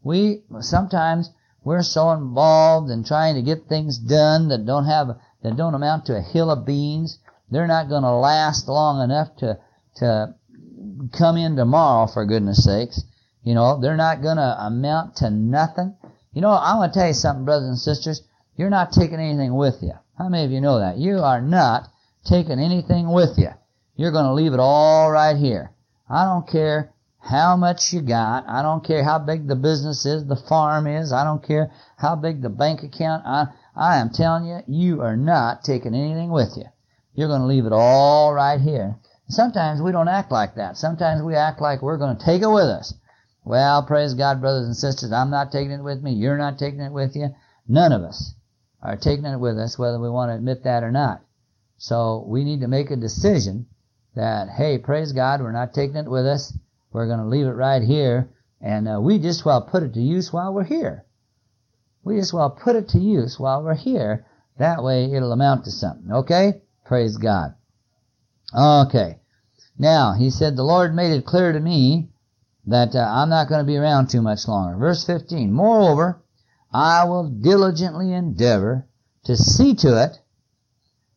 We, 0.03 0.43
sometimes 0.61 1.29
we're 1.63 1.83
so 1.83 2.11
involved 2.11 2.89
in 2.89 3.03
trying 3.03 3.35
to 3.35 3.41
get 3.41 3.67
things 3.67 3.97
done 3.97 4.47
that 4.49 4.65
don't 4.65 4.85
have 4.85 5.19
that 5.41 5.55
don't 5.55 5.75
amount 5.75 6.05
to 6.05 6.17
a 6.17 6.21
hill 6.21 6.49
of 6.49 6.65
beans. 6.65 7.19
They're 7.51 7.67
not 7.67 7.89
going 7.89 8.03
to 8.03 8.11
last 8.11 8.67
long 8.67 9.03
enough 9.03 9.35
to 9.37 9.59
to 9.97 10.35
come 11.17 11.37
in 11.37 11.55
tomorrow 11.55 12.07
for 12.07 12.25
goodness 12.25 12.63
sakes. 12.63 13.03
You 13.43 13.53
know, 13.53 13.79
they're 13.79 13.95
not 13.97 14.21
going 14.21 14.37
to 14.37 14.65
amount 14.65 15.17
to 15.17 15.29
nothing. 15.29 15.95
You 16.33 16.41
know, 16.41 16.49
I 16.49 16.75
want 16.75 16.93
to 16.93 16.99
tell 16.99 17.07
you 17.07 17.13
something, 17.13 17.45
brothers 17.45 17.69
and 17.69 17.77
sisters. 17.77 18.21
You're 18.55 18.69
not 18.69 18.91
taking 18.91 19.19
anything 19.19 19.55
with 19.55 19.81
you. 19.81 19.93
How 20.17 20.29
many 20.29 20.45
of 20.45 20.51
you 20.51 20.61
know 20.61 20.79
that? 20.79 20.97
You 20.97 21.19
are 21.19 21.41
not 21.41 21.89
taking 22.25 22.59
anything 22.59 23.09
with 23.11 23.37
you. 23.37 23.49
You're 23.95 24.11
going 24.11 24.25
to 24.25 24.33
leave 24.33 24.53
it 24.53 24.59
all 24.59 25.11
right 25.11 25.35
here. 25.35 25.71
I 26.09 26.25
don't 26.25 26.47
care 26.47 26.93
how 27.19 27.55
much 27.55 27.93
you 27.93 28.01
got. 28.01 28.47
I 28.47 28.61
don't 28.61 28.83
care 28.83 29.03
how 29.03 29.19
big 29.19 29.47
the 29.47 29.55
business 29.55 30.05
is, 30.05 30.25
the 30.25 30.35
farm 30.35 30.87
is. 30.87 31.11
I 31.11 31.23
don't 31.23 31.45
care 31.45 31.71
how 31.97 32.15
big 32.15 32.41
the 32.41 32.49
bank 32.49 32.83
account. 32.83 33.23
I, 33.25 33.47
I 33.75 33.97
am 33.97 34.09
telling 34.09 34.45
you, 34.45 34.59
you 34.67 35.01
are 35.01 35.17
not 35.17 35.63
taking 35.63 35.93
anything 35.93 36.31
with 36.31 36.55
you. 36.57 36.65
You're 37.13 37.27
going 37.27 37.41
to 37.41 37.47
leave 37.47 37.65
it 37.65 37.73
all 37.73 38.33
right 38.33 38.59
here. 38.59 38.95
Sometimes 39.27 39.81
we 39.81 39.91
don't 39.91 40.07
act 40.07 40.31
like 40.31 40.55
that. 40.55 40.77
Sometimes 40.77 41.21
we 41.21 41.35
act 41.35 41.61
like 41.61 41.81
we're 41.81 41.97
going 41.97 42.17
to 42.17 42.25
take 42.25 42.41
it 42.41 42.47
with 42.49 42.65
us. 42.65 42.93
Well, 43.43 43.83
praise 43.83 44.13
God, 44.13 44.41
brothers 44.41 44.67
and 44.67 44.75
sisters, 44.75 45.11
I'm 45.11 45.31
not 45.31 45.51
taking 45.51 45.71
it 45.71 45.83
with 45.83 46.03
me. 46.03 46.13
You're 46.13 46.37
not 46.37 46.59
taking 46.59 46.81
it 46.81 46.91
with 46.91 47.15
you. 47.15 47.29
None 47.67 47.91
of 47.91 48.03
us 48.03 48.33
are 48.81 48.97
taking 48.97 49.25
it 49.25 49.39
with 49.39 49.57
us, 49.57 49.77
whether 49.77 49.99
we 49.99 50.09
want 50.09 50.29
to 50.29 50.35
admit 50.35 50.63
that 50.63 50.83
or 50.83 50.91
not. 50.91 51.21
So 51.77 52.25
we 52.27 52.43
need 52.43 52.61
to 52.61 52.67
make 52.67 52.91
a 52.91 52.95
decision 52.95 53.67
that, 54.15 54.49
hey, 54.49 54.77
praise 54.77 55.13
God, 55.13 55.41
we're 55.41 55.51
not 55.51 55.73
taking 55.73 55.95
it 55.95 56.09
with 56.09 56.25
us. 56.25 56.53
We're 56.91 57.07
going 57.07 57.19
to 57.19 57.25
leave 57.25 57.45
it 57.45 57.51
right 57.51 57.81
here, 57.81 58.29
and 58.59 58.87
uh, 58.87 58.99
we 58.99 59.19
just 59.19 59.45
well 59.45 59.61
put 59.61 59.83
it 59.83 59.93
to 59.93 60.01
use 60.01 60.33
while 60.33 60.53
we're 60.53 60.63
here. 60.63 61.05
We 62.03 62.17
just 62.17 62.33
well 62.33 62.49
put 62.49 62.75
it 62.75 62.89
to 62.89 62.99
use 62.99 63.39
while 63.39 63.63
we're 63.63 63.75
here. 63.75 64.25
That 64.57 64.83
way 64.83 65.05
it'll 65.05 65.31
amount 65.31 65.65
to 65.65 65.71
something. 65.71 66.11
Okay? 66.11 66.61
Praise 66.85 67.17
God. 67.17 67.53
Okay. 68.53 69.19
Now, 69.77 70.13
he 70.13 70.29
said, 70.29 70.55
the 70.55 70.63
Lord 70.63 70.93
made 70.93 71.13
it 71.13 71.25
clear 71.25 71.53
to 71.53 71.59
me 71.59 72.09
that 72.69 72.95
uh, 72.95 72.99
I'm 72.99 73.29
not 73.29 73.49
going 73.49 73.61
to 73.61 73.67
be 73.67 73.77
around 73.77 74.09
too 74.09 74.21
much 74.21 74.47
longer. 74.47 74.77
Verse 74.77 75.05
15. 75.05 75.51
Moreover, 75.51 76.21
I 76.71 77.05
will 77.05 77.27
diligently 77.27 78.13
endeavor 78.13 78.87
to 79.25 79.35
see 79.35 79.73
to 79.75 80.03
it 80.03 80.19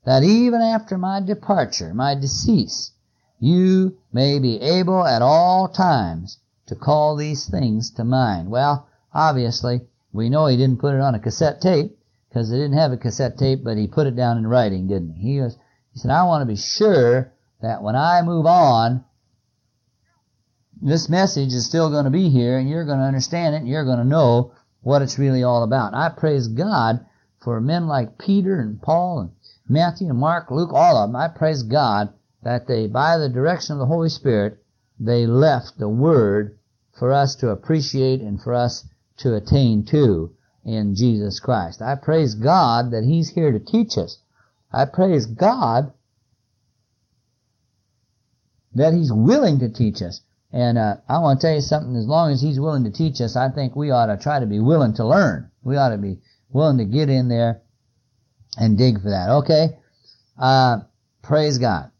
that 0.04 0.22
even 0.22 0.62
after 0.62 0.96
my 0.96 1.20
departure, 1.20 1.92
my 1.92 2.14
decease, 2.14 2.92
you 3.38 3.98
may 4.12 4.38
be 4.38 4.60
able 4.60 5.06
at 5.06 5.20
all 5.20 5.68
times 5.68 6.38
to 6.66 6.74
call 6.74 7.16
these 7.16 7.48
things 7.48 7.90
to 7.92 8.04
mind. 8.04 8.50
Well, 8.50 8.88
obviously, 9.12 9.82
we 10.10 10.30
know 10.30 10.46
he 10.46 10.56
didn't 10.56 10.80
put 10.80 10.94
it 10.94 11.00
on 11.00 11.14
a 11.14 11.20
cassette 11.20 11.60
tape 11.60 11.98
because 12.28 12.50
they 12.50 12.56
didn't 12.56 12.78
have 12.78 12.92
a 12.92 12.96
cassette 12.96 13.36
tape, 13.36 13.62
but 13.62 13.76
he 13.76 13.86
put 13.86 14.06
it 14.06 14.16
down 14.16 14.38
in 14.38 14.46
writing, 14.46 14.88
didn't 14.88 15.16
he? 15.16 15.34
He, 15.34 15.40
was, 15.40 15.58
he 15.92 15.98
said, 15.98 16.10
I 16.10 16.24
want 16.24 16.40
to 16.42 16.46
be 16.46 16.56
sure 16.56 17.32
that 17.60 17.82
when 17.82 17.94
I 17.94 18.22
move 18.22 18.46
on, 18.46 19.04
this 20.82 21.08
message 21.08 21.52
is 21.52 21.64
still 21.64 21.90
going 21.90 22.04
to 22.04 22.10
be 22.10 22.28
here 22.28 22.58
and 22.58 22.68
you're 22.68 22.84
going 22.84 22.98
to 22.98 23.04
understand 23.04 23.54
it 23.54 23.58
and 23.58 23.68
you're 23.68 23.84
going 23.84 23.98
to 23.98 24.04
know 24.04 24.52
what 24.80 25.00
it's 25.00 25.18
really 25.18 25.44
all 25.44 25.62
about. 25.62 25.94
I 25.94 26.08
praise 26.08 26.48
God 26.48 27.06
for 27.40 27.60
men 27.60 27.86
like 27.86 28.18
Peter 28.18 28.58
and 28.58 28.82
Paul 28.82 29.20
and 29.20 29.30
Matthew 29.68 30.08
and 30.08 30.18
Mark, 30.18 30.50
Luke, 30.50 30.72
all 30.72 30.96
of 30.96 31.08
them. 31.08 31.16
I 31.16 31.28
praise 31.28 31.62
God 31.62 32.12
that 32.42 32.66
they, 32.66 32.88
by 32.88 33.16
the 33.16 33.28
direction 33.28 33.74
of 33.74 33.78
the 33.78 33.86
Holy 33.86 34.08
Spirit, 34.08 34.58
they 34.98 35.24
left 35.24 35.78
the 35.78 35.88
Word 35.88 36.58
for 36.98 37.12
us 37.12 37.36
to 37.36 37.50
appreciate 37.50 38.20
and 38.20 38.42
for 38.42 38.52
us 38.52 38.86
to 39.18 39.36
attain 39.36 39.84
to 39.86 40.34
in 40.64 40.94
Jesus 40.96 41.38
Christ. 41.38 41.80
I 41.80 41.94
praise 41.94 42.34
God 42.34 42.90
that 42.90 43.04
He's 43.04 43.30
here 43.30 43.52
to 43.52 43.60
teach 43.60 43.96
us. 43.96 44.18
I 44.72 44.86
praise 44.86 45.26
God 45.26 45.92
that 48.74 48.94
He's 48.94 49.12
willing 49.12 49.60
to 49.60 49.68
teach 49.68 50.02
us. 50.02 50.22
And 50.52 50.76
uh, 50.76 50.96
I 51.08 51.18
want 51.18 51.40
to 51.40 51.46
tell 51.46 51.54
you 51.54 51.62
something, 51.62 51.96
as 51.96 52.06
long 52.06 52.30
as 52.30 52.42
He's 52.42 52.60
willing 52.60 52.84
to 52.84 52.90
teach 52.90 53.20
us, 53.20 53.36
I 53.36 53.48
think 53.48 53.74
we 53.74 53.90
ought 53.90 54.06
to 54.06 54.22
try 54.22 54.38
to 54.38 54.46
be 54.46 54.60
willing 54.60 54.94
to 54.94 55.06
learn. 55.06 55.50
We 55.62 55.76
ought 55.76 55.90
to 55.90 55.98
be 55.98 56.18
willing 56.50 56.78
to 56.78 56.84
get 56.84 57.08
in 57.08 57.28
there 57.28 57.62
and 58.58 58.76
dig 58.76 59.00
for 59.00 59.10
that. 59.10 59.30
Okay? 59.30 59.78
Uh, 60.38 60.80
praise 61.22 61.56
God. 61.58 61.90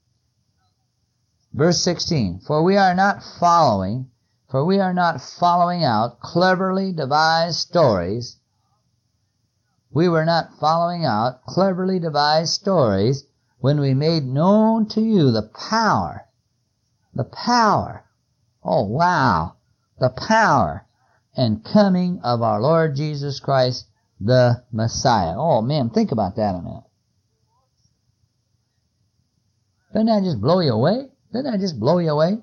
Verse 1.55 1.79
16, 1.83 2.41
for 2.47 2.63
we 2.63 2.77
are 2.77 2.95
not 2.95 3.23
following, 3.23 4.11
for 4.51 4.65
we 4.65 4.81
are 4.81 4.95
not 4.95 5.21
following 5.21 5.85
out 5.85 6.21
cleverly 6.21 6.93
devised 6.93 7.59
stories. 7.59 8.37
We 9.91 10.09
were 10.09 10.25
not 10.25 10.59
following 10.59 11.05
out 11.05 11.45
cleverly 11.45 11.99
devised 11.99 12.53
stories 12.53 13.25
when 13.59 13.81
we 13.81 13.95
made 13.95 14.25
known 14.25 14.89
to 14.89 15.01
you 15.01 15.31
the 15.31 15.51
power, 15.55 16.27
the 17.15 17.25
power, 17.25 18.05
oh 18.65 18.85
wow, 18.85 19.57
the 19.99 20.11
power 20.11 20.87
and 21.37 21.65
coming 21.65 22.21
of 22.23 22.43
our 22.43 22.61
Lord 22.61 22.97
Jesus 22.97 23.41
Christ, 23.41 23.87
the 24.21 24.63
Messiah. 24.73 25.35
Oh 25.37 25.63
man, 25.63 25.91
think 25.91 26.13
about 26.13 26.37
that 26.37 26.55
a 26.55 26.63
minute. 26.63 26.85
Doesn't 29.93 30.07
that 30.07 30.23
just 30.23 30.41
blow 30.41 30.61
you 30.61 30.73
away? 30.73 31.09
Doesn't 31.33 31.51
that 31.51 31.61
just 31.61 31.79
blow 31.79 31.99
you 31.99 32.11
away? 32.11 32.39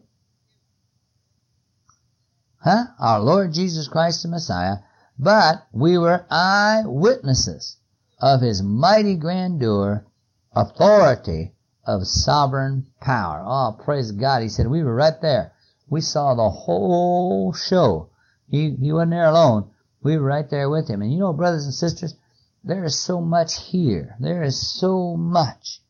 Huh? 2.61 2.85
Our 2.99 3.21
Lord 3.21 3.53
Jesus 3.53 3.87
Christ 3.87 4.23
the 4.23 4.29
Messiah. 4.29 4.77
But 5.17 5.67
we 5.71 5.97
were 5.97 6.25
eyewitnesses 6.29 7.77
of 8.21 8.41
His 8.41 8.61
mighty 8.61 9.15
grandeur, 9.15 10.05
authority 10.53 11.53
of 11.85 12.07
sovereign 12.07 12.87
power. 13.01 13.43
Oh, 13.45 13.77
praise 13.83 14.11
God. 14.11 14.43
He 14.43 14.49
said, 14.49 14.67
we 14.67 14.83
were 14.83 14.95
right 14.95 15.19
there. 15.21 15.53
We 15.89 16.01
saw 16.01 16.35
the 16.35 16.49
whole 16.49 17.53
show. 17.53 18.09
He, 18.49 18.75
he 18.75 18.91
wasn't 18.91 19.11
there 19.11 19.25
alone. 19.25 19.71
We 20.01 20.17
were 20.17 20.25
right 20.25 20.49
there 20.49 20.69
with 20.69 20.89
him. 20.89 21.01
And 21.01 21.11
you 21.11 21.19
know, 21.19 21.33
brothers 21.33 21.65
and 21.65 21.73
sisters, 21.73 22.15
there 22.63 22.83
is 22.85 22.99
so 22.99 23.21
much 23.21 23.69
here. 23.69 24.15
There 24.19 24.43
is 24.43 24.79
so 24.79 25.15
much 25.17 25.81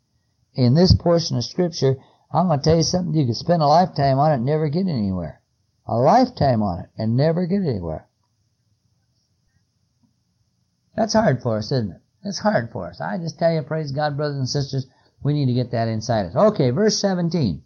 in 0.53 0.73
this 0.73 0.93
portion 0.95 1.37
of 1.37 1.45
scripture 1.45 1.97
I'm 2.31 2.47
going 2.47 2.59
to 2.59 2.63
tell 2.63 2.77
you 2.77 2.83
something. 2.83 3.15
You 3.15 3.25
could 3.25 3.35
spend 3.35 3.61
a 3.61 3.67
lifetime 3.67 4.19
on 4.19 4.31
it 4.31 4.35
and 4.35 4.45
never 4.45 4.69
get 4.69 4.87
anywhere. 4.87 5.41
A 5.87 5.95
lifetime 5.95 6.61
on 6.61 6.81
it 6.81 6.89
and 6.97 7.17
never 7.17 7.47
get 7.47 7.61
anywhere. 7.61 8.07
That's 10.95 11.13
hard 11.13 11.41
for 11.41 11.57
us, 11.57 11.71
isn't 11.71 11.91
it? 11.91 12.01
It's 12.23 12.39
hard 12.39 12.71
for 12.71 12.87
us. 12.87 13.01
I 13.01 13.17
just 13.17 13.39
tell 13.39 13.53
you, 13.53 13.61
praise 13.63 13.91
God, 13.91 14.17
brothers 14.17 14.37
and 14.37 14.49
sisters, 14.49 14.85
we 15.23 15.33
need 15.33 15.47
to 15.47 15.53
get 15.53 15.71
that 15.71 15.87
inside 15.87 16.27
us. 16.27 16.35
Okay, 16.35 16.69
verse 16.69 16.99
17. 16.99 17.63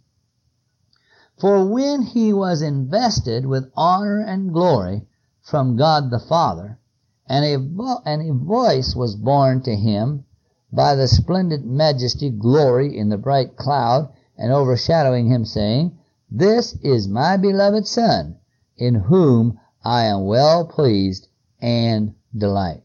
For 1.39 1.67
when 1.67 2.03
he 2.03 2.31
was 2.31 2.61
invested 2.61 3.45
with 3.45 3.71
honor 3.75 4.19
and 4.19 4.53
glory 4.53 5.07
from 5.41 5.75
God 5.75 6.09
the 6.09 6.19
Father, 6.19 6.79
and 7.27 7.43
a, 7.45 7.57
vo- 7.57 8.01
and 8.05 8.29
a 8.29 8.33
voice 8.33 8.95
was 8.95 9.15
borne 9.15 9.61
to 9.63 9.75
him 9.75 10.25
by 10.71 10.95
the 10.95 11.07
splendid 11.07 11.65
majesty, 11.65 12.29
glory 12.29 12.97
in 12.97 13.09
the 13.09 13.17
bright 13.17 13.55
cloud, 13.55 14.11
and 14.37 14.51
overshadowing 14.51 15.27
him, 15.27 15.45
saying, 15.45 15.97
This 16.29 16.73
is 16.81 17.07
my 17.07 17.37
beloved 17.37 17.87
Son, 17.87 18.37
in 18.77 18.95
whom 18.95 19.59
I 19.83 20.05
am 20.05 20.25
well 20.25 20.65
pleased 20.65 21.27
and 21.61 22.15
delight. 22.35 22.83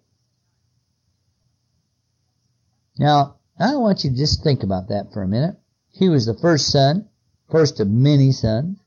Now, 2.99 3.37
I 3.59 3.77
want 3.77 4.05
you 4.05 4.11
to 4.11 4.17
just 4.17 4.43
think 4.43 4.63
about 4.63 4.89
that 4.89 5.13
for 5.13 5.23
a 5.23 5.29
minute. 5.29 5.57
He 5.91 6.09
was 6.09 6.27
the 6.27 6.35
first 6.35 6.69
son, 6.69 7.08
first 7.51 7.81
of 7.81 7.89
many 7.89 8.33
sons. 8.33 8.79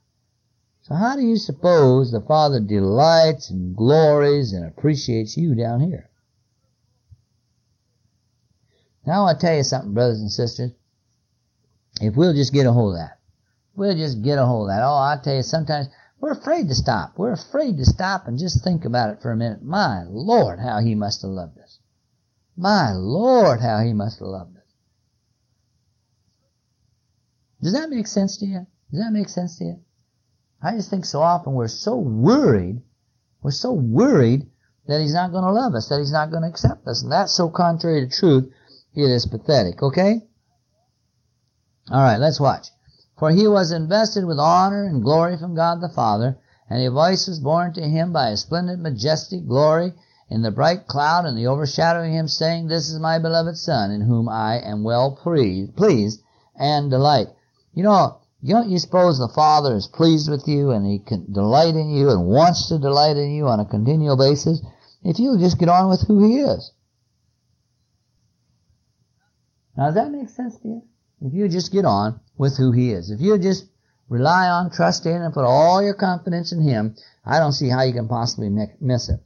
So 0.84 0.96
how 0.96 1.16
do 1.16 1.22
you 1.22 1.38
suppose 1.38 2.12
the 2.12 2.22
Father 2.22 2.60
delights 2.60 3.50
and 3.50 3.76
glories 3.76 4.54
and 4.54 4.66
appreciates 4.66 5.38
you 5.38 5.56
down 5.56 5.80
here? 5.80 6.10
Now 9.06 9.22
I 9.22 9.24
want 9.26 9.40
to 9.40 9.46
tell 9.46 9.56
you 9.56 9.64
something, 9.64 9.94
brothers 9.94 10.20
and 10.20 10.32
sisters. 10.32 10.72
If 12.02 12.16
we'll 12.16 12.34
just 12.34 12.54
get 12.54 12.66
a 12.66 12.72
hold 12.72 12.96
of 12.96 13.00
that. 13.00 13.20
We'll 13.76 13.96
just 13.96 14.22
get 14.22 14.38
a 14.38 14.46
hold 14.46 14.70
of 14.70 14.76
that. 14.76 14.84
Oh, 14.84 14.96
I 14.96 15.18
tell 15.24 15.36
you, 15.36 15.44
sometimes 15.44 15.88
we're 16.20 16.32
afraid 16.32 16.68
to 16.68 16.76
stop. 16.76 17.14
We're 17.18 17.34
afraid 17.34 17.78
to 17.78 17.86
stop 17.86 18.28
and 18.28 18.38
just 18.38 18.64
think 18.64 18.86
about 18.86 19.10
it 19.12 19.22
for 19.22 19.32
a 19.32 19.38
minute. 19.38 19.64
My 19.64 20.04
Lord, 20.08 20.60
how 20.60 20.80
he 20.80 20.94
must 20.94 21.22
have 21.24 21.32
loved 21.32 21.58
us. 21.58 21.80
My 22.58 22.92
Lord, 22.94 23.60
how 23.60 23.80
he 23.80 23.94
must 23.94 24.20
have 24.20 24.28
loved 24.28 24.58
us. 24.58 24.61
Does 27.62 27.74
that 27.74 27.90
make 27.90 28.08
sense 28.08 28.38
to 28.38 28.46
you? 28.46 28.66
Does 28.92 29.00
that 29.00 29.12
make 29.12 29.30
sense 29.30 29.58
to 29.60 29.66
you? 29.66 29.80
I 30.62 30.76
just 30.76 30.90
think 30.90 31.06
so 31.06 31.22
often 31.22 31.54
we're 31.54 31.68
so 31.68 31.96
worried, 31.96 32.82
we're 33.42 33.52
so 33.52 33.72
worried 33.72 34.48
that 34.88 35.02
he's 35.02 35.14
not 35.14 35.32
going 35.32 35.44
to 35.44 35.52
love 35.52 35.74
us, 35.76 35.90
that 35.90 36.00
he's 36.00 36.12
not 36.12 36.32
going 36.32 36.44
to 36.44 36.50
accept 36.50 36.88
us. 36.88 37.02
And 37.02 37.12
that's 37.12 37.34
so 37.34 37.50
contrary 37.50 38.08
to 38.08 38.16
truth, 38.16 38.52
it 38.94 39.10
is 39.10 39.26
pathetic, 39.26 39.82
okay? 39.82 40.22
Alright, 41.90 42.20
let's 42.20 42.40
watch. 42.40 42.68
For 43.18 43.32
he 43.32 43.48
was 43.48 43.72
invested 43.72 44.26
with 44.26 44.40
honor 44.40 44.86
and 44.86 45.04
glory 45.04 45.38
from 45.38 45.56
God 45.56 45.82
the 45.82 45.90
Father, 45.90 46.38
and 46.70 46.82
a 46.84 46.92
voice 46.92 47.28
was 47.28 47.40
borne 47.40 47.74
to 47.74 47.82
him 47.82 48.12
by 48.12 48.30
a 48.30 48.38
splendid, 48.38 48.80
majestic 48.80 49.48
glory 49.48 49.94
in 50.30 50.42
the 50.42 50.52
bright 50.52 50.88
cloud 50.88 51.26
and 51.26 51.38
the 51.38 51.48
overshadowing 51.48 52.14
him, 52.14 52.28
saying, 52.28 52.68
This 52.68 52.90
is 52.90 53.00
my 53.00 53.20
beloved 53.20 53.58
Son, 53.58 53.92
in 53.92 54.02
whom 54.02 54.30
I 54.30 54.60
am 54.60 54.84
well 54.84 55.12
pleased 55.16 56.22
and 56.56 56.90
delight. 56.90 57.28
You 57.74 57.84
know, 57.84 58.22
don't 58.44 58.70
you 58.70 58.80
suppose 58.80 59.18
the 59.18 59.28
Father 59.30 59.76
is 59.76 59.88
pleased 59.88 60.30
with 60.30 60.48
you 60.48 60.72
and 60.72 60.86
He 60.86 61.00
can 61.00 61.32
delight 61.32 61.76
in 61.76 61.90
you 61.90 62.10
and 62.10 62.26
wants 62.26 62.68
to 62.70 62.80
delight 62.80 63.18
in 63.18 63.32
you 63.32 63.48
on 63.48 63.60
a 63.60 63.66
continual 63.66 64.18
basis 64.18 64.62
if 65.04 65.20
you 65.20 65.38
just 65.38 65.60
get 65.60 65.70
on 65.70 65.90
with 65.90 66.06
who 66.08 66.28
He 66.28 66.40
is? 66.40 66.72
Now, 69.78 69.86
does 69.86 69.96
that 69.96 70.12
make 70.12 70.30
sense 70.30 70.58
to 70.60 70.68
you? 70.68 70.82
If 71.22 71.34
you 71.34 71.48
just 71.48 71.72
get 71.72 71.86
on 71.86 72.20
with 72.38 72.58
who 72.58 72.72
He 72.72 72.92
is, 72.92 73.10
if 73.12 73.22
you 73.22 73.38
just 73.38 73.66
rely 74.10 74.50
on, 74.50 74.72
trust 74.72 75.06
in, 75.06 75.22
and 75.22 75.34
put 75.34 75.46
all 75.46 75.82
your 75.82 75.94
confidence 75.94 76.52
in 76.52 76.62
Him, 76.62 76.96
I 77.24 77.40
don't 77.40 77.54
see 77.54 77.70
how 77.70 77.84
you 77.84 77.94
can 77.94 78.08
possibly 78.08 78.50
miss 78.50 79.08
it. 79.08 79.20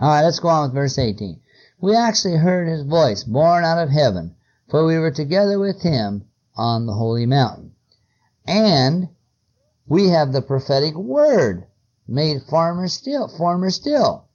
Alright, 0.00 0.24
let's 0.24 0.38
go 0.38 0.48
on 0.48 0.68
with 0.68 0.74
verse 0.74 0.98
18. 0.98 1.40
We 1.80 1.96
actually 1.96 2.36
heard 2.36 2.68
His 2.68 2.84
voice 2.84 3.24
borne 3.24 3.64
out 3.64 3.82
of 3.82 3.90
heaven, 3.90 4.36
for 4.70 4.86
we 4.86 4.98
were 4.98 5.10
together 5.10 5.58
with 5.58 5.82
Him 5.82 6.24
on 6.56 6.86
the 6.86 6.92
holy 6.92 7.26
mountain. 7.26 7.74
And 8.46 9.08
we 9.86 10.08
have 10.08 10.32
the 10.32 10.42
prophetic 10.42 10.94
word 10.94 11.66
made 12.08 12.42
farmer 12.42 12.88
still, 12.88 13.28
former 13.28 13.70
still. 13.70 14.28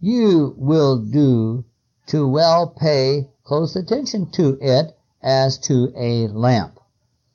You 0.00 0.54
will 0.56 0.98
do 0.98 1.64
to 2.06 2.26
well 2.28 2.66
pay 2.66 3.30
close 3.44 3.76
attention 3.76 4.30
to 4.32 4.58
it 4.60 4.96
as 5.22 5.58
to 5.58 5.92
a 5.96 6.28
lamp. 6.28 6.78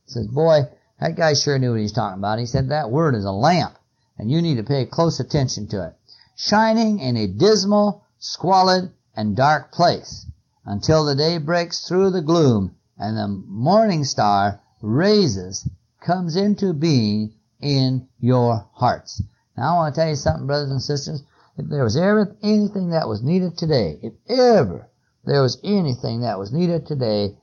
Says, 0.05 0.28
boy, 0.28 0.61
that 0.99 1.15
guy 1.15 1.34
sure 1.34 1.59
knew 1.59 1.71
what 1.71 1.82
he's 1.82 1.91
talking 1.91 2.19
about. 2.19 2.39
He 2.39 2.45
said 2.45 2.69
that 2.69 2.91
word 2.91 3.15
is 3.15 3.25
a 3.25 3.32
lamp, 3.32 3.78
and 4.17 4.32
you 4.32 4.41
need 4.41 4.55
to 4.55 4.63
pay 4.63 4.86
close 4.86 5.19
attention 5.19 5.67
to 5.69 5.88
it. 5.88 5.93
Shining 6.36 6.99
in 6.99 7.17
a 7.17 7.28
dismal, 7.28 8.03
squalid, 8.19 8.91
and 9.15 9.36
dark 9.36 9.71
place 9.71 10.25
until 10.65 11.05
the 11.05 11.15
day 11.15 11.38
breaks 11.38 11.88
through 11.88 12.11
the 12.11 12.21
gloom 12.21 12.75
and 12.99 13.17
the 13.17 13.27
morning 13.27 14.03
star 14.03 14.61
raises 14.81 15.69
comes 16.01 16.35
into 16.35 16.73
being 16.73 17.33
in 17.61 18.07
your 18.19 18.67
hearts. 18.73 19.21
Now 19.55 19.73
I 19.73 19.75
want 19.75 19.95
to 19.95 20.01
tell 20.01 20.09
you 20.09 20.15
something, 20.15 20.47
brothers 20.47 20.71
and 20.71 20.81
sisters. 20.81 21.23
If 21.57 21.67
there 21.69 21.83
was 21.83 21.97
ever 21.97 22.35
anything 22.43 22.91
that 22.91 23.07
was 23.07 23.23
needed 23.23 23.57
today, 23.57 23.97
if 24.03 24.13
ever 24.29 24.89
there 25.25 25.41
was 25.41 25.59
anything 25.63 26.21
that 26.21 26.37
was 26.37 26.53
needed 26.53 26.85
today, 26.85 27.35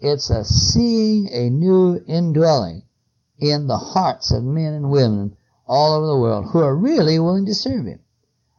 it's 0.00 0.30
a 0.30 0.44
seeing 0.44 1.28
a 1.32 1.50
new 1.50 2.00
indwelling 2.06 2.82
in 3.38 3.66
the 3.66 3.76
hearts 3.76 4.30
of 4.30 4.44
men 4.44 4.72
and 4.72 4.90
women 4.90 5.36
all 5.66 5.94
over 5.94 6.06
the 6.06 6.18
world 6.18 6.46
who 6.52 6.60
are 6.60 6.76
really 6.76 7.18
willing 7.18 7.46
to 7.46 7.54
serve 7.54 7.86
Him. 7.86 8.00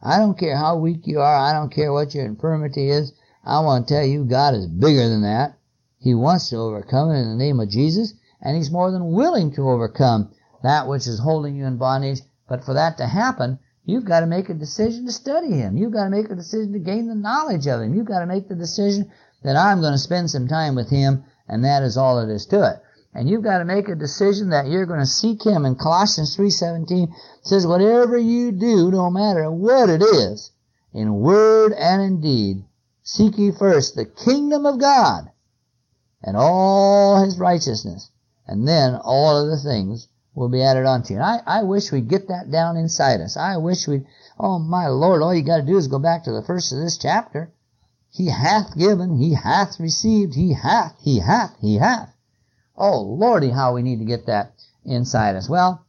I 0.02 0.18
don't 0.18 0.38
care 0.38 0.56
how 0.56 0.76
weak 0.76 1.06
you 1.06 1.20
are. 1.20 1.36
I 1.36 1.52
don't 1.52 1.72
care 1.72 1.92
what 1.92 2.14
your 2.14 2.24
infirmity 2.24 2.90
is. 2.90 3.12
I 3.44 3.60
want 3.60 3.88
to 3.88 3.94
tell 3.94 4.04
you 4.04 4.24
God 4.24 4.54
is 4.54 4.66
bigger 4.66 5.08
than 5.08 5.22
that. 5.22 5.57
He 6.00 6.14
wants 6.14 6.50
to 6.50 6.56
overcome 6.56 7.10
it 7.10 7.20
in 7.20 7.28
the 7.28 7.34
name 7.34 7.58
of 7.58 7.68
Jesus 7.68 8.14
and 8.40 8.56
he's 8.56 8.70
more 8.70 8.90
than 8.90 9.12
willing 9.12 9.50
to 9.52 9.68
overcome 9.68 10.30
that 10.62 10.86
which 10.86 11.06
is 11.06 11.18
holding 11.18 11.56
you 11.56 11.66
in 11.66 11.76
bondage. 11.76 12.20
But 12.48 12.64
for 12.64 12.74
that 12.74 12.96
to 12.98 13.06
happen, 13.06 13.58
you've 13.84 14.04
got 14.04 14.20
to 14.20 14.26
make 14.26 14.48
a 14.48 14.54
decision 14.54 15.06
to 15.06 15.12
study 15.12 15.52
him. 15.52 15.76
You've 15.76 15.92
got 15.92 16.04
to 16.04 16.10
make 16.10 16.30
a 16.30 16.36
decision 16.36 16.72
to 16.72 16.78
gain 16.78 17.08
the 17.08 17.14
knowledge 17.14 17.66
of 17.66 17.80
him. 17.80 17.94
You've 17.94 18.06
got 18.06 18.20
to 18.20 18.26
make 18.26 18.48
the 18.48 18.54
decision 18.54 19.10
that 19.42 19.56
I'm 19.56 19.80
going 19.80 19.92
to 19.92 19.98
spend 19.98 20.30
some 20.30 20.46
time 20.46 20.74
with 20.74 20.88
him, 20.88 21.24
and 21.48 21.64
that 21.64 21.82
is 21.82 21.96
all 21.96 22.20
it 22.20 22.30
is 22.30 22.46
to 22.46 22.64
it. 22.64 22.82
And 23.12 23.28
you've 23.28 23.42
got 23.42 23.58
to 23.58 23.64
make 23.64 23.88
a 23.88 23.94
decision 23.96 24.50
that 24.50 24.68
you're 24.68 24.86
going 24.86 25.00
to 25.00 25.06
seek 25.06 25.44
him. 25.44 25.64
And 25.64 25.78
Colossians 25.78 26.36
3.17 26.36 27.12
says, 27.42 27.66
whatever 27.66 28.16
you 28.16 28.52
do, 28.52 28.90
no 28.90 29.10
matter 29.10 29.50
what 29.50 29.90
it 29.90 30.02
is, 30.02 30.52
in 30.92 31.14
word 31.14 31.72
and 31.72 32.02
in 32.02 32.20
deed, 32.20 32.64
seek 33.02 33.36
ye 33.36 33.50
first 33.50 33.96
the 33.96 34.04
kingdom 34.04 34.64
of 34.64 34.78
God 34.78 35.30
and 36.22 36.36
all 36.36 37.22
his 37.22 37.38
righteousness, 37.38 38.10
and 38.46 38.66
then 38.66 38.94
all 38.94 39.36
other 39.36 39.56
things 39.56 40.08
will 40.34 40.48
be 40.48 40.62
added 40.62 40.86
unto 40.86 41.14
you. 41.14 41.20
And 41.20 41.24
I, 41.24 41.60
I 41.60 41.62
wish 41.62 41.90
we'd 41.90 42.08
get 42.08 42.28
that 42.28 42.50
down 42.50 42.76
inside 42.76 43.20
us. 43.20 43.36
I 43.36 43.56
wish 43.56 43.86
we'd, 43.88 44.06
oh 44.38 44.58
my 44.58 44.88
Lord, 44.88 45.22
all 45.22 45.34
you 45.34 45.42
gotta 45.42 45.62
do 45.62 45.76
is 45.76 45.88
go 45.88 45.98
back 45.98 46.24
to 46.24 46.32
the 46.32 46.42
first 46.42 46.72
of 46.72 46.78
this 46.78 46.98
chapter. 46.98 47.52
He 48.10 48.28
hath 48.28 48.76
given, 48.76 49.16
he 49.16 49.34
hath 49.34 49.78
received, 49.78 50.34
he 50.34 50.54
hath, 50.54 50.96
he 51.00 51.18
hath, 51.20 51.56
he 51.60 51.76
hath. 51.76 52.14
Oh 52.76 53.00
Lordy, 53.00 53.50
how 53.50 53.74
we 53.74 53.82
need 53.82 53.98
to 53.98 54.04
get 54.04 54.26
that 54.26 54.52
inside 54.84 55.36
us. 55.36 55.48
Well, 55.48 55.84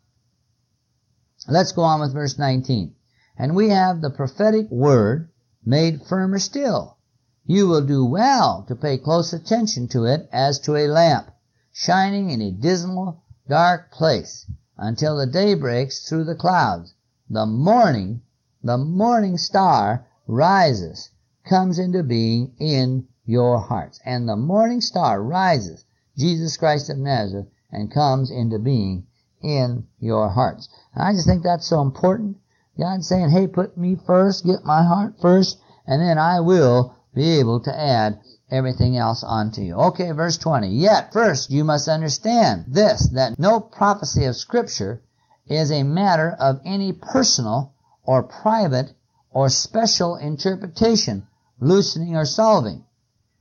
let's 1.48 1.72
go 1.72 1.84
on 1.84 2.02
with 2.02 2.14
verse 2.14 2.38
19. 2.38 2.94
And 3.38 3.56
we 3.56 3.70
have 3.70 4.02
the 4.02 4.10
prophetic 4.10 4.70
word 4.70 5.30
made 5.66 6.02
firmer 6.04 6.40
still. 6.40 6.98
You 7.46 7.68
will 7.68 7.86
do 7.86 8.06
well 8.06 8.66
to 8.68 8.76
pay 8.76 8.98
close 8.98 9.34
attention 9.34 9.88
to 9.90 10.06
it 10.06 10.28
as 10.32 10.60
to 10.62 10.76
a 10.76 10.88
lamp 10.88 11.32
shining 11.72 12.30
in 12.30 12.42
a 12.42 12.52
dismal, 12.52 13.24
dark 13.48 13.92
place 13.92 14.46
until 14.78 15.18
the 15.18 15.26
day 15.26 15.54
breaks 15.54 16.08
through 16.08 16.26
the 16.26 16.36
clouds. 16.36 16.94
The 17.30 17.46
morning, 17.46 18.22
the 18.64 18.78
morning 18.78 19.38
star 19.38 20.06
rises, 20.28 21.10
comes 21.48 21.80
into 21.80 22.04
being 22.04 22.54
in 22.60 23.08
your 23.26 23.60
hearts. 23.60 24.00
And 24.04 24.28
the 24.28 24.36
morning 24.36 24.82
star 24.82 25.24
rises, 25.24 25.86
Jesus 26.18 26.58
Christ 26.58 26.90
of 26.90 26.98
Nazareth, 26.98 27.48
and 27.72 27.92
comes 27.92 28.32
into 28.32 28.60
being 28.60 29.06
in 29.42 29.88
your 30.00 30.30
hearts. 30.30 30.68
And 30.94 31.04
I 31.04 31.14
just 31.14 31.28
think 31.28 31.44
that's 31.44 31.68
so 31.68 31.82
important. 31.82 32.38
God's 32.78 33.08
saying, 33.08 33.30
hey, 33.30 33.48
put 33.48 33.78
me 33.78 33.96
first, 33.96 34.46
get 34.46 34.66
my 34.66 34.84
heart 34.84 35.16
first, 35.22 35.60
and 35.86 36.02
then 36.02 36.18
I 36.18 36.40
will 36.40 36.96
be 37.14 37.40
able 37.40 37.60
to 37.62 37.80
add 37.80 38.20
everything 38.52 38.98
else 38.98 39.24
onto 39.24 39.62
you. 39.62 39.76
Okay, 39.76 40.12
verse 40.12 40.38
20. 40.38 40.68
Yet 40.70 41.14
first 41.14 41.52
you 41.52 41.64
must 41.64 41.88
understand 41.88 42.66
this, 42.68 43.10
that 43.10 43.38
no 43.38 43.60
prophecy 43.60 44.26
of 44.26 44.36
scripture 44.36 45.02
is 45.48 45.72
a 45.72 45.84
matter 45.84 46.36
of 46.40 46.62
any 46.66 46.94
personal 46.94 47.74
or 48.04 48.24
private 48.24 48.94
or 49.32 49.50
special 49.50 50.16
interpretation, 50.16 51.28
loosening 51.60 52.16
or 52.16 52.26
solving. 52.26 52.84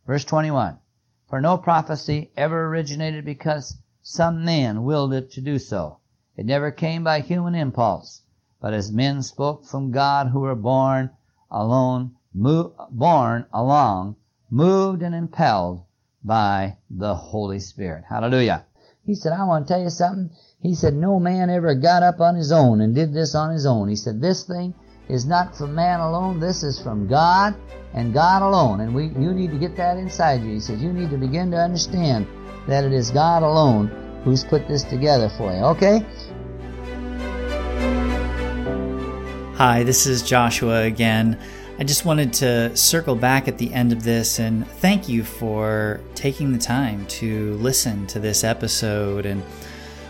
Verse 0.07 0.25
21. 0.25 0.79
For 1.29 1.41
no 1.41 1.59
prophecy 1.59 2.31
ever 2.37 2.67
originated 2.67 3.25
because 3.25 3.77
some 4.03 4.45
man 4.45 4.85
willed 4.85 5.13
it 5.13 5.33
to 5.33 5.41
do 5.41 5.59
so. 5.59 5.99
It 6.37 6.47
never 6.47 6.71
came 6.71 7.05
by 7.05 7.21
human 7.21 7.55
impulse, 7.55 8.23
but 8.61 8.73
as 8.73 8.93
men 8.93 9.23
spoke 9.23 9.65
from 9.65 9.91
God 9.91 10.29
who 10.29 10.41
were 10.41 10.55
born 10.55 11.11
alone, 11.51 12.15
mo- 12.35 12.75
born 12.91 13.47
along 13.53 14.17
moved 14.51 15.03
and 15.03 15.15
impelled 15.15 15.83
by 16.25 16.77
the 16.91 17.15
Holy 17.15 17.61
Spirit. 17.61 18.05
Hallelujah. 18.09 18.65
He 19.05 19.15
said, 19.15 19.33
I 19.33 19.45
want 19.45 19.67
to 19.67 19.73
tell 19.73 19.83
you 19.83 19.91
something. 19.91 20.31
He 20.61 20.75
said, 20.75 20.95
no 20.95 21.19
man 21.19 21.49
ever 21.51 21.75
got 21.75 22.03
up 22.03 22.21
on 22.21 22.35
his 22.35 22.53
own 22.53 22.81
and 22.81 22.95
did 22.95 23.15
this 23.15 23.35
on 23.35 23.53
his 23.53 23.65
own. 23.65 23.89
He 23.89 23.97
said, 23.97 24.21
this 24.21 24.45
thing 24.45 24.75
is 25.09 25.25
not 25.25 25.57
from 25.57 25.75
man 25.75 26.01
alone. 26.01 26.41
This 26.41 26.63
is 26.63 26.81
from 26.81 27.09
God 27.09 27.57
and 27.95 28.13
God 28.13 28.43
alone. 28.43 28.81
And 28.81 28.95
we, 28.95 29.05
you 29.05 29.33
need 29.33 29.51
to 29.51 29.59
get 29.59 29.77
that 29.77 29.97
inside 29.97 30.43
you. 30.43 30.53
He 30.53 30.61
says, 30.61 30.83
you 30.83 30.93
need 30.93 31.11
to 31.11 31.17
begin 31.17 31.51
to 31.53 31.57
understand 31.57 32.27
that 32.67 32.85
it 32.85 32.93
is 32.93 33.11
God 33.11 33.43
alone 33.43 34.21
who's 34.25 34.45
put 34.45 34.69
this 34.69 34.83
together 34.85 35.31
for 35.31 35.53
you. 35.53 35.61
Okay? 35.61 36.05
Hi, 39.57 39.83
this 39.85 40.07
is 40.07 40.23
Joshua 40.23 40.83
again. 40.83 41.39
I 41.81 41.85
just 41.85 42.05
wanted 42.05 42.33
to 42.35 42.77
circle 42.77 43.15
back 43.15 43.47
at 43.47 43.57
the 43.57 43.73
end 43.73 43.93
of 43.93 44.03
this 44.03 44.41
and 44.41 44.67
thank 44.67 45.09
you 45.09 45.23
for 45.23 46.01
taking 46.17 46.53
the 46.53 46.59
time 46.59 47.07
to 47.07 47.55
listen 47.59 48.05
to 48.09 48.19
this 48.19 48.43
episode. 48.43 49.25
And 49.25 49.45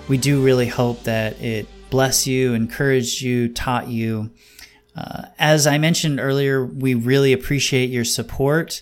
we 0.09 0.17
do 0.17 0.43
really 0.43 0.67
hope 0.67 1.03
that 1.03 1.39
it 1.43 1.69
bless 1.91 2.27
you, 2.27 2.55
encouraged 2.55 3.21
you, 3.21 3.53
taught 3.53 3.87
you. 3.87 4.31
Uh, 4.97 5.27
as 5.39 5.67
I 5.67 5.77
mentioned 5.77 6.21
earlier, 6.21 6.65
we 6.65 6.95
really 6.95 7.35
appreciate 7.35 7.91
your 7.91 8.07
support. 8.07 8.81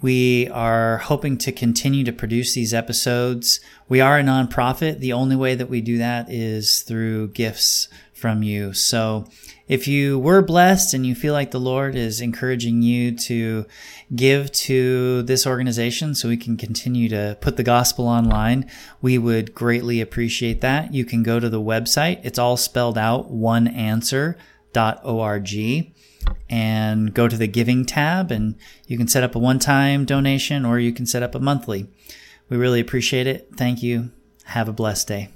We 0.00 0.48
are 0.48 0.96
hoping 0.96 1.36
to 1.38 1.52
continue 1.52 2.02
to 2.04 2.12
produce 2.12 2.54
these 2.54 2.72
episodes. 2.72 3.60
We 3.90 4.00
are 4.00 4.18
a 4.18 4.22
nonprofit. 4.22 5.00
The 5.00 5.12
only 5.12 5.36
way 5.36 5.54
that 5.54 5.68
we 5.68 5.82
do 5.82 5.98
that 5.98 6.30
is 6.32 6.80
through 6.80 7.28
gifts 7.28 7.88
from 8.14 8.42
you. 8.42 8.72
So 8.72 9.28
if 9.68 9.88
you 9.88 10.18
were 10.18 10.42
blessed 10.42 10.94
and 10.94 11.04
you 11.04 11.14
feel 11.14 11.32
like 11.32 11.50
the 11.50 11.60
Lord 11.60 11.96
is 11.96 12.20
encouraging 12.20 12.82
you 12.82 13.16
to 13.16 13.66
give 14.14 14.52
to 14.52 15.22
this 15.22 15.46
organization 15.46 16.14
so 16.14 16.28
we 16.28 16.36
can 16.36 16.56
continue 16.56 17.08
to 17.08 17.36
put 17.40 17.56
the 17.56 17.62
gospel 17.62 18.06
online, 18.06 18.70
we 19.02 19.18
would 19.18 19.54
greatly 19.54 20.00
appreciate 20.00 20.60
that. 20.60 20.94
You 20.94 21.04
can 21.04 21.22
go 21.22 21.40
to 21.40 21.48
the 21.48 21.60
website. 21.60 22.20
It's 22.22 22.38
all 22.38 22.56
spelled 22.56 22.98
out, 22.98 23.32
oneanswer.org 23.32 25.92
and 26.48 27.14
go 27.14 27.28
to 27.28 27.36
the 27.36 27.46
giving 27.46 27.84
tab 27.84 28.30
and 28.30 28.56
you 28.86 28.98
can 28.98 29.08
set 29.08 29.22
up 29.22 29.34
a 29.34 29.38
one-time 29.38 30.04
donation 30.04 30.64
or 30.64 30.78
you 30.78 30.92
can 30.92 31.06
set 31.06 31.22
up 31.22 31.34
a 31.34 31.40
monthly. 31.40 31.88
We 32.48 32.56
really 32.56 32.80
appreciate 32.80 33.26
it. 33.26 33.50
Thank 33.56 33.82
you. 33.82 34.10
Have 34.44 34.68
a 34.68 34.72
blessed 34.72 35.08
day. 35.08 35.35